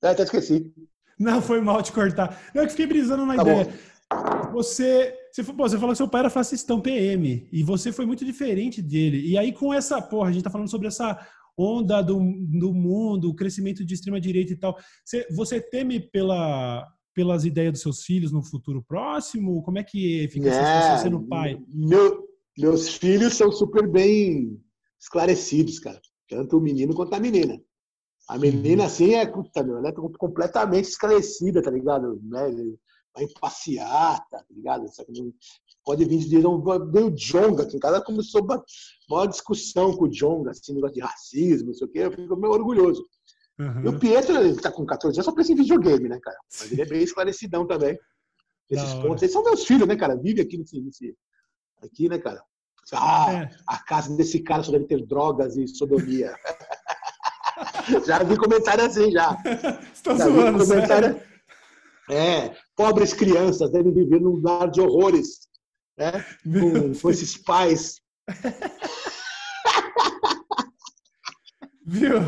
Ah, 0.02 0.10
até 0.10 0.22
esqueci. 0.22 0.72
Não, 1.18 1.42
foi 1.42 1.60
mal 1.60 1.82
te 1.82 1.92
cortar. 1.92 2.50
Eu 2.54 2.64
que 2.64 2.70
fiquei 2.70 2.86
brisando 2.86 3.26
na 3.26 3.36
tá 3.36 3.42
ideia. 3.42 3.64
Bom. 3.64 4.52
Você, 4.52 5.14
você, 5.32 5.44
pô, 5.44 5.68
você 5.68 5.76
falou 5.76 5.92
que 5.92 5.96
seu 5.96 6.08
pai 6.08 6.20
era 6.20 6.30
fascistão 6.30 6.80
PM 6.80 7.48
e 7.52 7.62
você 7.62 7.92
foi 7.92 8.06
muito 8.06 8.24
diferente 8.24 8.80
dele. 8.80 9.26
E 9.26 9.36
aí, 9.36 9.52
com 9.52 9.74
essa, 9.74 10.00
porra, 10.00 10.30
a 10.30 10.32
gente 10.32 10.44
tá 10.44 10.50
falando 10.50 10.70
sobre 10.70 10.88
essa 10.88 11.18
onda 11.56 12.02
do, 12.02 12.18
do 12.18 12.72
mundo, 12.72 13.30
o 13.30 13.34
crescimento 13.34 13.84
de 13.84 13.94
extrema 13.94 14.20
direita 14.20 14.52
e 14.52 14.56
tal. 14.56 14.76
Você, 15.04 15.26
você 15.30 15.60
teme 15.60 16.00
pela, 16.00 16.86
pelas 17.14 17.44
ideias 17.44 17.72
dos 17.72 17.82
seus 17.82 18.02
filhos 18.02 18.32
no 18.32 18.42
futuro 18.42 18.84
próximo? 18.86 19.62
Como 19.62 19.78
é 19.78 19.84
que 19.84 20.28
fica 20.30 20.48
é, 20.48 20.98
sendo 20.98 21.26
pai? 21.26 21.58
Meu, 21.68 22.26
meus 22.58 22.88
filhos 22.88 23.34
são 23.34 23.50
super 23.50 23.88
bem 23.88 24.60
esclarecidos, 25.00 25.78
cara. 25.78 26.00
Tanto 26.28 26.58
o 26.58 26.60
menino 26.60 26.94
quanto 26.94 27.14
a 27.14 27.20
menina. 27.20 27.60
A 28.28 28.36
menina, 28.38 28.86
assim, 28.86 29.14
é, 29.14 29.24
puta, 29.24 29.62
meu, 29.62 29.78
ela 29.78 29.88
é 29.88 29.92
completamente 29.92 30.86
esclarecida, 30.86 31.62
tá 31.62 31.70
ligado? 31.70 32.20
Né? 32.24 32.50
Vai 33.16 33.26
passear, 33.40 34.28
tá 34.28 34.44
ligado? 34.50 34.86
pode 35.82 36.04
vir 36.04 36.18
dizer, 36.18 36.42
veio 36.92 37.06
o 37.06 37.14
Jonga 37.14 37.62
aqui 37.62 37.76
em 37.76 37.80
casa, 37.80 38.02
começou 38.02 38.42
uma 38.42 38.62
maior 39.08 39.26
discussão 39.26 39.96
com 39.96 40.04
o 40.04 40.10
Jonga, 40.10 40.50
assim, 40.50 40.74
negócio 40.74 40.96
de 40.96 41.00
racismo, 41.00 41.68
não 41.68 41.74
sei 41.74 41.86
o 41.86 41.90
quê, 41.90 41.98
eu 42.00 42.12
fico 42.12 42.36
meio 42.36 42.52
orgulhoso. 42.52 43.06
Uhum. 43.58 43.84
E 43.84 43.88
o 43.88 43.98
Pietro, 43.98 44.36
ele 44.36 44.60
tá 44.60 44.70
com 44.70 44.84
14 44.84 45.16
anos, 45.16 45.24
só 45.24 45.32
pensa 45.32 45.52
em 45.52 45.56
videogame, 45.56 46.08
né, 46.08 46.18
cara? 46.20 46.36
Mas 46.60 46.72
ele 46.72 46.82
é 46.82 46.86
bem 46.86 47.02
esclarecidão 47.02 47.66
também. 47.66 47.98
Esses 48.68 48.94
pontos, 48.94 49.22
eles 49.22 49.32
são 49.32 49.44
meus 49.44 49.64
filhos, 49.64 49.86
né, 49.86 49.96
cara? 49.96 50.16
Vive 50.16 50.42
aqui 50.42 50.58
nesse, 50.58 50.80
nesse 50.80 51.16
aqui, 51.82 52.08
né, 52.08 52.18
cara? 52.18 52.42
Ah, 52.92 53.32
é. 53.32 53.50
a 53.66 53.78
casa 53.78 54.14
desse 54.16 54.40
cara 54.40 54.62
só 54.62 54.72
deve 54.72 54.86
ter 54.86 55.06
drogas 55.06 55.56
e 55.56 55.66
sodomia. 55.68 56.34
já 58.06 58.22
vi 58.22 58.36
comentário 58.36 58.84
assim, 58.84 59.10
já. 59.10 59.36
Estou 59.94 60.16
já 60.16 60.24
zoando, 60.24 60.66
comentário... 60.66 61.22
É, 62.08 62.56
pobres 62.76 63.12
crianças 63.12 63.72
devem 63.72 63.92
viver 63.92 64.20
num 64.20 64.40
lar 64.40 64.70
de 64.70 64.80
horrores 64.80 65.46
né? 65.96 66.24
Com, 66.44 66.94
com 66.94 67.10
esses 67.10 67.36
pais. 67.36 68.00
Viu? 71.86 72.18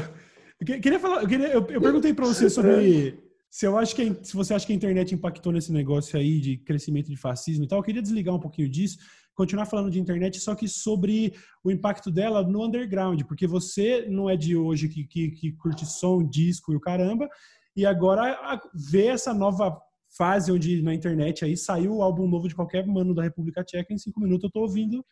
Eu 0.61 0.81
queria 0.81 0.99
falar, 0.99 1.23
eu, 1.23 1.29
queria, 1.29 1.47
eu, 1.49 1.65
eu 1.69 1.81
perguntei 1.81 2.13
para 2.15 2.27
você 2.27 2.51
sobre 2.51 3.17
se 3.51 3.67
eu 3.67 3.79
acho 3.79 3.95
que 3.95 4.19
se 4.23 4.35
você 4.35 4.55
acha 4.55 4.67
que 4.67 4.73
a 4.73 4.77
internet 4.77 5.15
impactou 5.15 5.53
nesse 5.53 5.73
negócio 5.73 6.19
aí 6.19 6.41
de 6.41 6.57
crescimento 6.59 7.09
de 7.09 7.17
fascismo 7.17 7.65
e 7.65 7.69
tal, 7.69 7.79
eu 7.79 7.83
queria 7.83 8.03
desligar 8.03 8.35
um 8.35 8.41
pouquinho 8.41 8.69
disso, 8.69 8.99
continuar 9.35 9.67
falando 9.67 9.91
de 9.91 10.01
internet, 10.01 10.39
só 10.41 10.55
que 10.55 10.69
sobre 10.69 11.33
o 11.65 11.71
impacto 11.71 12.11
dela 12.11 12.43
no 12.43 12.65
underground, 12.65 13.23
porque 13.23 13.47
você 13.47 14.07
não 14.09 14.29
é 14.29 14.37
de 14.37 14.57
hoje 14.57 14.89
que, 14.89 15.05
que, 15.05 15.31
que 15.31 15.53
curte 15.53 15.87
som, 15.87 16.23
disco 16.23 16.73
e 16.73 16.77
o 16.77 16.81
caramba, 16.81 17.29
e 17.75 17.87
agora 17.87 18.61
vê 18.75 19.07
essa 19.07 19.33
nova 19.33 19.81
fase 20.19 20.51
onde 20.51 20.83
na 20.83 20.93
internet 20.93 21.45
aí 21.45 21.57
saiu 21.57 21.95
o 21.95 22.03
álbum 22.03 22.29
novo 22.29 22.49
de 22.49 22.55
qualquer 22.55 22.85
mano 22.87 23.15
da 23.15 23.23
República 23.23 23.65
Tcheca 23.65 23.95
em 23.95 23.99
cinco 23.99 24.21
minutos 24.21 24.45
eu 24.45 24.51
tô 24.51 24.61
ouvindo 24.63 25.05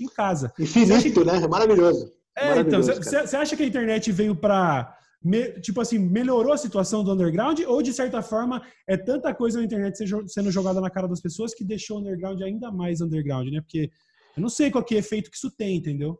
em 0.00 0.06
casa. 0.06 0.52
Infinito, 0.58 1.20
que... 1.20 1.26
né? 1.26 1.46
Maravilhoso. 1.46 2.10
É, 2.36 2.60
então, 2.60 2.80
você 2.82 3.36
acha 3.36 3.56
que 3.56 3.62
a 3.62 3.66
internet 3.66 4.10
veio 4.10 4.34
para 4.34 4.96
me, 5.22 5.60
tipo 5.60 5.80
assim, 5.80 5.98
melhorou 5.98 6.52
a 6.52 6.56
situação 6.56 7.04
do 7.04 7.12
underground 7.12 7.60
ou, 7.66 7.82
de 7.82 7.92
certa 7.92 8.22
forma, 8.22 8.62
é 8.88 8.96
tanta 8.96 9.34
coisa 9.34 9.58
na 9.58 9.64
internet 9.64 9.98
sendo 10.26 10.50
jogada 10.50 10.80
na 10.80 10.90
cara 10.90 11.06
das 11.06 11.20
pessoas 11.20 11.54
que 11.54 11.64
deixou 11.64 11.98
o 11.98 12.00
underground 12.00 12.40
ainda 12.40 12.70
mais 12.72 13.00
underground, 13.00 13.48
né? 13.50 13.60
Porque 13.60 13.90
eu 14.36 14.40
não 14.40 14.48
sei 14.48 14.70
qual 14.70 14.82
que 14.82 14.94
é 14.94 14.98
efeito 14.98 15.30
que 15.30 15.36
isso 15.36 15.50
tem, 15.50 15.76
entendeu? 15.76 16.18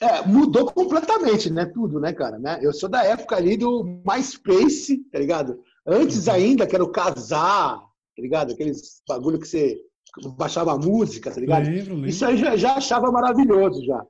É, 0.00 0.26
mudou 0.26 0.66
completamente, 0.66 1.50
né? 1.50 1.66
Tudo, 1.66 2.00
né, 2.00 2.12
cara? 2.12 2.38
Né? 2.38 2.58
Eu 2.60 2.72
sou 2.72 2.88
da 2.88 3.04
época 3.04 3.36
ali 3.36 3.56
do 3.56 4.02
MySpace, 4.04 5.04
tá 5.10 5.18
ligado? 5.18 5.60
Antes 5.86 6.26
uhum. 6.26 6.34
ainda, 6.34 6.66
que 6.66 6.74
era 6.74 6.84
o 6.84 6.92
casar, 6.92 7.78
tá 7.78 8.22
ligado? 8.22 8.52
Aqueles 8.52 9.02
bagulho 9.08 9.38
que 9.38 9.46
você 9.46 9.80
baixava 10.36 10.76
música, 10.78 11.32
tá 11.32 11.40
ligado? 11.40 11.66
Lembro, 11.66 11.94
lembro. 11.94 12.08
Isso 12.08 12.24
aí 12.24 12.36
já, 12.36 12.56
já 12.56 12.74
achava 12.74 13.10
maravilhoso, 13.10 13.84
já. 13.84 14.04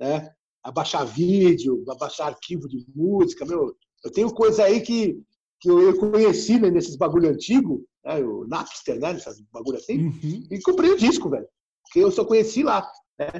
Né? 0.00 0.30
a 0.66 0.72
baixar 0.72 1.04
vídeo, 1.04 1.84
a 1.88 1.94
baixar 1.94 2.26
arquivo 2.26 2.66
de 2.66 2.84
música. 2.92 3.46
Meu, 3.46 3.76
eu 4.04 4.10
tenho 4.10 4.34
coisa 4.34 4.64
aí 4.64 4.80
que, 4.80 5.16
que 5.60 5.70
eu 5.70 5.96
conheci 5.96 6.58
né, 6.58 6.70
nesses 6.70 6.96
bagulho 6.96 7.30
antigo, 7.30 7.86
né, 8.04 8.18
o 8.18 8.44
Napster, 8.48 8.98
né, 8.98 9.12
essas 9.12 9.40
bagulho 9.52 9.78
assim, 9.78 10.08
uhum. 10.08 10.42
e 10.50 10.60
comprei 10.60 10.90
o 10.90 10.96
disco, 10.96 11.30
velho. 11.30 11.46
Porque 11.84 12.00
eu 12.00 12.10
só 12.10 12.24
conheci 12.24 12.64
lá. 12.64 12.84
Né? 13.16 13.30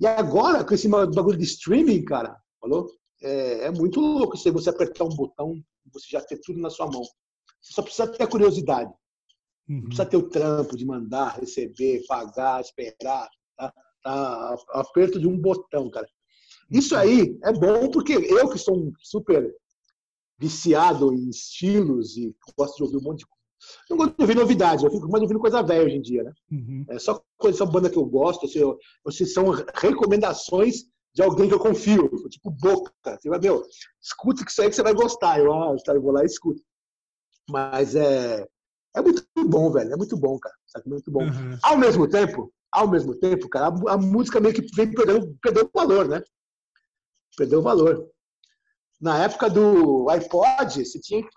E 0.00 0.06
agora, 0.06 0.64
com 0.64 0.74
esse 0.74 0.88
bagulho 0.88 1.38
de 1.38 1.44
streaming, 1.44 2.04
cara, 2.04 2.36
falou? 2.60 2.90
É, 3.24 3.66
é 3.66 3.70
muito 3.70 4.00
louco 4.00 4.36
se 4.36 4.50
você 4.50 4.70
apertar 4.70 5.04
um 5.04 5.08
botão 5.08 5.62
você 5.92 6.06
já 6.10 6.20
ter 6.20 6.38
tudo 6.38 6.58
na 6.60 6.70
sua 6.70 6.86
mão. 6.86 7.02
Você 7.60 7.72
só 7.72 7.82
precisa 7.82 8.06
ter 8.06 8.22
a 8.22 8.26
curiosidade. 8.26 8.92
Uhum. 9.68 9.76
Não 9.76 9.84
precisa 9.84 10.06
ter 10.06 10.16
o 10.16 10.28
trampo 10.28 10.76
de 10.76 10.84
mandar, 10.84 11.38
receber, 11.38 12.04
pagar, 12.06 12.60
esperar. 12.60 13.28
Tá? 13.56 13.72
Tá 14.02 14.56
aperto 14.72 15.18
de 15.18 15.26
um 15.26 15.38
botão, 15.38 15.88
cara. 15.88 16.06
Isso 16.70 16.96
aí 16.96 17.38
é 17.42 17.52
bom 17.52 17.90
porque 17.90 18.12
eu 18.12 18.48
que 18.48 18.58
sou 18.58 18.76
um 18.76 18.92
super 18.98 19.54
viciado 20.38 21.12
em 21.12 21.28
estilos 21.28 22.16
e 22.16 22.34
gosto 22.56 22.76
de 22.76 22.82
ouvir 22.82 22.96
um 22.96 23.02
monte 23.02 23.20
de 23.20 23.26
coisa. 23.26 23.44
Não 23.88 23.96
gosto 23.96 24.16
de 24.16 24.22
ouvir 24.22 24.36
novidades, 24.36 24.84
eu 24.84 24.90
fico 24.90 25.08
mais 25.08 25.22
ouvindo 25.22 25.40
coisa 25.40 25.62
velha 25.62 25.84
hoje 25.84 25.96
em 25.96 26.02
dia, 26.02 26.22
né? 26.22 26.32
Uhum. 26.50 26.84
É 26.88 26.98
só 26.98 27.22
coisa, 27.38 27.58
só 27.58 27.66
banda 27.66 27.88
que 27.88 27.96
eu 27.96 28.04
gosto, 28.04 28.44
assim, 28.44 28.58
eu, 28.58 28.78
assim, 29.06 29.24
são 29.24 29.46
recomendações 29.74 30.84
de 31.14 31.22
alguém 31.22 31.48
que 31.48 31.54
eu 31.54 31.60
confio, 31.60 32.10
tipo 32.28 32.50
Boca. 32.50 32.92
Você 33.04 33.28
vai, 33.28 33.38
meu, 33.38 33.64
escuta 34.02 34.44
que 34.44 34.50
isso 34.50 34.62
aí 34.62 34.68
que 34.68 34.76
você 34.76 34.82
vai 34.82 34.94
gostar. 34.94 35.38
Eu, 35.38 35.52
ah, 35.52 35.76
tá, 35.84 35.94
eu 35.94 36.02
vou 36.02 36.12
lá 36.12 36.22
e 36.22 36.26
escuto. 36.26 36.62
Mas 37.48 37.94
é, 37.94 38.46
é 38.96 39.02
muito 39.02 39.24
bom, 39.46 39.70
velho, 39.70 39.92
é 39.92 39.96
muito 39.96 40.16
bom, 40.16 40.38
cara. 40.38 40.54
Sabe? 40.66 40.88
Muito 40.88 41.10
bom. 41.10 41.22
Uhum. 41.22 41.58
Ao 41.62 41.76
mesmo 41.76 42.08
tempo, 42.08 42.52
ao 42.72 42.88
mesmo 42.88 43.14
tempo, 43.14 43.48
cara, 43.48 43.66
a, 43.66 43.92
a 43.92 43.96
música 43.96 44.40
meio 44.40 44.54
que 44.54 44.66
vem 44.74 44.90
perdendo, 44.92 45.36
perdendo 45.40 45.70
valor, 45.72 46.08
né? 46.08 46.22
perdeu 47.36 47.60
o 47.60 47.62
valor. 47.62 48.08
Na 49.00 49.22
época 49.22 49.50
do 49.50 50.08
iPod, 50.08 50.84
você 50.84 50.98
tinha 51.00 51.22
que. 51.22 51.28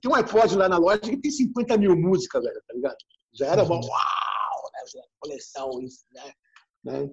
tem 0.00 0.10
um 0.10 0.14
iPod 0.14 0.56
lá 0.56 0.68
na 0.68 0.78
loja 0.78 1.00
que 1.00 1.16
tem 1.16 1.30
50 1.30 1.76
mil 1.78 1.96
músicas, 1.96 2.42
velho, 2.42 2.62
tá 2.66 2.74
ligado? 2.74 2.96
Já 3.32 3.46
era 3.46 3.62
uhum. 3.62 3.80
uau, 3.80 4.70
né? 4.72 5.02
Coleção, 5.20 5.80
isso, 5.80 6.04
né? 6.12 6.32
né? 6.84 7.10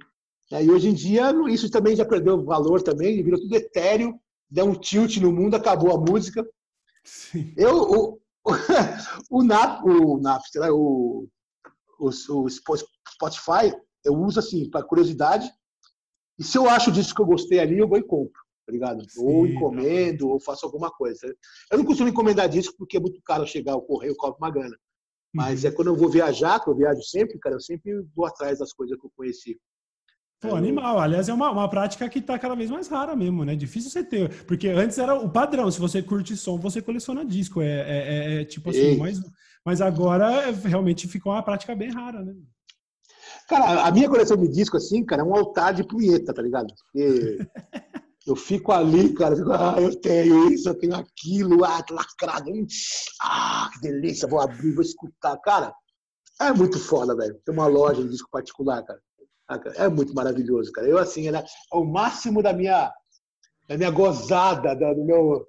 E 0.51 0.69
hoje 0.69 0.89
em 0.89 0.93
dia, 0.93 1.31
isso 1.49 1.69
também 1.69 1.95
já 1.95 2.05
perdeu 2.05 2.43
valor 2.43 2.81
também, 2.81 3.23
virou 3.23 3.39
tudo 3.39 3.55
etéreo, 3.55 4.19
deu 4.49 4.65
um 4.65 4.75
tilt 4.75 5.17
no 5.17 5.31
mundo, 5.31 5.55
acabou 5.55 5.91
a 5.91 5.99
música. 5.99 6.45
Sim. 7.03 7.53
Eu, 7.57 7.77
o, 7.77 8.19
o, 9.29 9.43
Nap, 9.43 9.83
o 9.83 10.17
Napster, 10.19 10.71
o, 10.71 11.27
o, 11.99 12.09
o 12.09 12.49
Spotify, 12.49 13.75
eu 14.03 14.13
uso 14.13 14.39
assim, 14.39 14.69
para 14.69 14.85
curiosidade, 14.85 15.51
e 16.37 16.43
se 16.43 16.57
eu 16.57 16.69
acho 16.69 16.91
disso 16.91 17.15
que 17.15 17.21
eu 17.21 17.25
gostei 17.25 17.59
ali, 17.59 17.79
eu 17.79 17.87
vou 17.87 17.97
e 17.97 18.03
compro, 18.03 18.41
tá 18.65 18.71
ligado? 18.71 19.09
Sim, 19.09 19.21
ou 19.21 19.47
encomendo, 19.47 20.29
ou 20.29 20.39
faço 20.39 20.65
alguma 20.65 20.91
coisa. 20.91 21.25
Eu 21.71 21.77
não 21.77 21.85
costumo 21.85 22.09
encomendar 22.09 22.49
disco 22.49 22.75
porque 22.77 22.97
é 22.97 22.99
muito 22.99 23.21
caro 23.23 23.47
chegar 23.47 23.75
o 23.75 23.81
correio, 23.81 24.15
cobra 24.15 24.37
uma 24.37 24.51
grana. 24.51 24.77
Mas 25.33 25.63
uhum. 25.63 25.69
é 25.69 25.73
quando 25.73 25.87
eu 25.87 25.95
vou 25.95 26.09
viajar, 26.09 26.59
que 26.61 26.69
eu 26.69 26.75
viajo 26.75 27.01
sempre, 27.01 27.39
cara, 27.39 27.55
eu 27.55 27.61
sempre 27.61 28.01
vou 28.15 28.25
atrás 28.25 28.59
das 28.59 28.73
coisas 28.73 28.97
que 28.99 29.05
eu 29.05 29.11
conheci. 29.15 29.59
Pô, 30.39 30.49
é, 30.49 30.57
animal. 30.57 30.99
Aliás, 30.99 31.29
é 31.29 31.33
uma, 31.33 31.51
uma 31.51 31.69
prática 31.69 32.07
que 32.09 32.19
está 32.19 32.37
cada 32.37 32.55
vez 32.55 32.69
mais 32.69 32.87
rara 32.87 33.15
mesmo, 33.15 33.43
né? 33.43 33.55
Difícil 33.55 33.89
você 33.89 34.03
ter. 34.03 34.45
Porque 34.45 34.67
antes 34.67 34.97
era 34.97 35.15
o 35.15 35.29
padrão. 35.29 35.69
Se 35.71 35.79
você 35.79 36.01
curte 36.01 36.35
som, 36.35 36.57
você 36.57 36.81
coleciona 36.81 37.25
disco. 37.25 37.61
É, 37.61 37.67
é, 37.67 37.83
é, 37.87 38.41
é 38.41 38.45
tipo 38.45 38.69
assim, 38.69 38.97
mas, 38.97 39.19
mas 39.65 39.81
agora 39.81 40.51
realmente 40.63 41.07
ficou 41.07 41.31
uma 41.31 41.43
prática 41.43 41.75
bem 41.75 41.91
rara, 41.91 42.23
né? 42.23 42.33
Cara, 43.47 43.85
a 43.85 43.91
minha 43.91 44.09
coleção 44.09 44.37
de 44.37 44.47
disco, 44.47 44.75
assim, 44.77 45.05
cara, 45.05 45.21
é 45.21 45.25
um 45.25 45.35
altar 45.35 45.73
de 45.73 45.83
punheta, 45.83 46.33
tá 46.33 46.41
ligado? 46.41 46.73
Porque 46.73 47.37
eu 48.25 48.35
fico 48.35 48.71
ali, 48.71 49.13
cara, 49.13 49.35
fico, 49.35 49.51
ah, 49.51 49.75
eu 49.79 49.95
tenho 49.95 50.51
isso, 50.51 50.67
eu 50.67 50.73
tenho 50.73 50.95
aquilo, 50.95 51.63
ah, 51.63 51.81
tô 51.83 51.93
lacrado. 51.93 52.51
Ah, 53.21 53.69
que 53.73 53.81
delícia, 53.81 54.27
vou 54.27 54.41
abrir, 54.41 54.73
vou 54.73 54.81
escutar. 54.81 55.37
Cara, 55.37 55.73
é 56.41 56.51
muito 56.51 56.79
foda, 56.79 57.15
velho. 57.15 57.39
Tem 57.45 57.53
uma 57.53 57.67
loja 57.67 58.01
de 58.01 58.09
disco 58.09 58.29
particular, 58.31 58.83
cara. 58.83 58.99
Ah, 59.47 59.59
é 59.75 59.87
muito 59.87 60.13
maravilhoso, 60.13 60.71
cara. 60.71 60.87
Eu, 60.87 60.97
assim, 60.97 61.27
é 61.27 61.45
o 61.71 61.83
máximo 61.83 62.41
da 62.41 62.51
minha, 62.51 62.91
da 63.67 63.77
minha 63.77 63.91
gozada, 63.91 64.73
do 64.75 65.05
meu. 65.05 65.45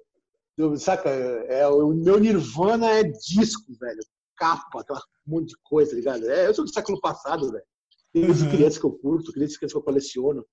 Do, 0.57 0.77
saca? 0.77 1.09
É, 1.09 1.67
o 1.67 1.93
meu 1.93 2.19
nirvana 2.19 2.91
é 2.91 3.03
disco, 3.03 3.73
velho. 3.79 3.99
Capa, 4.35 4.81
aquela 4.81 5.01
monte 5.25 5.49
de 5.49 5.55
coisa, 5.63 5.91
tá 5.91 5.97
ligado? 5.97 6.29
É, 6.29 6.47
eu 6.47 6.53
sou 6.53 6.63
do 6.63 6.73
século 6.73 6.99
passado, 7.01 7.51
velho. 7.51 7.63
Tem 8.13 8.25
uhum. 8.25 8.49
crianças 8.49 8.77
que 8.77 8.85
eu 8.85 8.91
curto, 8.91 9.31
crianças 9.31 9.57
que 9.57 9.65
eu 9.65 9.81
coleciono. 9.81 10.45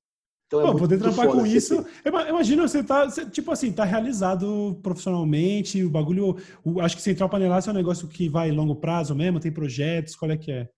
Então 0.46 0.60
é 0.60 0.72
Pô, 0.72 0.78
poder 0.78 0.98
trabalhar 0.98 1.32
com 1.32 1.46
isso. 1.46 1.84
Imagina 2.04 2.66
você 2.66 2.82
tá, 2.82 3.08
tipo 3.30 3.50
assim, 3.50 3.72
tá 3.72 3.84
realizado 3.84 4.78
profissionalmente, 4.82 5.82
o 5.82 5.90
bagulho. 5.90 6.36
O, 6.62 6.80
acho 6.80 6.96
que 6.96 7.02
Central 7.02 7.28
Panelaço 7.28 7.70
é 7.70 7.72
um 7.72 7.76
negócio 7.76 8.08
que 8.08 8.28
vai 8.28 8.50
longo 8.50 8.76
prazo 8.76 9.14
mesmo, 9.14 9.40
tem 9.40 9.52
projetos, 9.52 10.16
qual 10.16 10.30
é 10.30 10.36
que 10.36 10.52
é? 10.52 10.68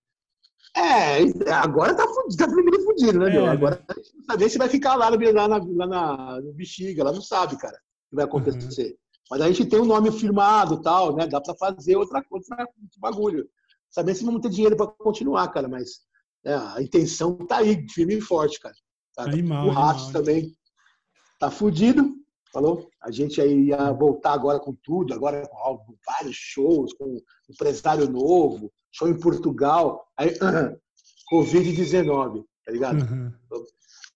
É, 0.75 1.51
agora 1.53 1.95
tá 1.95 2.07
fudido, 2.07 2.37
tá 2.37 2.49
fudido, 2.49 2.83
fudido 2.83 3.19
né, 3.19 3.29
é, 3.29 3.33
meu? 3.33 3.45
Né? 3.45 3.51
Agora 3.51 3.83
a 3.87 3.93
gente 3.93 4.15
não 4.15 4.23
sabe 4.25 4.49
se 4.49 4.57
vai 4.57 4.69
ficar 4.69 4.95
lá, 4.95 5.09
lá, 5.09 5.47
na, 5.47 5.57
lá 5.57 5.87
na, 5.87 6.41
no 6.41 6.53
bexiga, 6.53 7.03
lá 7.03 7.11
não 7.11 7.21
sabe, 7.21 7.57
cara, 7.57 7.75
o 7.75 8.09
que 8.09 8.15
vai 8.15 8.25
acontecer. 8.25 8.89
Uhum. 8.89 8.97
Mas 9.29 9.41
a 9.41 9.47
gente 9.47 9.65
tem 9.65 9.79
um 9.79 9.85
nome 9.85 10.11
firmado 10.11 10.81
tal, 10.81 11.15
né? 11.15 11.27
Dá 11.27 11.41
pra 11.41 11.55
fazer 11.55 11.95
outra 11.95 12.23
coisa, 12.23 12.55
bagulho. 12.97 13.49
Saber 13.89 14.15
se 14.15 14.23
vamos 14.23 14.41
ter 14.41 14.49
dinheiro 14.49 14.77
para 14.77 14.87
continuar, 14.87 15.47
cara, 15.49 15.67
mas 15.67 16.01
é, 16.45 16.53
a 16.53 16.81
intenção 16.81 17.35
tá 17.45 17.57
aí, 17.57 17.87
firme 17.89 18.15
e 18.15 18.21
forte, 18.21 18.59
cara. 18.59 18.75
Tá, 19.15 19.23
animal, 19.23 19.67
o 19.67 19.71
Ratos 19.71 20.09
também 20.09 20.55
tá 21.39 21.49
fudido, 21.49 22.15
falou? 22.53 22.87
A 23.01 23.11
gente 23.11 23.41
aí 23.41 23.67
ia 23.67 23.91
voltar 23.91 24.33
agora 24.33 24.59
com 24.59 24.73
tudo, 24.83 25.13
agora 25.13 25.47
com 25.47 25.95
vários 26.05 26.35
shows, 26.35 26.93
com 26.93 27.17
empresário 27.49 28.09
novo, 28.09 28.71
show 28.91 29.07
em 29.07 29.19
Portugal, 29.19 30.07
aí 30.17 30.29
uh, 30.41 30.79
Covid-19, 31.31 32.43
tá 32.65 32.71
ligado? 32.71 33.01
Uhum. 33.01 33.33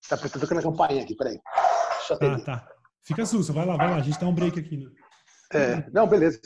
Tá 0.09 0.17
tocando 0.17 0.59
a 0.59 0.63
campainha 0.63 1.03
aqui, 1.03 1.15
peraí. 1.15 1.39
Deixa 1.97 2.13
eu 2.13 2.19
tá, 2.19 2.39
tá. 2.39 2.67
Fica 3.03 3.25
susto, 3.25 3.53
vai 3.53 3.65
lá, 3.65 3.77
vai 3.77 3.89
lá, 3.89 3.95
a 3.97 4.01
gente 4.01 4.19
dá 4.19 4.27
um 4.27 4.35
break 4.35 4.59
aqui. 4.59 4.77
Né? 4.77 4.91
É, 5.53 5.89
não, 5.91 6.07
beleza. 6.07 6.39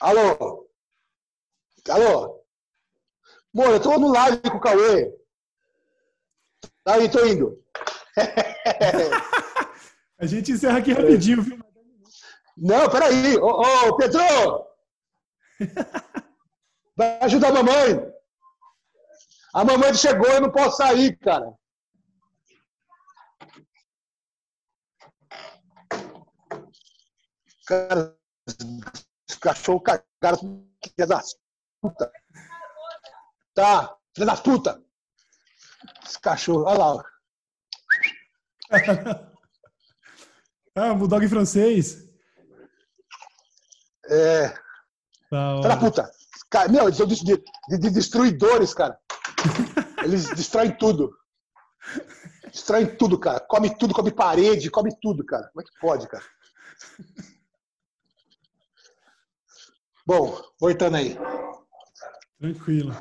Alô? 0.00 0.68
Alô? 1.88 2.42
Mano, 3.54 3.72
eu 3.72 3.82
tô 3.82 3.98
no 3.98 4.12
live 4.12 4.40
com 4.42 4.56
o 4.56 4.60
Cauê. 4.60 5.12
Aí, 6.86 7.10
tô 7.10 7.24
indo. 7.26 7.62
a 10.18 10.26
gente 10.26 10.52
encerra 10.52 10.78
aqui 10.78 10.92
rapidinho, 10.92 11.42
viu? 11.42 11.58
Não, 12.56 12.88
peraí. 12.90 13.36
Ô, 13.36 13.48
ô, 13.48 13.96
Pedro! 13.96 14.66
Vai 16.96 17.18
ajudar 17.22 17.48
a 17.48 17.52
mamãe. 17.52 18.12
A 19.54 19.64
mamãe 19.64 19.94
chegou, 19.94 20.28
eu 20.28 20.40
não 20.40 20.50
posso 20.50 20.78
sair, 20.78 21.16
cara. 21.18 21.52
Cara, 27.66 28.16
os 29.28 29.36
cachorros 29.36 29.82
cagaram, 29.82 30.66
filha 30.82 31.06
das 31.06 31.34
puta. 31.80 32.12
Tá, 33.54 33.96
filha 34.14 34.26
da 34.26 34.36
puta! 34.36 34.82
Esse 36.04 36.20
cachorro, 36.20 36.64
olha 36.64 36.78
lá. 36.78 37.04
ah, 40.76 40.94
bulldog 40.94 41.28
francês. 41.28 42.08
É. 44.06 44.48
Filha 45.28 45.68
da 45.68 45.76
puta. 45.76 46.21
Cara, 46.52 46.68
meu, 46.68 46.82
eles 46.82 46.98
são 46.98 47.06
de, 47.06 47.24
de, 47.24 47.78
de 47.78 47.90
destruidores, 47.90 48.74
cara. 48.74 48.98
Eles 50.04 50.28
destroem 50.28 50.70
tudo. 50.70 51.16
Destroem 52.52 52.94
tudo, 52.94 53.18
cara. 53.18 53.40
Come 53.40 53.74
tudo, 53.74 53.94
come 53.94 54.10
parede, 54.10 54.70
come 54.70 54.94
tudo, 55.00 55.24
cara. 55.24 55.48
Como 55.48 55.62
é 55.62 55.64
que 55.64 55.80
pode, 55.80 56.06
cara? 56.06 56.22
Bom, 60.06 60.38
voltando 60.60 60.96
aí. 60.98 61.16
Tranquilo. 62.38 62.94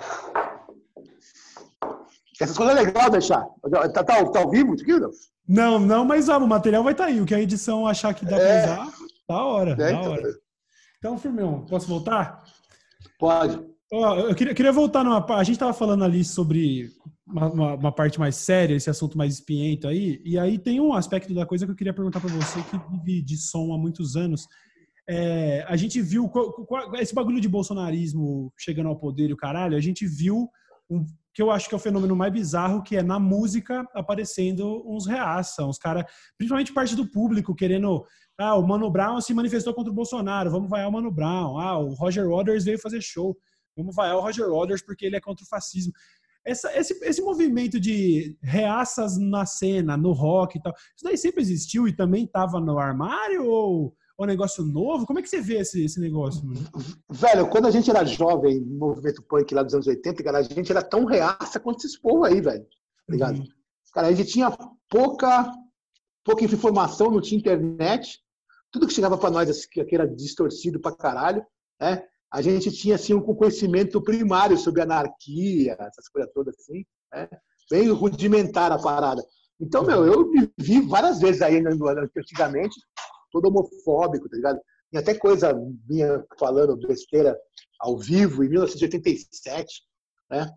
Essas 2.39 2.55
coisas 2.55 2.77
é 2.77 2.81
legal 2.81 3.09
deixar. 3.09 3.45
Tá, 3.69 3.89
tá, 3.89 4.03
tá 4.03 4.39
ao 4.39 4.49
vivo 4.49 4.75
isso 4.75 4.83
aqui, 4.83 4.97
não? 4.97 5.11
Não, 5.45 5.79
não, 5.79 6.05
mas 6.05 6.29
ó, 6.29 6.37
o 6.37 6.47
material 6.47 6.85
vai 6.85 6.93
estar 6.93 7.03
tá 7.03 7.09
aí. 7.09 7.19
O 7.19 7.25
que 7.25 7.35
a 7.35 7.41
edição 7.41 7.85
achar 7.85 8.13
que 8.13 8.23
dá 8.23 8.37
é. 8.37 8.63
pra 8.63 8.83
usar, 8.85 8.93
da 9.27 9.43
hora, 9.43 9.71
é, 9.71 9.75
da 9.75 9.91
então. 9.91 10.11
hora. 10.11 10.39
Então, 10.97 11.17
Firmão, 11.17 11.65
posso 11.65 11.87
voltar? 11.87 12.45
Pode. 13.21 13.63
Ó, 13.93 14.15
eu 14.15 14.33
queria, 14.33 14.51
queria 14.55 14.71
voltar 14.71 15.03
numa 15.03 15.23
A 15.35 15.43
gente 15.43 15.55
estava 15.55 15.73
falando 15.73 16.03
ali 16.03 16.25
sobre 16.25 16.89
uma, 17.27 17.51
uma, 17.51 17.73
uma, 17.75 17.91
parte 17.91 18.19
mais 18.19 18.35
séria, 18.35 18.73
esse 18.73 18.89
assunto 18.89 19.15
mais 19.15 19.35
espiento 19.35 19.87
aí. 19.87 20.19
E 20.25 20.39
aí 20.39 20.57
tem 20.57 20.81
um 20.81 20.91
aspecto 20.91 21.31
da 21.31 21.45
coisa 21.45 21.67
que 21.67 21.71
eu 21.71 21.75
queria 21.75 21.93
perguntar 21.93 22.19
para 22.19 22.31
você 22.31 22.59
que 22.63 22.77
vive 23.05 23.21
de 23.21 23.37
som 23.37 23.71
há 23.73 23.77
muitos 23.77 24.15
anos. 24.15 24.47
É, 25.07 25.63
a 25.67 25.75
gente 25.75 26.01
viu 26.01 26.31
esse 26.95 27.13
bagulho 27.13 27.39
de 27.39 27.47
bolsonarismo 27.47 28.51
chegando 28.57 28.89
ao 28.89 28.97
poder 28.97 29.29
e 29.29 29.33
o 29.33 29.37
caralho, 29.37 29.77
a 29.77 29.81
gente 29.81 30.07
viu 30.07 30.49
um, 30.89 31.05
que 31.31 31.43
eu 31.43 31.51
acho 31.51 31.69
que 31.69 31.75
é 31.75 31.77
o 31.77 31.81
fenômeno 31.81 32.15
mais 32.15 32.33
bizarro, 32.33 32.81
que 32.81 32.97
é 32.97 33.03
na 33.03 33.19
música 33.19 33.87
aparecendo 33.93 34.83
uns 34.83 35.05
reaça, 35.05 35.63
uns 35.63 35.77
caras, 35.77 36.05
principalmente 36.39 36.73
parte 36.73 36.95
do 36.95 37.05
público, 37.05 37.53
querendo. 37.53 38.03
Ah, 38.41 38.55
o 38.55 38.67
Mano 38.67 38.89
Brown 38.89 39.21
se 39.21 39.33
manifestou 39.33 39.73
contra 39.73 39.91
o 39.91 39.95
Bolsonaro, 39.95 40.49
vamos 40.49 40.69
vaiar 40.69 40.89
o 40.89 40.91
Mano 40.91 41.11
Brown. 41.11 41.57
Ah, 41.57 41.77
o 41.77 41.93
Roger 41.93 42.27
Waters 42.27 42.63
veio 42.63 42.79
fazer 42.79 43.01
show, 43.01 43.37
vamos 43.75 43.95
vaiar 43.95 44.17
o 44.17 44.21
Roger 44.21 44.49
Waters 44.49 44.81
porque 44.81 45.05
ele 45.05 45.15
é 45.15 45.21
contra 45.21 45.43
o 45.43 45.47
fascismo. 45.47 45.93
Essa, 46.43 46.75
esse, 46.75 46.93
esse 47.05 47.21
movimento 47.21 47.79
de 47.79 48.35
reaças 48.41 49.17
na 49.17 49.45
cena, 49.45 49.95
no 49.95 50.11
rock 50.11 50.57
e 50.57 50.61
tal, 50.61 50.73
isso 50.73 51.03
daí 51.03 51.17
sempre 51.17 51.41
existiu 51.41 51.87
e 51.87 51.95
também 51.95 52.23
estava 52.23 52.59
no 52.59 52.79
armário? 52.79 53.45
Ou 53.45 53.95
um 54.23 54.25
negócio 54.25 54.63
novo? 54.63 55.05
Como 55.05 55.19
é 55.19 55.21
que 55.21 55.29
você 55.29 55.41
vê 55.41 55.59
esse, 55.59 55.83
esse 55.83 55.99
negócio? 55.99 56.45
Mano? 56.45 56.61
Velho, 57.09 57.47
quando 57.47 57.67
a 57.67 57.71
gente 57.71 57.89
era 57.89 58.05
jovem, 58.05 58.59
no 58.59 58.77
movimento 58.77 59.23
punk 59.23 59.53
lá 59.53 59.63
dos 59.63 59.73
anos 59.73 59.87
80, 59.87 60.23
cara, 60.23 60.39
a 60.39 60.43
gente 60.43 60.71
era 60.71 60.81
tão 60.81 61.05
reaça 61.05 61.59
quanto 61.59 61.85
esse 61.85 61.99
povo 61.99 62.23
aí, 62.23 62.41
velho. 62.41 62.63
Tá 62.63 63.13
ligado? 63.13 63.37
Uhum. 63.39 63.47
Cara, 63.93 64.07
a 64.07 64.13
gente 64.13 64.31
tinha 64.31 64.51
pouca, 64.89 65.51
pouca 66.23 66.43
informação, 66.43 67.11
não 67.11 67.21
tinha 67.21 67.39
internet. 67.39 68.19
Tudo 68.71 68.87
que 68.87 68.93
chegava 68.93 69.17
para 69.17 69.29
nós 69.29 69.49
aqui 69.49 69.93
era 69.93 70.07
distorcido 70.07 70.79
pra 70.79 70.95
caralho, 70.95 71.45
né? 71.79 72.03
A 72.31 72.41
gente 72.41 72.71
tinha, 72.71 72.95
assim, 72.95 73.13
um 73.13 73.21
conhecimento 73.21 74.01
primário 74.01 74.57
sobre 74.57 74.81
anarquia, 74.81 75.75
essas 75.79 76.07
coisas 76.07 76.31
todas 76.33 76.55
assim, 76.57 76.85
né? 77.11 77.27
Bem 77.69 77.89
rudimentar 77.89 78.71
a 78.71 78.79
parada. 78.79 79.21
Então, 79.59 79.83
meu, 79.83 80.05
eu 80.05 80.31
vi 80.57 80.81
várias 80.81 81.19
vezes 81.19 81.41
aí 81.41 81.61
antigamente 82.15 82.79
todo 83.31 83.47
homofóbico, 83.47 84.29
tá 84.29 84.35
ligado? 84.35 84.59
E 84.91 84.97
até 84.97 85.13
coisa 85.13 85.53
minha 85.87 86.25
falando 86.39 86.75
besteira 86.75 87.37
ao 87.79 87.97
vivo 87.97 88.43
em 88.43 88.49
1987, 88.49 89.83
né? 90.29 90.51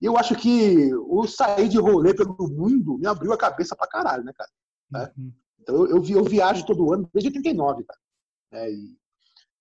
E 0.00 0.06
eu 0.06 0.16
acho 0.16 0.34
que 0.34 0.92
o 0.94 1.26
sair 1.26 1.68
de 1.68 1.78
rolê 1.78 2.14
pelo 2.14 2.36
mundo 2.48 2.98
me 2.98 3.06
abriu 3.06 3.32
a 3.32 3.38
cabeça 3.38 3.76
pra 3.76 3.88
caralho, 3.88 4.24
né, 4.24 4.32
cara? 4.34 4.50
Né? 4.90 5.12
Uhum. 5.16 5.32
Então 5.70 5.86
eu, 5.86 5.96
eu, 5.96 6.04
eu, 6.04 6.24
viajo 6.24 6.66
todo 6.66 6.92
ano 6.92 7.08
desde 7.14 7.28
89, 7.28 7.84
cara. 7.84 8.00
É, 8.52 8.70
e, 8.70 8.96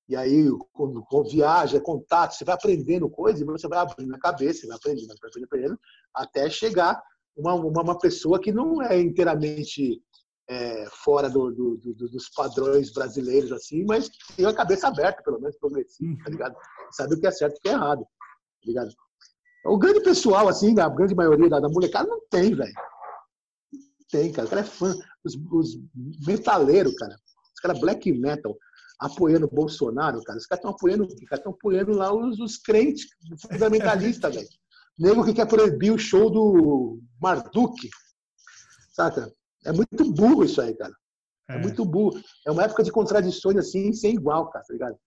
e 0.10 0.16
aí, 0.16 0.49
quando, 0.74 1.03
quando 1.03 1.30
viaja, 1.30 1.78
é 1.78 1.82
contato, 1.82 2.34
você 2.34 2.43
vai 2.43 2.55
aprendendo 2.55 3.07
coisas 3.10 3.39
e 3.39 3.45
você 3.45 3.68
vai 3.68 3.80
abrindo 3.80 4.14
a 4.16 4.20
cabeça, 4.20 4.68
vai 4.68 4.76
aprendendo, 4.76 5.07
vai 5.07 5.18
aprendendo, 5.18 5.45
aprendendo 5.45 5.80
até 6.14 6.49
chegar 6.49 6.99
uma, 7.38 7.53
uma, 7.53 7.84
uma 7.84 7.97
pessoa 7.99 8.39
que 8.39 8.51
não 8.51 8.82
é 8.82 8.99
inteiramente 8.99 10.01
é, 10.49 10.88
fora 11.03 11.30
do, 11.30 11.51
do, 11.51 11.78
do, 11.78 12.10
dos 12.10 12.28
padrões 12.30 12.91
brasileiros, 12.91 13.51
assim, 13.51 13.86
mas 13.86 14.10
tem 14.36 14.47
a 14.47 14.53
cabeça 14.53 14.88
aberta, 14.88 15.22
pelo 15.22 15.39
menos, 15.39 15.55
progressivo, 15.57 16.18
tá 16.24 16.30
ligado? 16.32 16.55
Sabe 16.91 17.14
o 17.14 17.20
que 17.20 17.28
é 17.28 17.32
certo 17.32 17.55
e 17.55 17.60
o 17.60 17.62
que 17.62 17.70
é 17.70 17.74
errado, 17.74 18.01
tá 18.01 18.66
ligado? 18.66 18.89
O 19.66 19.78
grande 19.78 20.01
pessoal, 20.01 20.47
assim, 20.47 20.78
a 20.80 20.89
grande 20.89 21.14
maioria 21.14 21.49
da, 21.49 21.60
da 21.60 21.70
molecada 21.70 22.10
não 22.10 22.20
tem, 22.32 22.55
velho. 22.55 22.74
Tem, 24.12 24.32
cara. 24.32 24.47
O 24.47 24.49
cara 24.49 24.62
é 24.62 24.66
fã. 24.66 24.95
Os, 25.24 25.36
os 25.51 25.80
metaleiros, 26.26 26.95
cara. 26.95 27.16
Os 27.53 27.62
caras 27.62 27.80
black 27.80 28.12
metal 28.12 28.55
apoiando 28.99 29.45
o 29.45 29.49
Bolsonaro, 29.49 30.22
cara. 30.24 30.38
Os 30.38 30.45
caras 30.45 30.60
estão 30.60 30.72
apoiando, 30.72 31.07
estão 31.07 31.51
apoiando 31.51 31.91
lá 31.93 32.14
os, 32.14 32.39
os 32.39 32.57
crentes 32.57 33.07
fundamentalistas, 33.41 34.34
velho. 34.36 34.47
Nego 34.97 35.24
que 35.24 35.34
quer 35.34 35.47
proibir 35.47 35.91
o 35.91 35.97
show 35.97 36.30
do 36.30 36.99
Marduk, 37.22 37.89
saca? 38.91 39.34
É 39.66 39.72
muito 39.72 40.12
burro 40.12 40.43
isso 40.43 40.62
aí, 40.62 40.76
cara. 40.76 40.93
É. 41.49 41.55
é. 41.55 41.57
muito 41.57 41.86
burro. 41.86 42.22
É 42.45 42.51
uma 42.51 42.64
época 42.64 42.84
de 42.84 42.91
contradições 42.91 43.57
assim, 43.57 43.93
sem 43.93 44.16
igual, 44.16 44.49
cara, 44.49 44.66
tá 44.66 44.74
ligado? 44.74 44.97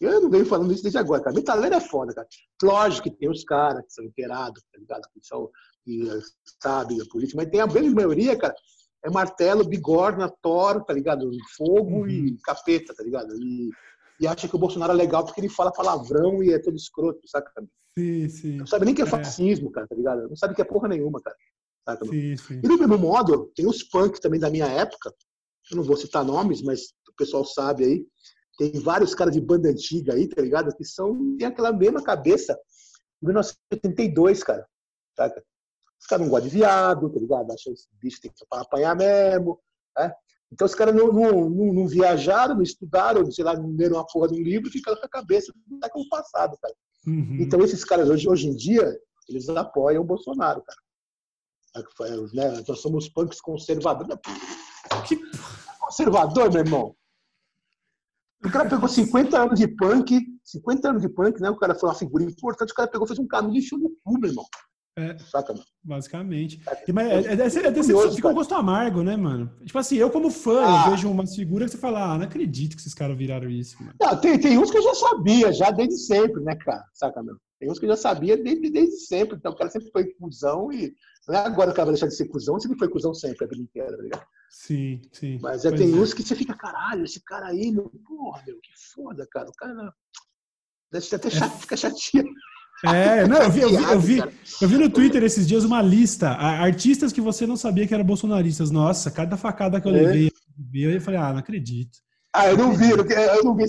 Eu 0.00 0.20
não 0.20 0.30
venho 0.30 0.46
falando 0.46 0.72
isso 0.72 0.82
desde 0.82 0.98
agora, 0.98 1.22
cara. 1.22 1.34
Metaleiro 1.34 1.74
é 1.74 1.80
foda, 1.80 2.12
cara. 2.12 2.26
Lógico 2.62 3.08
que 3.08 3.16
tem 3.16 3.30
os 3.30 3.44
caras 3.44 3.84
que 3.86 3.92
são 3.92 4.04
inteirados, 4.04 4.62
tá 4.72 4.78
ligado? 4.78 5.02
Que 5.12 5.20
são, 5.22 5.50
que 5.84 6.08
sabem 6.62 7.00
a 7.00 7.04
política, 7.06 7.36
mas 7.36 7.50
tem 7.50 7.60
a 7.60 7.66
grande 7.66 7.94
maioria, 7.94 8.36
cara, 8.36 8.54
é 9.04 9.10
martelo, 9.10 9.66
bigorna, 9.66 10.32
toro, 10.42 10.84
tá 10.84 10.92
ligado? 10.92 11.30
Fogo 11.56 12.00
uhum. 12.00 12.08
e 12.08 12.36
capeta, 12.42 12.94
tá 12.94 13.02
ligado? 13.02 13.34
E, 13.36 13.70
e 14.20 14.26
acha 14.26 14.48
que 14.48 14.56
o 14.56 14.58
Bolsonaro 14.58 14.92
é 14.92 14.96
legal 14.96 15.24
porque 15.24 15.40
ele 15.40 15.48
fala 15.48 15.72
palavrão 15.72 16.42
e 16.42 16.52
é 16.52 16.58
todo 16.58 16.76
escroto, 16.76 17.20
saca? 17.26 17.50
Sim, 17.96 18.28
sim. 18.28 18.56
Não 18.56 18.66
sabe 18.66 18.84
nem 18.84 18.94
que 18.94 19.02
é, 19.02 19.04
é 19.04 19.08
fascismo, 19.08 19.70
cara, 19.70 19.86
tá 19.86 19.94
ligado? 19.94 20.28
Não 20.28 20.36
sabe 20.36 20.54
que 20.54 20.60
é 20.60 20.64
porra 20.64 20.88
nenhuma, 20.88 21.20
cara. 21.20 21.36
Sim, 22.10 22.36
sim. 22.36 22.58
E 22.58 22.68
do 22.68 22.76
mesmo 22.76 22.98
modo, 22.98 23.52
tem 23.54 23.66
os 23.66 23.82
punks 23.84 24.20
também 24.20 24.40
da 24.40 24.50
minha 24.50 24.66
época, 24.66 25.14
eu 25.70 25.76
não 25.76 25.84
vou 25.84 25.96
citar 25.96 26.24
nomes, 26.24 26.60
mas 26.62 26.92
o 27.08 27.14
pessoal 27.16 27.44
sabe 27.44 27.84
aí, 27.84 28.06
tem 28.56 28.72
vários 28.80 29.14
caras 29.14 29.34
de 29.34 29.40
banda 29.40 29.68
antiga 29.68 30.14
aí, 30.14 30.28
tá 30.28 30.40
ligado? 30.40 30.74
Que 30.74 30.84
são, 30.84 31.36
tem 31.36 31.46
aquela 31.46 31.72
mesma 31.72 32.02
cabeça. 32.02 32.58
1982, 33.22 34.42
cara. 34.42 34.66
Saca? 35.16 35.44
Os 36.00 36.06
caras 36.06 36.24
não 36.24 36.30
gostam 36.30 36.48
de 36.48 36.56
viado, 36.56 37.10
tá 37.10 37.20
ligado? 37.20 37.52
Acham 37.52 37.72
esse 37.72 37.88
bicho 38.00 38.20
tem 38.20 38.30
que 38.30 38.44
apanhar 38.50 38.94
mesmo. 38.94 39.58
Né? 39.96 40.12
Então 40.52 40.66
os 40.66 40.74
caras 40.74 40.94
não, 40.94 41.12
não, 41.12 41.50
não, 41.50 41.72
não, 41.72 41.86
viajaram, 41.86 42.54
não 42.54 42.62
estudaram, 42.62 43.30
sei 43.30 43.44
lá, 43.44 43.56
não 43.56 43.74
leram 43.74 43.96
uma 43.96 44.06
porra 44.06 44.28
de 44.28 44.34
um 44.34 44.42
livro 44.42 44.68
e 44.68 44.72
ficaram 44.72 44.98
com 44.98 45.06
a 45.06 45.10
cabeça 45.10 45.52
do 45.66 45.78
século 45.82 46.08
passado, 46.08 46.56
cara. 46.60 46.74
Uhum. 47.06 47.38
Então 47.40 47.62
esses 47.62 47.84
caras 47.84 48.08
hoje, 48.08 48.28
hoje 48.28 48.48
em 48.48 48.54
dia, 48.54 48.96
eles 49.28 49.48
apoiam 49.48 50.02
o 50.02 50.06
Bolsonaro, 50.06 50.62
cara. 50.62 50.78
Né? 52.32 52.64
Nós 52.66 52.80
somos 52.80 53.08
punks 53.08 53.40
conservadores. 53.40 54.16
Que 55.06 55.18
conservador, 55.80 56.50
meu 56.50 56.62
irmão? 56.62 56.96
O 58.46 58.52
cara 58.52 58.68
pegou 58.68 58.88
50 58.88 59.42
anos 59.42 59.58
de 59.58 59.66
punk, 59.66 60.20
50 60.44 60.88
anos 60.88 61.02
de 61.02 61.08
punk, 61.08 61.40
né? 61.40 61.50
O 61.50 61.56
cara 61.56 61.74
foi 61.74 61.88
uma 61.88 61.94
figura 61.94 62.22
importante, 62.22 62.70
o 62.70 62.74
cara 62.74 62.88
pegou 62.88 63.06
fez 63.06 63.18
um 63.18 63.26
caminho 63.26 63.60
de 63.60 63.76
no 63.76 63.90
cu, 64.04 64.18
meu 64.18 64.30
irmão. 64.30 64.44
É, 64.98 65.18
Saca, 65.18 65.52
mano? 65.52 65.64
Basicamente. 65.84 66.62
É, 66.66 66.92
mas 66.92 67.26
é, 67.26 67.34
é, 67.34 67.68
é, 67.68 68.10
fica 68.14 68.28
um 68.28 68.34
gosto 68.34 68.54
amargo, 68.54 69.02
né, 69.02 69.14
mano? 69.14 69.52
Tipo 69.64 69.78
assim, 69.78 69.96
eu 69.96 70.10
como 70.10 70.30
fã, 70.30 70.64
ah. 70.64 70.84
eu 70.86 70.90
vejo 70.92 71.10
umas 71.10 71.34
figuras 71.34 71.70
que 71.70 71.76
você 71.76 71.80
fala, 71.80 72.14
ah, 72.14 72.16
não 72.16 72.24
acredito 72.24 72.76
que 72.76 72.80
esses 72.80 72.94
caras 72.94 73.18
viraram 73.18 73.50
isso, 73.50 73.76
mano. 73.78 73.94
Não, 74.00 74.16
tem, 74.18 74.38
tem 74.38 74.56
uns 74.56 74.70
que 74.70 74.78
eu 74.78 74.82
já 74.82 74.94
sabia, 74.94 75.52
já 75.52 75.70
desde 75.70 75.98
sempre, 75.98 76.42
né, 76.42 76.56
cara? 76.56 76.82
Saca, 76.94 77.22
meu? 77.22 77.36
Tem 77.58 77.70
uns 77.70 77.78
que 77.78 77.84
eu 77.84 77.90
já 77.90 77.96
sabia 77.96 78.36
desde, 78.36 78.70
desde 78.70 78.96
sempre. 79.00 79.36
Então 79.36 79.52
o 79.52 79.56
cara 79.56 79.68
sempre 79.68 79.90
foi 79.90 80.04
cuzão 80.14 80.72
e 80.72 80.94
não 81.28 81.34
é 81.34 81.38
agora 81.38 81.68
que 81.68 81.72
o 81.72 81.76
cara 81.76 81.86
vai 81.86 81.94
deixar 81.94 82.06
de 82.06 82.14
ser 82.14 82.28
cuzão, 82.28 82.58
sempre 82.58 82.78
foi 82.78 82.88
cuzão 82.88 83.12
sempre, 83.12 83.44
a 83.44 83.48
vida 83.48 83.62
inteira, 83.62 83.96
tá 83.96 84.02
ligado? 84.02 84.26
Sim, 84.50 85.02
sim. 85.12 85.38
Mas 85.40 85.64
é, 85.64 85.70
tem 85.70 85.92
é. 85.92 85.94
uns 85.94 86.14
que 86.14 86.22
você 86.22 86.34
fica, 86.34 86.54
caralho, 86.54 87.04
esse 87.04 87.20
cara 87.20 87.48
aí, 87.48 87.70
meu, 87.70 87.90
porra, 88.06 88.42
meu, 88.46 88.58
que 88.60 88.70
foda, 88.94 89.26
cara. 89.30 89.48
O 89.48 89.52
cara 89.52 89.92
deve 90.90 91.14
até 91.14 91.30
chato, 91.30 91.54
é. 91.54 91.58
fica 91.58 91.76
chateado. 91.76 92.28
É, 92.84 93.26
não, 93.26 93.42
eu 93.42 93.50
vi, 93.50 93.60
eu 93.62 93.70
vi, 93.70 93.82
eu 93.84 94.00
vi, 94.00 94.18
eu 94.60 94.68
vi 94.68 94.76
no 94.76 94.90
Twitter 94.90 95.22
esses 95.22 95.48
dias 95.48 95.64
uma 95.64 95.80
lista, 95.80 96.28
artistas 96.30 97.10
que 97.10 97.22
você 97.22 97.46
não 97.46 97.56
sabia 97.56 97.86
que 97.86 97.94
eram 97.94 98.04
bolsonaristas. 98.04 98.70
Nossa, 98.70 99.10
cada 99.10 99.36
facada 99.36 99.80
que 99.80 99.88
eu 99.88 99.94
é. 99.96 100.02
levei, 100.02 100.32
eu 100.74 101.00
falei, 101.00 101.18
ah, 101.18 101.32
não 101.32 101.38
acredito. 101.38 101.98
Ah, 102.34 102.50
eu 102.50 102.56
não 102.56 102.74
vi, 102.74 102.90
eu 102.90 102.98
não 103.42 103.56
vi, 103.56 103.64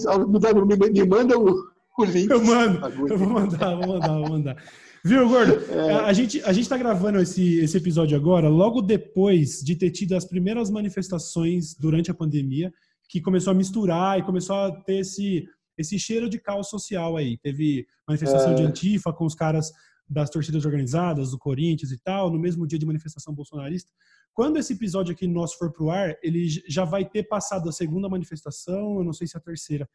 me 0.92 1.08
manda 1.08 1.40
o, 1.40 1.70
o 1.98 2.06
link. 2.06 2.30
Eu 2.30 2.44
mando, 2.44 2.80
eu 3.08 3.18
vou 3.18 3.30
mandar, 3.30 3.76
vou 3.76 3.88
mandar, 3.88 4.20
vou 4.20 4.30
mandar. 4.30 4.64
Viu, 5.04 5.28
Gordo? 5.28 5.54
É. 5.72 5.94
A, 6.02 6.14
gente 6.14 6.42
a 6.44 6.52
gente 6.52 6.68
tá 6.68 6.78
gravando 6.78 7.20
esse, 7.20 7.60
esse 7.60 7.78
episódio 7.78 8.18
agora, 8.18 8.50
logo 8.50 8.82
depois 8.82 9.62
de 9.62 9.76
ter 9.76 9.90
tido 9.92 10.16
as 10.16 10.26
primeiras 10.26 10.70
manifestações 10.70 11.76
durante 11.76 12.12
a 12.12 12.14
pandemia, 12.14 12.74
que 13.08 13.22
começou 13.22 13.52
a 13.52 13.54
misturar 13.54 14.20
e 14.20 14.24
começou 14.24 14.56
a 14.56 14.72
ter 14.72 15.00
esse, 15.00 15.48
esse 15.78 15.98
cheiro 15.98 16.30
de 16.30 16.40
caos 16.40 16.70
social 16.70 17.16
aí. 17.16 17.38
Teve 17.38 17.88
manifestação 18.08 18.52
é. 18.52 18.56
de 18.56 18.64
Antifa 18.64 19.14
com 19.14 19.26
os 19.26 19.36
caras 19.36 19.72
das 20.10 20.30
torcidas 20.30 20.66
organizadas, 20.66 21.32
do 21.32 21.38
Corinthians 21.38 21.92
e 21.92 21.98
tal, 21.98 22.32
no 22.32 22.40
mesmo 22.40 22.66
dia 22.66 22.80
de 22.80 22.86
manifestação 22.86 23.34
bolsonarista. 23.34 23.92
Quando 24.34 24.58
esse 24.58 24.74
episódio 24.74 25.14
aqui 25.14 25.26
nosso 25.26 25.58
for 25.58 25.72
pro 25.72 25.90
ar, 25.90 26.16
ele 26.22 26.48
já 26.68 26.86
vai 26.86 27.04
ter 27.04 27.24
passado 27.24 27.68
a 27.70 27.72
segunda 27.72 28.08
manifestação, 28.08 28.98
eu 28.98 29.04
não 29.04 29.14
sei 29.14 29.28
se 29.28 29.36
a 29.38 29.40
terceira. 29.40 29.90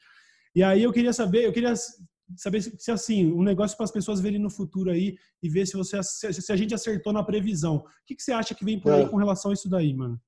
E 0.54 0.62
aí 0.62 0.82
eu 0.82 0.92
queria 0.92 1.12
saber, 1.12 1.46
eu 1.46 1.52
queria 1.52 1.74
saber 2.36 2.62
se, 2.62 2.74
se 2.78 2.90
assim, 2.90 3.32
um 3.32 3.42
negócio 3.42 3.76
para 3.76 3.84
as 3.84 3.90
pessoas 3.90 4.20
verem 4.20 4.38
no 4.38 4.50
futuro 4.50 4.90
aí 4.90 5.16
e 5.42 5.48
ver 5.48 5.66
se 5.66 5.76
você 5.76 6.02
se, 6.02 6.52
a 6.52 6.56
gente 6.56 6.74
acertou 6.74 7.12
na 7.12 7.22
previsão. 7.22 7.76
O 7.76 7.84
que, 8.06 8.14
que 8.14 8.22
você 8.22 8.32
acha 8.32 8.54
que 8.54 8.64
vem 8.64 8.80
por 8.80 8.92
aí 8.92 9.02
é. 9.02 9.08
com 9.08 9.16
relação 9.16 9.50
a 9.50 9.54
isso 9.54 9.68
daí, 9.68 9.94
mano? 9.94 10.20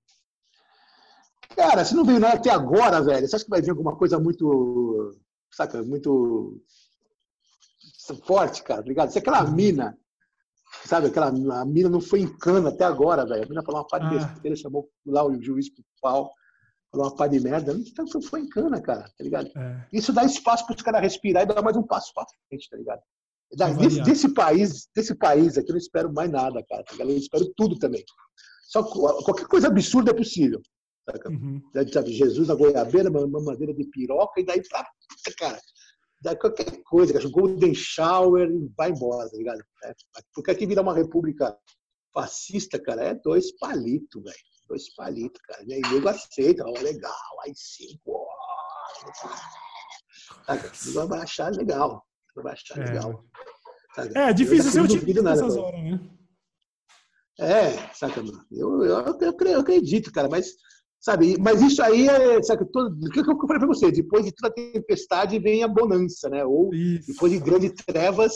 Cara, 1.55 1.85
se 1.85 1.95
não 1.95 2.05
veio 2.05 2.19
nada 2.19 2.37
até 2.37 2.51
agora, 2.51 3.01
velho, 3.03 3.27
você 3.27 3.37
acha 3.37 3.45
que 3.45 3.51
vai 3.51 3.63
vir 3.63 3.71
alguma 3.71 3.97
coisa 3.97 4.19
muito, 4.19 5.17
saca, 5.53 5.83
muito 5.83 6.61
forte, 8.27 8.63
cara, 8.63 8.83
tá 8.83 8.89
ligado? 8.89 9.11
Se 9.11 9.19
aquela 9.19 9.45
mina, 9.45 9.97
sabe, 10.85 11.07
aquela 11.07 11.29
a 11.29 11.65
mina 11.65 11.89
não 11.89 12.01
foi 12.01 12.21
em 12.21 12.39
cana 12.39 12.71
até 12.71 12.85
agora, 12.85 13.25
velho. 13.25 13.45
A 13.45 13.49
mina 13.49 13.63
falou 13.63 13.81
uma 13.81 13.87
parte 13.87 14.09
de 14.09 14.17
ah. 14.17 14.27
besteira, 14.27 14.57
chamou 14.57 14.91
lá 15.07 15.25
o 15.25 15.41
juiz 15.41 15.71
pro 15.73 15.85
pau, 16.01 16.33
falou 16.95 17.11
uma 17.11 17.17
parte 17.17 17.33
de 17.33 17.41
merda. 17.41 17.75
Não 17.75 18.23
foi 18.23 18.41
em 18.41 18.49
cana, 18.49 18.81
cara, 18.81 19.03
tá 19.03 19.25
ligado? 19.25 19.51
É. 19.57 19.87
Isso 19.93 20.13
dá 20.13 20.25
espaço 20.25 20.67
para 20.67 20.77
os 20.77 20.83
caras 20.83 21.03
respirar 21.03 21.43
e 21.43 21.47
dar 21.47 21.63
mais 21.63 21.77
um 21.77 21.83
passo 21.83 22.13
para 22.15 22.27
frente, 22.49 22.69
tá 22.71 22.77
ligado? 22.77 23.03
Desse, 23.79 24.03
desse, 24.03 24.35
país, 24.35 24.89
desse 24.95 25.15
país 25.15 25.57
aqui 25.57 25.71
eu 25.71 25.75
não 25.75 25.79
espero 25.79 26.13
mais 26.13 26.31
nada, 26.31 26.65
cara. 26.69 26.83
Tá 26.85 26.97
eu 27.05 27.17
espero 27.17 27.53
tudo 27.57 27.79
também. 27.79 28.05
Só 28.67 28.83
qualquer 28.83 29.47
coisa 29.47 29.69
absurda 29.69 30.11
é 30.11 30.15
possível. 30.15 30.61
Uhum. 31.27 31.61
Sabe, 31.93 32.13
Jesus 32.13 32.49
na 32.49 32.55
goiabeira, 32.55 33.11
mamadeira 33.11 33.75
de 33.75 33.85
piroca, 33.85 34.41
e 34.41 34.45
daí 34.45 34.63
pra 34.67 34.87
cara. 35.39 35.61
Daí 36.23 36.37
qualquer 36.37 36.83
coisa, 36.83 37.13
cara, 37.13 37.29
Golden 37.29 37.75
Shower 37.75 38.51
e 38.51 38.73
vai 38.77 38.91
embora, 38.91 39.29
tá 39.31 39.37
ligado? 39.37 39.61
É, 39.85 39.93
porque 40.35 40.51
aqui 40.51 40.67
virar 40.67 40.81
uma 40.81 40.95
república 40.95 41.57
fascista, 42.13 42.79
cara, 42.79 43.05
é 43.05 43.15
dois 43.15 43.53
palitos, 43.59 44.23
velho. 44.23 44.54
Dois 44.69 44.95
palitos, 44.95 45.41
cara. 45.43 45.63
E 45.65 45.75
aí 45.75 45.81
nego 45.81 46.09
aceita, 46.09 46.65
ó, 46.65 46.71
legal, 46.81 47.41
aí 47.45 47.53
cinco, 47.55 48.13
ó. 48.13 48.27
Vai 51.07 51.21
achar 51.21 51.51
legal. 51.53 52.07
Vai 52.37 52.53
achar 52.53 52.79
é. 52.79 52.85
legal. 52.85 53.25
Sabe? 53.95 54.19
É, 54.19 54.33
difícil 54.33 54.71
ser 54.71 54.81
o 54.81 54.89
tipo 54.89 55.23
nessas 55.23 55.57
horas, 55.57 55.81
né? 55.83 56.01
É, 57.39 57.95
saca, 57.95 58.23
mano? 58.23 58.45
Eu, 58.51 58.85
eu, 58.85 58.99
eu, 59.21 59.39
eu 59.41 59.61
acredito, 59.61 60.13
cara, 60.13 60.29
mas 60.29 60.55
Sabe? 61.05 61.37
Mas 61.39 61.61
isso 61.61 61.83
aí 61.83 62.09
é. 62.09 62.43
Sabe, 62.43 62.65
todo, 62.73 62.97
o 63.07 63.11
que 63.11 63.21
eu 63.21 63.25
falei 63.25 63.59
para 63.59 63.67
você? 63.67 63.93
Depois 63.93 64.25
de 64.25 64.33
toda 64.33 64.55
tempestade 64.55 65.39
vem 65.39 65.63
a 65.63 65.69
bonança, 65.69 66.31
né? 66.31 66.43
Ou 66.47 66.73
isso. 66.73 67.13
depois 67.13 67.31
de 67.31 67.39
grandes 67.39 67.73
trevas, 67.85 68.33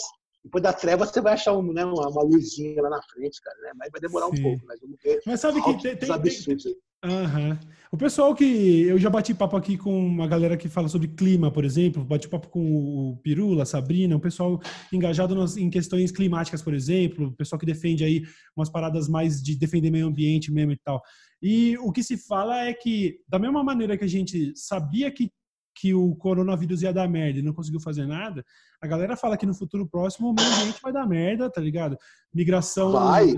depois 0.49 0.63
da 0.63 0.73
treva 0.73 1.05
você 1.05 1.21
vai 1.21 1.35
achar 1.35 1.53
um, 1.53 1.73
né, 1.73 1.85
uma, 1.85 2.09
uma 2.09 2.23
luzinha 2.23 2.83
lá 2.83 2.91
na 2.91 3.03
frente, 3.03 3.41
cara. 3.41 3.57
Né? 3.63 3.71
Mas 3.77 3.91
vai 3.93 4.01
demorar 4.01 4.27
Sim. 4.27 4.41
um 4.41 4.43
pouco. 4.43 4.65
Mas 4.67 4.81
vamos 4.81 4.97
ver. 5.03 5.21
Mas 5.25 5.41
sabe 5.41 5.63
que 5.63 5.83
tem. 5.83 5.97
tem, 5.97 6.57
tem... 6.57 6.77
Uhum. 7.05 7.57
O 7.93 7.97
pessoal 7.97 8.35
que. 8.35 8.83
Eu 8.83 8.99
já 8.99 9.09
bati 9.09 9.33
papo 9.33 9.57
aqui 9.57 9.77
com 9.77 9.97
uma 9.97 10.27
galera 10.27 10.57
que 10.57 10.69
fala 10.69 10.89
sobre 10.89 11.09
clima, 11.09 11.51
por 11.51 11.65
exemplo. 11.65 12.05
Bati 12.05 12.29
papo 12.29 12.49
com 12.49 12.61
o 12.61 13.17
Pirula, 13.19 13.63
a 13.63 13.67
Sabrina, 13.67 14.17
um 14.17 14.21
pessoal 14.21 14.61
engajado 14.93 15.35
nas, 15.35 15.57
em 15.57 15.71
questões 15.71 16.11
climáticas, 16.11 16.63
por 16.63 16.75
exemplo. 16.75 17.29
O 17.29 17.37
pessoal 17.37 17.59
que 17.59 17.67
defende 17.67 18.03
aí 18.03 18.23
umas 18.57 18.71
paradas 18.71 19.07
mais 19.07 19.43
de 19.43 19.55
defender 19.57 19.91
meio 19.91 20.07
ambiente 20.07 20.51
mesmo 20.51 20.73
e 20.73 20.79
tal. 20.79 21.01
E 21.41 21.79
o 21.79 21.93
que 21.93 22.03
se 22.03 22.17
fala 22.17 22.65
é 22.65 22.75
que, 22.75 23.21
da 23.29 23.39
mesma 23.39 23.63
maneira 23.63 23.97
que 23.97 24.05
a 24.05 24.09
gente 24.09 24.53
sabia 24.57 25.11
que, 25.11 25.31
que 25.79 25.95
o 25.95 26.15
coronavírus 26.17 26.83
ia 26.83 26.93
dar 26.93 27.09
merda 27.09 27.39
e 27.39 27.43
não 27.43 27.53
conseguiu 27.53 27.81
fazer 27.81 28.07
nada, 28.07 28.45
a 28.81 28.87
galera 28.87 29.17
fala 29.17 29.37
que 29.37 29.47
no 29.47 29.55
futuro 29.55 29.87
próximo 29.87 30.31
o 30.31 30.35
meio 30.35 30.49
ambiente 30.49 30.81
vai 30.83 30.93
dar 30.93 31.07
merda, 31.07 31.51
tá 31.51 31.61
ligado? 31.61 31.97
Migração 32.35 32.93
vai. 32.93 33.35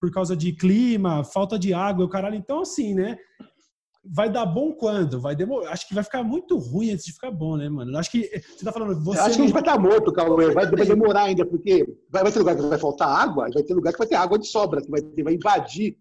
por 0.00 0.10
causa 0.10 0.36
de 0.36 0.52
clima, 0.52 1.24
falta 1.24 1.58
de 1.58 1.72
água, 1.72 2.04
o 2.04 2.08
caralho. 2.08 2.34
Então, 2.34 2.62
assim, 2.62 2.94
né? 2.94 3.16
vai 4.10 4.30
dar 4.30 4.46
bom 4.46 4.72
quando? 4.72 5.20
Vai 5.20 5.36
demorar. 5.36 5.70
Acho 5.70 5.86
que 5.86 5.94
vai 5.94 6.02
ficar 6.02 6.22
muito 6.22 6.56
ruim 6.56 6.92
antes 6.92 7.04
de 7.04 7.12
ficar 7.12 7.30
bom, 7.30 7.56
né, 7.56 7.68
mano? 7.68 7.96
Acho 7.98 8.10
que 8.10 8.22
você 8.22 8.64
tá 8.64 8.72
falando. 8.72 8.98
Você 9.04 9.20
acho 9.20 9.36
que 9.36 9.42
a 9.42 9.44
gente 9.44 9.52
vai 9.52 9.62
estar 9.62 9.74
tá 9.74 9.78
morto, 9.78 10.12
Cauê. 10.12 10.52
Vai, 10.52 10.66
vai 10.66 10.86
demorar 10.86 11.24
ainda, 11.24 11.44
porque 11.44 11.84
vai, 12.10 12.22
vai, 12.22 12.32
ter 12.32 12.38
lugar 12.38 12.56
que 12.56 12.62
vai 12.62 12.78
faltar 12.78 13.08
água, 13.08 13.50
vai 13.52 13.62
ter 13.62 13.74
lugar 13.74 13.92
que 13.92 13.98
vai 13.98 14.08
ter 14.08 14.14
água 14.14 14.38
de 14.38 14.46
sobra, 14.46 14.80
que 14.80 14.90
vai, 14.90 15.02
vai 15.22 15.34
invadir 15.34 15.96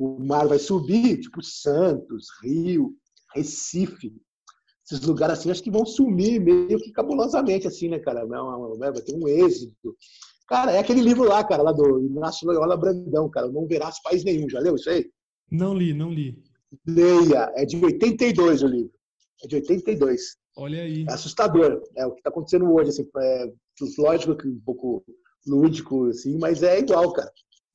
o 0.00 0.18
mar 0.18 0.48
vai 0.48 0.58
subir, 0.58 1.20
tipo 1.20 1.42
Santos, 1.42 2.28
Rio, 2.42 2.94
Recife, 3.34 4.10
esses 4.90 5.06
lugares 5.06 5.38
assim, 5.38 5.50
acho 5.50 5.62
que 5.62 5.70
vão 5.70 5.86
sumir 5.86 6.40
meio 6.40 6.78
que 6.78 6.90
cabulosamente, 6.90 7.66
assim, 7.66 7.88
né, 7.88 7.98
cara? 7.98 8.26
Vai 8.26 8.92
ter 9.02 9.14
um 9.14 9.28
êxito. 9.28 9.96
Cara, 10.48 10.72
é 10.72 10.78
aquele 10.78 11.00
livro 11.00 11.24
lá, 11.24 11.44
cara, 11.44 11.62
lá 11.62 11.72
do 11.72 12.00
Inácio 12.00 12.46
Loyola 12.46 12.76
Brandão, 12.76 13.30
cara, 13.30 13.46
Não 13.48 13.66
Verás 13.66 14.02
País 14.02 14.24
Nenhum. 14.24 14.48
Já 14.48 14.58
leu 14.58 14.74
isso 14.74 14.90
aí? 14.90 15.08
Não 15.50 15.74
li, 15.74 15.94
não 15.94 16.10
li. 16.10 16.36
Leia, 16.86 17.52
é 17.54 17.64
de 17.64 17.76
82 17.76 18.62
o 18.62 18.66
livro. 18.66 18.92
É 19.44 19.46
de 19.46 19.56
82. 19.56 20.20
Olha 20.56 20.82
aí. 20.82 21.04
É 21.08 21.12
assustador. 21.12 21.80
É 21.96 22.04
o 22.04 22.12
que 22.12 22.20
está 22.20 22.30
acontecendo 22.30 22.72
hoje, 22.72 22.90
assim, 22.90 23.08
é, 23.16 23.52
lógico 23.98 24.36
que 24.36 24.48
um 24.48 24.60
pouco 24.60 25.04
lúdico, 25.46 26.06
assim, 26.06 26.36
mas 26.38 26.62
é 26.62 26.80
igual, 26.80 27.12
cara. 27.12 27.30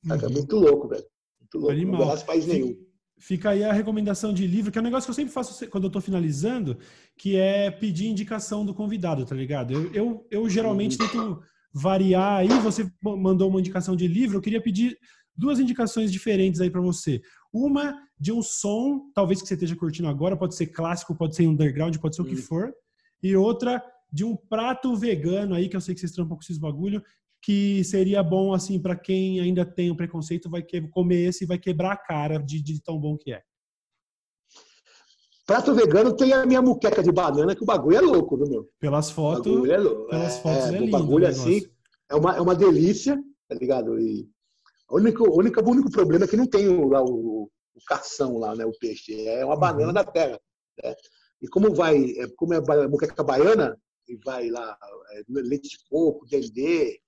É 0.08 0.12
uhum. 0.12 0.20
É 0.20 0.28
muito 0.28 0.56
louco, 0.56 0.88
velho. 0.88 1.04
Muito 1.40 1.58
louco. 1.58 1.72
Animal. 1.72 2.06
Não 2.06 2.26
país 2.26 2.46
nenhum. 2.46 2.76
Fica 3.18 3.50
aí 3.50 3.64
a 3.64 3.72
recomendação 3.72 4.32
de 4.32 4.46
livro, 4.46 4.70
que 4.70 4.78
é 4.78 4.80
um 4.80 4.84
negócio 4.84 5.06
que 5.06 5.10
eu 5.10 5.14
sempre 5.14 5.32
faço 5.32 5.68
quando 5.70 5.84
eu 5.84 5.88
estou 5.88 6.02
finalizando, 6.02 6.78
que 7.16 7.36
é 7.36 7.70
pedir 7.70 8.08
indicação 8.08 8.64
do 8.64 8.74
convidado, 8.74 9.24
tá 9.24 9.34
ligado? 9.34 9.72
Eu, 9.72 9.92
eu, 9.92 10.26
eu 10.30 10.48
geralmente 10.50 11.00
uhum. 11.00 11.08
tento 11.08 11.42
variar 11.72 12.38
aí, 12.38 12.48
você 12.60 12.90
mandou 13.02 13.48
uma 13.48 13.60
indicação 13.60 13.96
de 13.96 14.06
livro, 14.06 14.36
eu 14.36 14.42
queria 14.42 14.62
pedir 14.62 14.98
duas 15.36 15.58
indicações 15.58 16.12
diferentes 16.12 16.60
aí 16.60 16.70
para 16.70 16.80
você. 16.80 17.20
Uma 17.52 17.94
de 18.18 18.32
um 18.32 18.42
som, 18.42 19.10
talvez 19.14 19.40
que 19.40 19.48
você 19.48 19.54
esteja 19.54 19.76
curtindo 19.76 20.08
agora, 20.08 20.36
pode 20.36 20.54
ser 20.54 20.68
clássico, 20.68 21.14
pode 21.14 21.36
ser 21.36 21.46
underground, 21.46 21.96
pode 21.98 22.16
ser 22.16 22.22
o 22.22 22.24
que 22.24 22.34
uhum. 22.34 22.42
for. 22.42 22.72
E 23.22 23.34
outra 23.36 23.82
de 24.12 24.24
um 24.24 24.36
prato 24.36 24.94
vegano 24.96 25.54
aí, 25.54 25.68
que 25.68 25.76
eu 25.76 25.80
sei 25.80 25.94
que 25.94 26.00
vocês 26.00 26.12
trampam 26.12 26.36
com 26.36 26.42
esses 26.42 26.58
bagulho, 26.58 27.02
que 27.46 27.84
seria 27.84 28.24
bom 28.24 28.52
assim 28.52 28.76
para 28.76 28.96
quem 28.96 29.38
ainda 29.38 29.64
tem 29.64 29.88
o 29.88 29.96
preconceito, 29.96 30.50
vai 30.50 30.66
comer 30.90 31.28
esse 31.28 31.44
e 31.44 31.46
vai 31.46 31.56
quebrar 31.56 31.92
a 31.92 31.96
cara 31.96 32.38
de, 32.38 32.60
de 32.60 32.82
tão 32.82 32.98
bom 32.98 33.16
que 33.16 33.32
é. 33.32 33.40
Prato 35.46 35.72
vegano 35.72 36.16
tem 36.16 36.32
a 36.32 36.44
minha 36.44 36.60
muqueca 36.60 37.04
de 37.04 37.12
banana, 37.12 37.54
que 37.54 37.62
o 37.62 37.66
bagulho 37.66 37.98
é 37.98 38.00
louco, 38.00 38.36
viu, 38.36 38.48
meu? 38.48 38.68
Pelas 38.80 39.12
fotos. 39.12 39.64
É 39.64 39.76
pelas 39.76 40.38
é, 40.38 40.40
fotos 40.40 40.64
é, 40.64 40.68
é, 40.68 40.70
lindo. 40.72 40.86
O 40.86 40.90
bagulho 40.90 41.28
assim 41.28 41.62
é 42.10 42.16
uma, 42.16 42.36
é 42.36 42.40
uma 42.40 42.54
delícia, 42.56 43.16
tá 43.48 43.54
ligado? 43.54 43.96
E 43.96 44.28
o 44.90 44.96
único, 44.96 45.22
o 45.22 45.38
único, 45.38 45.60
o 45.60 45.70
único 45.70 45.88
problema 45.88 46.24
é 46.24 46.28
que 46.28 46.36
não 46.36 46.48
tem 46.48 46.66
o, 46.66 46.88
lá, 46.88 47.00
o, 47.00 47.44
o 47.44 47.80
cação 47.86 48.38
lá, 48.38 48.56
né? 48.56 48.66
O 48.66 48.76
peixe. 48.76 49.24
É 49.24 49.44
uma 49.44 49.54
uhum. 49.54 49.60
banana 49.60 49.92
da 49.92 50.04
terra. 50.04 50.40
Né? 50.82 50.96
E 51.40 51.46
como 51.46 51.72
vai, 51.72 52.10
é, 52.10 52.26
como 52.36 52.54
é 52.54 52.88
muqueca 52.88 53.22
baiana, 53.22 53.78
e 54.08 54.16
vai 54.24 54.48
lá 54.48 54.76
é, 55.12 55.22
leite 55.28 55.68
de 55.68 55.78
coco, 55.88 56.26
dendê, 56.26 57.00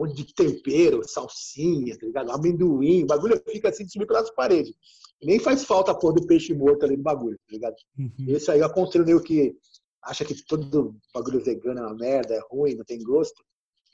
um 0.00 0.06
monte 0.06 0.16
de 0.16 0.34
tempero, 0.34 1.06
salsinha, 1.06 1.98
tá 1.98 2.06
ligado? 2.06 2.30
Amendoim, 2.30 3.04
o 3.04 3.06
bagulho 3.06 3.40
fica 3.50 3.68
assim 3.68 3.84
de 3.84 3.92
subir 3.92 4.06
pelas 4.06 4.30
paredes. 4.30 4.74
nem 5.22 5.38
faz 5.38 5.64
falta 5.64 5.92
a 5.92 5.94
pôr 5.94 6.12
do 6.12 6.26
peixe 6.26 6.54
morto 6.54 6.84
ali 6.84 6.96
no 6.96 7.02
bagulho, 7.02 7.36
tá 7.38 7.52
ligado? 7.52 7.76
Uhum. 7.98 8.26
Esse 8.28 8.50
aí 8.50 8.60
eu 8.60 8.66
aconselho 8.66 9.04
meio 9.04 9.20
que 9.22 9.54
acha 10.02 10.24
que 10.24 10.34
todo 10.46 10.96
bagulho 11.12 11.44
vegano 11.44 11.80
é 11.80 11.82
uma 11.82 11.94
merda, 11.94 12.34
é 12.34 12.40
ruim, 12.50 12.74
não 12.74 12.84
tem 12.84 13.02
gosto. 13.02 13.44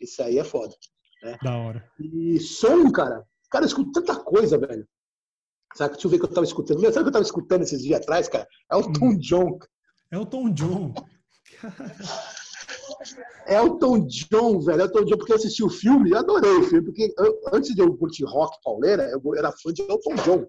Isso 0.00 0.22
aí 0.22 0.38
é 0.38 0.44
foda. 0.44 0.74
Né? 1.22 1.36
Da 1.42 1.56
hora. 1.56 1.90
E 1.98 2.38
som, 2.38 2.90
cara, 2.92 3.24
cara, 3.50 3.64
eu 3.64 3.68
escuto 3.68 3.90
tanta 3.92 4.14
coisa, 4.16 4.56
velho. 4.58 4.86
Sabe, 5.74 5.94
deixa 5.94 6.06
eu 6.06 6.10
ver 6.10 6.18
que 6.18 6.24
eu 6.24 6.32
tava 6.32 6.46
escutando. 6.46 6.80
Sabe 6.80 6.88
o 6.88 7.02
que 7.02 7.08
eu 7.08 7.12
tava 7.12 7.24
escutando 7.24 7.62
esses 7.62 7.82
dias 7.82 8.00
atrás, 8.00 8.28
cara? 8.28 8.46
É 8.70 8.76
o 8.76 8.80
hum. 8.80 8.92
Tom 8.92 9.16
John. 9.18 9.58
É 10.10 10.18
o 10.18 10.24
Tom 10.24 10.50
John. 10.50 10.94
Elton 13.46 14.06
John, 14.06 14.60
velho. 14.60 14.82
Elton 14.82 15.04
John, 15.04 15.16
porque 15.18 15.32
eu 15.32 15.36
assisti 15.36 15.62
o 15.62 15.70
filme, 15.70 16.10
eu 16.10 16.18
adorei 16.18 16.52
o 16.52 16.64
filme, 16.64 16.84
porque 16.84 17.14
eu, 17.18 17.40
antes 17.52 17.74
de 17.74 17.80
eu 17.80 17.96
curtir 17.96 18.24
rock 18.24 18.56
pauleira, 18.62 19.04
eu 19.04 19.34
era 19.34 19.52
fã 19.52 19.72
de 19.72 19.82
Elton 19.82 20.14
John. 20.16 20.46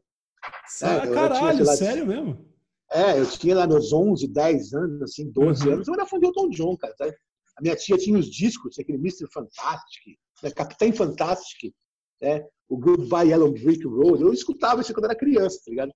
Ah, 0.82 0.96
é, 0.96 1.14
caralho, 1.14 1.64
tinha, 1.64 1.76
sério 1.76 2.06
mesmo? 2.06 2.46
É, 2.92 3.20
eu 3.20 3.26
tinha 3.26 3.56
lá 3.56 3.68
meus 3.68 3.92
11, 3.92 4.28
10 4.28 4.74
anos, 4.74 5.02
assim, 5.02 5.30
12 5.32 5.68
uhum. 5.68 5.74
anos, 5.74 5.88
eu 5.88 5.94
era 5.94 6.06
fã 6.06 6.20
de 6.20 6.26
Elton 6.26 6.50
John, 6.50 6.78
cara. 6.78 6.94
Sabe? 6.98 7.16
A 7.58 7.62
minha 7.62 7.76
tia 7.76 7.98
tinha 7.98 8.18
os 8.18 8.30
discos, 8.30 8.78
aquele 8.80 8.98
Mr. 8.98 9.28
Fantastic, 9.32 10.18
né? 10.44 10.52
Capitão 10.52 10.94
Fantastic, 10.94 11.74
né? 12.22 12.46
o 12.70 12.78
Goodbye 12.78 13.30
Yellow 13.30 13.52
Brick 13.52 13.86
Road. 13.86 14.22
Eu 14.22 14.34
escutava 14.34 14.82
isso 14.82 14.94
quando 14.94 15.06
era 15.06 15.16
criança, 15.16 15.60
tá 15.64 15.72
ligado? 15.72 15.92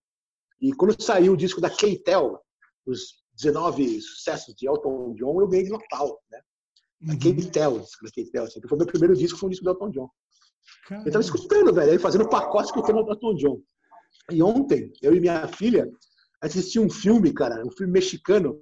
E 0.59 0.73
quando 0.73 1.01
saiu 1.01 1.33
o 1.33 1.37
disco 1.37 1.59
da 1.59 1.69
K-Tel, 1.69 2.39
os 2.85 3.21
19 3.35 4.01
sucessos 4.01 4.53
de 4.55 4.67
Elton 4.67 5.13
John, 5.15 5.41
eu 5.41 5.47
ganhei 5.47 5.65
de 5.65 5.71
Natal, 5.71 6.21
né? 6.29 6.39
Uhum. 7.03 7.13
A 7.13 7.17
K-Tel, 7.17 7.79
da 7.79 8.11
K-Tel, 8.13 8.43
assim, 8.43 8.61
foi 8.67 8.77
meu 8.77 8.87
primeiro 8.87 9.15
disco, 9.15 9.39
foi 9.39 9.47
um 9.47 9.49
disco 9.49 9.65
do 9.65 9.71
Elton 9.71 9.89
John. 9.89 10.09
Caramba. 10.87 11.07
Eu 11.07 11.11
tava 11.11 11.23
escutando, 11.23 11.73
velho, 11.73 11.91
aí 11.91 11.99
fazendo 11.99 12.29
pacote 12.29 12.67
escutando 12.67 13.03
o 13.03 13.09
Elton 13.09 13.35
John. 13.35 13.61
E 14.29 14.41
ontem, 14.43 14.91
eu 15.01 15.15
e 15.15 15.19
minha 15.19 15.47
filha 15.47 15.89
assisti 16.39 16.79
um 16.79 16.89
filme, 16.89 17.33
cara, 17.33 17.65
um 17.65 17.71
filme 17.71 17.91
mexicano 17.91 18.59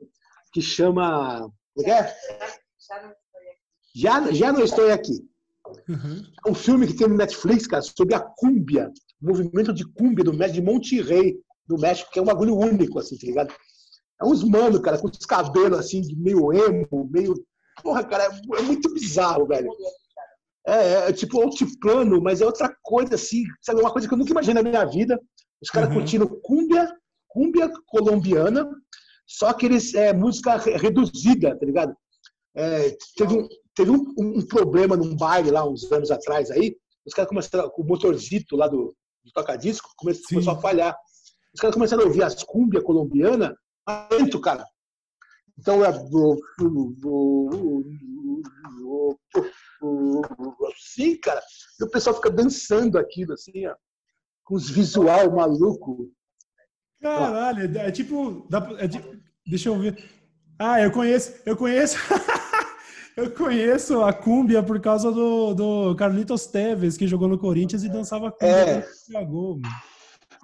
que 0.53 0.61
chama. 0.61 1.45
O 1.75 1.83
que 1.83 1.89
é? 1.89 2.15
Já, 3.95 4.31
já 4.31 4.51
não 4.51 4.63
estou 4.63 4.91
aqui. 4.91 5.27
Uhum. 5.87 6.23
É 6.45 6.49
um 6.49 6.55
filme 6.55 6.87
que 6.87 6.93
tem 6.93 7.07
no 7.07 7.17
Netflix, 7.17 7.67
cara, 7.67 7.81
sobre 7.81 8.15
a 8.15 8.19
cúmbia, 8.19 8.91
o 9.21 9.27
movimento 9.27 9.73
de 9.73 9.85
cúmbia 9.85 10.23
do, 10.23 10.31
de 10.31 10.61
Monterrey, 10.61 11.39
do 11.67 11.77
México, 11.77 12.11
que 12.11 12.19
é 12.19 12.21
um 12.21 12.25
bagulho 12.25 12.55
único, 12.55 12.99
assim, 12.99 13.17
tá 13.17 13.27
ligado? 13.27 13.53
É 14.21 14.25
uns 14.25 14.43
mano, 14.43 14.81
cara, 14.81 14.97
com 14.97 15.07
os 15.07 15.25
cabelos 15.25 15.79
assim, 15.79 16.01
meio 16.17 16.51
emo, 16.51 17.09
meio. 17.09 17.33
Porra, 17.81 18.03
cara, 18.03 18.25
é, 18.25 18.59
é 18.59 18.61
muito 18.61 18.93
bizarro, 18.93 19.45
velho. 19.47 19.69
É, 20.67 20.73
é, 20.73 21.09
é 21.09 21.13
tipo 21.13 21.41
altiplano, 21.41 22.21
mas 22.21 22.41
é 22.41 22.45
outra 22.45 22.73
coisa 22.83 23.15
assim, 23.15 23.43
sabe? 23.61 23.81
Uma 23.81 23.91
coisa 23.91 24.07
que 24.07 24.13
eu 24.13 24.17
nunca 24.17 24.31
imaginei 24.31 24.61
na 24.61 24.69
minha 24.69 24.85
vida. 24.85 25.19
Os 25.61 25.69
caras 25.69 25.89
uhum. 25.89 25.95
curtindo 25.95 26.39
cúmbia, 26.41 26.91
cúmbia 27.27 27.71
colombiana, 27.87 28.69
só 29.25 29.53
que 29.53 29.65
eles 29.65 29.93
é 29.93 30.13
música 30.13 30.57
reduzida, 30.57 31.57
tá 31.57 31.65
ligado? 31.65 31.95
É, 32.55 32.97
teve 33.15 33.33
um, 33.33 33.47
teve 33.75 33.91
um, 33.91 34.13
um, 34.17 34.41
problema 34.45 34.97
num 34.97 35.15
baile 35.15 35.51
lá 35.51 35.67
uns 35.67 35.89
anos 35.91 36.11
atrás 36.11 36.49
aí, 36.49 36.75
os 37.05 37.13
caras 37.13 37.29
começaram, 37.29 37.69
com 37.69 37.81
o 37.81 37.85
motorzito 37.85 38.55
lá 38.55 38.67
do, 38.67 38.95
do 39.23 39.31
toca-disco 39.33 39.89
começou, 39.97 40.27
começou, 40.29 40.53
a 40.53 40.61
falhar. 40.61 40.97
Os 41.53 41.59
caras 41.59 41.75
começaram 41.75 42.03
a 42.03 42.05
ouvir 42.05 42.23
as 42.23 42.43
cúmbia 42.43 42.81
colombiana, 42.81 43.55
lento, 44.11 44.39
cara. 44.39 44.65
Então 45.59 45.83
é 45.83 45.89
assim, 50.73 51.17
cara. 51.17 51.41
E 51.79 51.83
o 51.83 51.89
pessoal 51.89 52.15
fica 52.15 52.29
dançando 52.29 52.97
aquilo, 52.97 53.33
assim, 53.33 53.67
ó, 53.67 53.75
com 54.43 54.55
os 54.55 54.69
visual 54.69 55.31
maluco. 55.31 56.09
Caralho, 57.01 57.77
é 57.77 57.91
tipo. 57.91 58.47
É 58.77 58.87
de, 58.87 59.01
deixa 59.45 59.69
eu 59.69 59.77
ver. 59.77 60.01
Ah, 60.57 60.81
eu 60.81 60.91
conheço, 60.91 61.41
eu 61.45 61.55
conheço. 61.55 61.97
eu 63.15 63.31
conheço 63.31 64.01
a 64.01 64.13
cúmbia 64.13 64.63
por 64.63 64.79
causa 64.79 65.11
do, 65.11 65.53
do 65.53 65.95
Carlitos 65.95 66.47
Teves, 66.47 66.97
que 66.97 67.07
jogou 67.07 67.27
no 67.27 67.37
Corinthians 67.37 67.83
e 67.83 67.89
dançava 67.89 68.31
cúmbia. 68.31 68.47
É. 68.47 68.87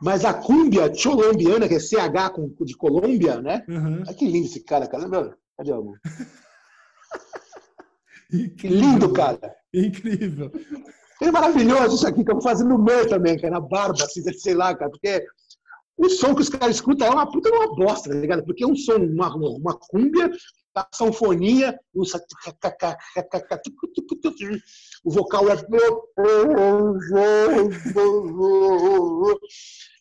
Mas 0.02 0.26
a 0.26 0.34
cúmbia 0.34 0.92
colombiana, 1.02 1.68
que 1.68 1.76
é 1.76 1.80
CH 1.80 2.34
de 2.62 2.76
Colômbia, 2.76 3.42
né? 3.42 3.64
Uhum. 3.68 4.04
Ai, 4.08 4.14
que 4.14 4.28
lindo 4.28 4.48
esse 4.48 4.62
cara, 4.62 4.88
cara. 4.88 5.38
Cadê 5.58 5.72
o 5.72 5.76
amor? 5.76 6.00
que 8.58 8.68
lindo, 8.68 9.14
cara. 9.14 9.56
Incrível. 9.74 10.52
É 11.22 11.32
maravilhoso 11.32 11.96
isso 11.96 12.08
aqui, 12.08 12.24
que 12.24 12.32
eu 12.32 12.36
vou 12.36 12.44
fazendo 12.44 12.76
o 12.76 12.84
meu 12.84 13.08
também, 13.08 13.40
cara, 13.40 13.54
na 13.54 13.62
barba, 13.62 14.04
assim, 14.04 14.22
sei 14.34 14.54
lá, 14.54 14.76
cara, 14.76 14.92
porque 14.92 15.26
o 15.98 16.10
som 16.10 16.36
que 16.36 16.42
os 16.42 16.50
caras 16.50 16.76
escutam 16.76 17.08
é 17.08 17.10
uma 17.10 17.32
puta 17.32 17.50
uma 17.50 17.74
bosta, 17.74 18.10
tá 18.10 18.16
ligado? 18.16 18.44
Porque 18.44 18.66
é 18.66 18.68
um 18.68 18.76
som, 18.76 18.98
uma, 18.98 19.34
uma 19.34 19.78
cúmbia, 19.78 20.30
a 20.76 20.88
sanfonia, 20.94 21.80
o 21.94 22.04
vocal 25.12 25.50
é. 25.50 25.56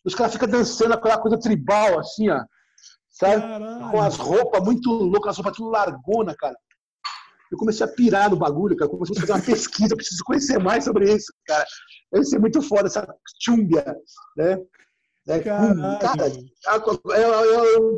Os 0.05 0.13
caras 0.13 0.33
ficam 0.33 0.49
dançando 0.49 0.93
aquela 0.93 1.17
coisa 1.17 1.39
tribal, 1.39 1.97
assim, 1.99 2.29
ó. 2.29 2.43
Sabe? 3.09 3.41
Caralho. 3.41 3.91
Com 3.91 4.01
as 4.01 4.17
roupas 4.17 4.61
muito 4.61 4.91
loucas, 4.91 5.31
as 5.31 5.37
roupas 5.37 5.55
tudo 5.55 5.69
largona, 5.69 6.35
cara. 6.35 6.57
Eu 7.51 7.57
comecei 7.57 7.85
a 7.85 7.89
pirar 7.89 8.29
no 8.29 8.35
bagulho, 8.35 8.75
cara. 8.75 8.91
Comecei 8.91 9.15
a 9.15 9.21
fazer 9.21 9.31
uma 9.31 9.41
pesquisa, 9.41 9.95
preciso 9.95 10.23
conhecer 10.25 10.59
mais 10.59 10.83
sobre 10.83 11.13
isso, 11.13 11.31
cara. 11.45 11.65
Deve 12.11 12.25
ser 12.25 12.39
muito 12.39 12.61
foda 12.61 12.87
essa 12.87 13.07
tchunga, 13.39 13.95
né? 14.35 14.59
É, 15.27 15.39
cara, 15.39 15.73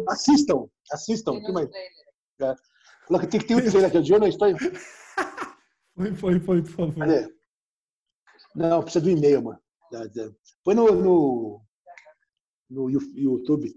assistam, 0.09 0.67
assistam. 0.91 1.41
Tem 1.41 1.51
mais. 1.51 1.67
É. 1.67 1.71
Tem 1.71 1.89
que 1.89 1.95
ter 1.95 2.01
o 2.01 2.06
um 3.55 3.59
trailer 3.61 3.85
aqui, 3.85 4.01
de 4.01 4.19
na 4.19 4.27
história. 4.27 4.55
Foi, 5.95 6.13
foi, 6.13 6.39
foi, 6.39 6.61
por 6.61 6.71
favor. 6.71 6.95
Cadê? 6.95 7.33
Não, 8.55 8.81
precisa 8.81 9.03
do 9.03 9.09
e-mail, 9.09 9.43
mano. 9.43 9.59
Põe 10.63 10.75
no, 10.75 10.91
no, 10.91 11.61
no 12.69 12.89
YouTube. 12.89 13.73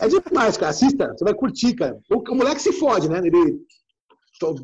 É 0.00 0.08
demais, 0.08 0.56
cara. 0.56 0.70
Assista, 0.70 1.08
você 1.12 1.24
vai 1.24 1.34
curtir, 1.34 1.74
cara. 1.74 1.98
O, 2.10 2.18
o 2.18 2.34
moleque 2.34 2.62
se 2.62 2.72
fode, 2.72 3.08
né? 3.08 3.18
Ele 3.18 3.60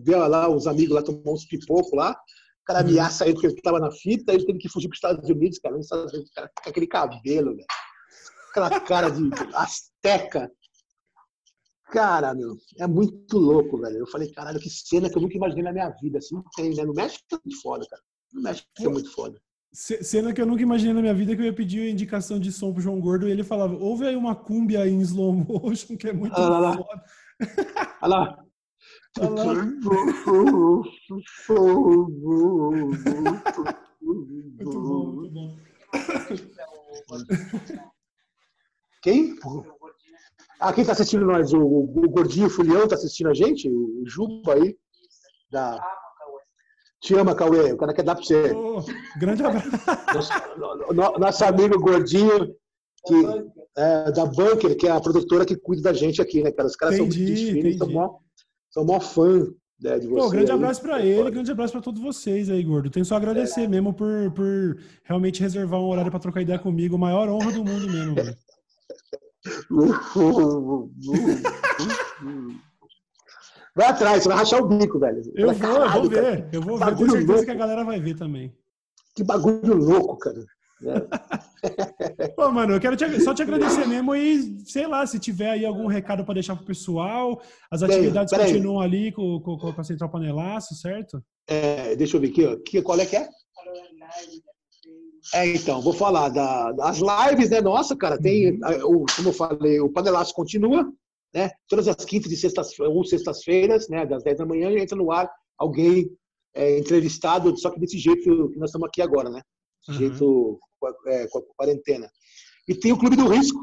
vê 0.03 0.17
lá 0.17 0.49
os 0.49 0.67
amigos 0.67 0.95
lá 0.95 1.03
tomar 1.03 1.33
uns 1.33 1.45
pipocos 1.45 1.93
lá. 1.93 2.13
O 2.13 2.65
cara 2.67 2.83
uhum. 2.83 2.91
ameaça 2.91 3.25
ele 3.25 3.35
porque 3.35 3.47
ele 3.49 3.55
estava 3.55 3.79
na 3.79 3.91
fita, 3.91 4.33
ele 4.33 4.45
teve 4.45 4.59
que 4.59 4.69
fugir 4.69 4.89
para 4.89 4.95
os 4.95 4.99
Estados 4.99 5.31
Unidos, 5.31 5.59
cara. 5.59 5.77
Nos 5.77 5.87
Estados 5.87 6.13
Unidos, 6.13 6.31
cara, 6.35 6.51
com 6.63 6.71
aquele 6.71 6.87
cabelo, 6.87 7.55
velho. 7.55 7.67
Aquela 8.51 8.81
cara 8.81 9.11
de 9.11 9.31
asteca. 9.55 10.51
Cara, 11.87 12.35
meu, 12.35 12.57
é 12.79 12.87
muito 12.87 13.39
louco, 13.39 13.79
velho. 13.79 13.99
Eu 13.99 14.07
falei, 14.09 14.31
caralho, 14.33 14.59
que 14.59 14.69
cena 14.69 15.09
que 15.09 15.17
eu 15.17 15.23
nunca 15.23 15.37
imaginei 15.37 15.63
na 15.63 15.73
minha 15.73 15.89
vida. 15.91 16.19
Assim, 16.19 16.43
tem, 16.57 16.75
né? 16.75 16.85
No 16.85 16.93
México 16.93 17.25
é 17.33 17.37
muito 17.45 17.63
foda, 17.63 17.87
cara. 17.89 18.03
No 18.33 18.43
México 18.43 18.69
é 18.81 18.89
muito 18.89 19.11
foda. 19.13 19.41
Cena 19.73 20.33
que 20.33 20.41
eu 20.41 20.47
nunca 20.47 20.63
imaginei 20.63 20.95
na 20.95 21.03
minha 21.03 21.15
vida 21.15 21.37
que 21.37 21.43
eu 21.43 21.47
ia 21.47 21.55
pedir 21.55 21.83
a 21.83 21.91
indicação 21.91 22.41
de 22.41 22.51
som 22.51 22.73
pro 22.73 22.81
João 22.81 22.99
Gordo 23.01 23.29
e 23.29 23.31
ele 23.31 23.45
falava, 23.45 23.77
ouve 23.77 24.07
aí 24.07 24.17
uma 24.17 24.35
cúmbia 24.35 24.89
em 24.89 25.01
slow 25.01 25.33
motion, 25.33 25.97
que 25.97 26.09
é 26.09 26.13
muito 26.13 26.35
ah, 26.35 26.49
lá, 26.49 26.77
foda. 26.77 27.05
Olha 28.03 28.17
lá. 28.17 28.45
muito 34.57 34.81
bom, 34.81 35.13
muito 35.13 35.33
bom. 35.33 35.57
Quem? 39.03 39.37
Ah, 40.59 40.73
quem 40.73 40.85
tá 40.85 40.93
assistindo 40.93 41.27
nós? 41.27 41.53
O, 41.53 41.61
o 41.61 42.09
Gordinho 42.09 42.49
Fulião 42.49 42.89
tá 42.89 42.95
assistindo 42.95 43.31
a 43.31 43.35
gente? 43.35 43.69
O 43.69 44.03
Juba 44.07 44.55
aí? 44.55 44.77
Da... 45.51 45.79
Te 47.01 47.15
ama, 47.15 47.35
Cauê. 47.35 47.73
O 47.73 47.77
cara 47.77 47.93
quer 47.93 48.03
dar 48.03 48.15
pra 48.15 48.25
você. 48.25 48.53
Oh, 48.53 48.83
grande 49.19 49.45
abraço. 49.45 49.69
Nosso, 50.95 51.19
nosso, 51.19 51.45
amigo 51.45 51.79
Gordinho, 51.79 52.55
que, 53.07 53.15
é, 53.77 54.11
da 54.13 54.25
Bunker, 54.25 54.77
que 54.77 54.89
é 54.89 54.91
a 54.91 55.01
produtora 55.01 55.45
que 55.45 55.57
cuida 55.57 55.83
da 55.83 55.93
gente 55.93 56.23
aqui, 56.23 56.43
né, 56.43 56.51
cara? 56.51 56.67
Os 56.67 56.75
caras 56.75 56.99
entendi, 56.99 57.37
são 57.37 57.53
muito 57.53 57.63
finos, 57.63 57.79
são 57.79 57.91
mó, 57.91 58.19
são 58.71 58.85
mó 58.85 59.01
fã 59.01 59.47
né, 59.81 59.99
de 59.99 60.09
você. 60.09 60.21
Pô, 60.21 60.31
grande 60.31 60.51
aí. 60.51 60.57
abraço 60.57 60.81
para 60.81 61.05
ele, 61.05 61.31
grande 61.31 61.51
abraço 61.53 61.73
para 61.73 61.83
todos 61.83 62.01
vocês 62.01 62.49
aí, 62.49 62.63
Gordo. 62.65 62.91
Tenho 62.91 63.05
só 63.05 63.15
a 63.15 63.19
agradecer 63.19 63.63
é. 63.63 63.69
mesmo 63.69 63.93
por, 63.93 64.33
por 64.33 64.79
realmente 65.05 65.41
reservar 65.41 65.81
um 65.81 65.89
horário 65.89 66.11
para 66.11 66.21
trocar 66.21 66.41
ideia 66.41 66.59
comigo. 66.59 66.99
Maior 66.99 67.29
honra 67.29 67.53
do 67.53 67.65
mundo 67.65 67.89
mesmo, 67.89 68.15
velho. 68.15 68.37
Vai 73.77 73.89
atrás, 73.89 74.23
você 74.23 74.29
vai 74.29 74.39
rachar 74.39 74.63
o 74.63 74.69
bico, 74.69 74.99
velho. 74.99 75.23
Eu 75.35 75.53
vou, 75.53 75.69
eu 75.69 75.91
vou 75.91 76.09
ver. 76.09 76.23
Cara. 76.23 76.49
Eu 76.53 76.63
vou 76.63 76.79
ver. 76.79 76.97
Tenho 76.97 77.11
certeza 77.11 77.33
louco. 77.33 77.45
que 77.45 77.51
a 77.51 77.55
galera 77.55 77.85
vai 77.85 78.01
ver 78.01 78.17
também. 78.17 78.55
Que 79.15 79.23
bagulho 79.23 79.75
louco, 79.75 80.17
cara. 80.19 80.43
É. 80.83 82.29
Pô, 82.37 82.51
mano, 82.51 82.75
eu 82.75 82.81
quero 82.81 82.97
te, 82.97 83.21
só 83.21 83.35
te 83.35 83.43
agradecer 83.43 83.87
mesmo 83.87 84.15
e, 84.15 84.59
sei 84.67 84.87
lá, 84.87 85.07
se 85.07 85.19
tiver 85.19 85.51
aí 85.51 85.67
algum 85.67 85.87
recado 85.87 86.25
para 86.25 86.35
deixar 86.35 86.55
pro 86.57 86.67
pessoal, 86.67 87.41
as 87.71 87.83
atividades 87.83 88.37
Bem, 88.37 88.47
continuam 88.47 88.81
aí. 88.81 88.87
ali 88.87 89.13
com, 89.13 89.41
com, 89.41 89.59
com 89.59 89.81
a 89.81 89.85
Central 89.85 90.11
Panelaço, 90.11 90.75
certo? 90.75 91.23
É, 91.47 91.97
deixa 91.97 92.17
eu 92.17 92.21
ver 92.21 92.29
aqui, 92.29 92.45
ó. 92.47 92.57
Que, 92.57 92.83
qual 92.83 92.99
é 92.99 93.07
que 93.07 93.17
é? 93.17 93.29
É, 95.35 95.47
então, 95.49 95.81
vou 95.81 95.93
falar 95.93 96.29
da, 96.29 96.73
das 96.73 96.99
lives, 96.99 97.51
né? 97.51 97.61
Nossa, 97.61 97.97
cara, 97.97 98.19
tem, 98.19 98.53
uhum. 98.53 99.05
como 99.17 99.29
eu 99.29 99.33
falei, 99.33 99.81
o 99.81 99.91
Panelaço 99.91 100.35
continua, 100.35 100.91
né? 101.35 101.51
Todas 101.69 101.89
as 101.89 102.05
quintas 102.05 102.31
e 102.31 102.37
sextas 102.37 102.79
ou 102.79 103.05
sextas-feiras, 103.05 103.89
né? 103.89 104.07
Das 104.07 104.23
10 104.23 104.39
da 104.39 104.47
manhã, 104.47 104.71
entra 104.71 104.97
no 104.97 105.11
ar 105.11 105.31
alguém 105.59 106.11
é, 106.55 106.79
entrevistado, 106.79 107.57
só 107.59 107.71
que 107.71 107.81
desse 107.81 107.99
jeito 107.99 108.51
que 108.51 108.59
nós 108.59 108.71
estamos 108.71 108.89
aqui 108.89 109.03
agora, 109.03 109.29
né? 109.29 109.43
Desse 109.87 110.03
uhum. 110.03 110.09
jeito 110.09 110.61
é, 111.07 111.27
com 111.29 111.39
a 111.39 111.43
quarentena. 111.57 112.09
E 112.69 112.75
tem 112.75 112.93
o 112.93 112.99
Clube 112.99 113.17
do 113.17 113.29
Risco, 113.29 113.59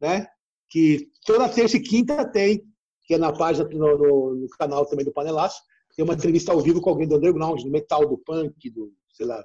né? 0.00 0.26
Que 0.70 1.08
toda 1.26 1.48
terça 1.48 1.76
e 1.76 1.82
quinta 1.82 2.24
tem, 2.30 2.62
que 3.06 3.14
é 3.14 3.18
na 3.18 3.32
página, 3.32 3.68
no, 3.68 3.98
no, 3.98 4.34
no 4.36 4.48
canal 4.58 4.86
também 4.86 5.04
do 5.04 5.12
Panelaço, 5.12 5.60
tem 5.94 6.04
uma 6.04 6.14
entrevista 6.14 6.52
ao 6.52 6.60
vivo 6.60 6.80
com 6.80 6.90
alguém 6.90 7.06
do 7.06 7.16
underground, 7.16 7.62
do 7.62 7.70
metal, 7.70 8.08
do 8.08 8.18
punk, 8.18 8.70
do, 8.70 8.92
sei 9.12 9.26
lá, 9.26 9.44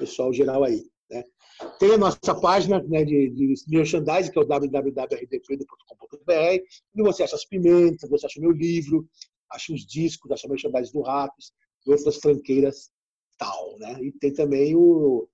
pessoal 0.00 0.32
geral 0.32 0.64
aí. 0.64 0.82
Né? 1.10 1.22
Tem 1.78 1.92
a 1.92 1.98
nossa 1.98 2.34
página 2.40 2.82
né, 2.82 3.04
de, 3.04 3.30
de 3.30 3.54
merchandising, 3.68 4.32
que 4.32 4.38
é 4.38 4.42
o 4.42 4.46
www.rdfredo.com.br, 4.46 6.32
e 6.94 7.02
você 7.02 7.22
acha 7.22 7.36
as 7.36 7.44
pimentas, 7.44 8.08
você 8.08 8.26
acha 8.26 8.40
o 8.40 8.42
meu 8.42 8.52
livro, 8.52 9.06
acha 9.50 9.72
os 9.72 9.86
discos, 9.86 10.30
acha 10.30 10.48
merchandising 10.48 10.92
do 10.92 11.02
Ratos 11.02 11.52
e 11.86 11.90
outras 11.90 12.16
franqueiras 12.16 12.90
tal, 13.38 13.78
né? 13.78 13.98
E 14.02 14.12
tem 14.12 14.32
também 14.32 14.74
o, 14.74 15.28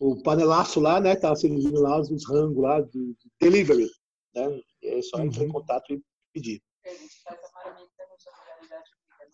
o 0.00 0.22
panelaço 0.22 0.80
lá, 0.80 1.00
né? 1.00 1.16
Tá 1.16 1.34
servindo 1.34 1.80
lá 1.80 2.00
os 2.00 2.28
rangos 2.28 2.62
lá 2.62 2.80
de, 2.80 2.90
de 2.90 3.30
delivery, 3.40 3.88
né? 4.34 4.60
É 4.82 5.02
só 5.02 5.20
entrar 5.20 5.42
em 5.42 5.46
uhum. 5.46 5.52
contato 5.52 5.92
e 5.92 6.02
pedir. 6.32 6.62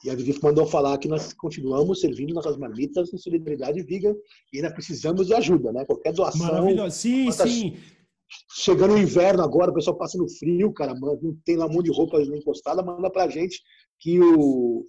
E 0.05 0.11
a 0.11 0.15
Vivi 0.15 0.39
mandou 0.43 0.67
falar 0.67 0.97
que 0.99 1.09
nós 1.09 1.33
continuamos 1.35 2.01
servindo 2.01 2.33
nossas 2.33 2.57
marmitas 2.57 3.13
em 3.13 3.19
solidariedade 3.19 3.83
vegan 3.83 4.15
e 4.53 4.57
ainda 4.57 4.73
precisamos 4.73 5.27
de 5.27 5.35
ajuda, 5.35 5.73
né? 5.73 5.85
Qualquer 5.85 6.13
doação. 6.13 6.47
Maravilhoso. 6.47 6.97
Sim, 6.97 7.31
sim. 7.31 7.77
Chegando 8.53 8.95
o 8.95 8.99
inverno 8.99 9.43
agora, 9.43 9.71
o 9.71 9.75
pessoal 9.75 9.97
passa 9.97 10.17
no 10.17 10.29
frio, 10.29 10.73
cara, 10.73 10.95
não 10.95 11.37
tem 11.45 11.57
lá 11.57 11.67
um 11.67 11.73
monte 11.73 11.87
de 11.87 11.93
roupa 11.97 12.21
encostada, 12.23 12.83
manda 12.83 13.11
pra 13.11 13.29
gente 13.29 13.61
que 13.99 14.21
o, 14.21 14.85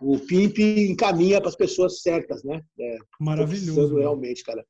o 0.00 0.18
Pimp 0.20 0.58
encaminha 0.58 1.40
para 1.40 1.48
as 1.48 1.56
pessoas 1.56 2.00
certas, 2.00 2.42
né? 2.44 2.62
É, 2.78 2.96
Maravilhoso. 3.20 3.96
Realmente, 3.96 4.44
cara. 4.44 4.64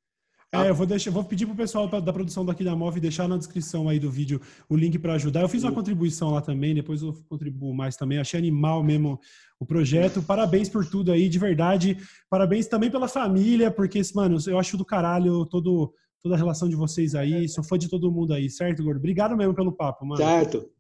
É, 0.53 0.71
eu 0.71 0.75
vou, 0.75 0.87
deixar, 0.87 1.11
vou 1.11 1.25
pedir 1.25 1.45
pro 1.45 1.55
pessoal 1.55 1.89
da 1.89 2.13
produção 2.13 2.45
daqui 2.45 2.63
da 2.63 2.75
MOV 2.75 3.01
deixar 3.01 3.29
na 3.29 3.37
descrição 3.37 3.89
aí 3.89 3.99
do 3.99 4.11
vídeo 4.11 4.41
o 4.69 4.77
link 4.77 4.99
para 4.99 5.15
ajudar. 5.15 5.43
Eu 5.43 5.49
fiz 5.49 5.65
uma 5.65 5.73
contribuição 5.73 6.31
lá 6.31 6.41
também, 6.41 6.75
depois 6.75 7.03
eu 7.03 7.13
contribuo 7.29 7.75
mais 7.75 7.97
também. 7.97 8.19
Achei 8.19 8.39
animal 8.39 8.83
mesmo 8.83 9.19
o 9.59 9.67
projeto. 9.67 10.23
Parabéns 10.23 10.69
por 10.69 10.89
tudo 10.89 11.11
aí, 11.11 11.29
de 11.29 11.39
verdade. 11.39 11.99
Parabéns 12.31 12.67
também 12.67 12.91
pela 12.91 13.09
família, 13.09 13.71
porque, 13.71 14.01
mano, 14.15 14.39
eu 14.47 14.59
acho 14.59 14.77
do 14.77 14.85
caralho 14.85 15.45
todo, 15.47 15.93
toda 16.23 16.37
a 16.37 16.39
relação 16.39 16.69
de 16.69 16.77
vocês 16.77 17.15
aí. 17.15 17.49
Sou 17.49 17.65
fã 17.65 17.77
de 17.77 17.89
todo 17.89 18.13
mundo 18.13 18.33
aí, 18.33 18.49
certo, 18.49 18.85
Gordo? 18.85 18.99
Obrigado 18.99 19.37
mesmo 19.37 19.55
pelo 19.55 19.73
papo, 19.73 20.07
mano. 20.07 20.23
Certo. 20.23 20.71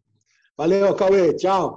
Valeu, 0.57 0.95
Cauê. 0.95 1.35
Tchau. 1.35 1.75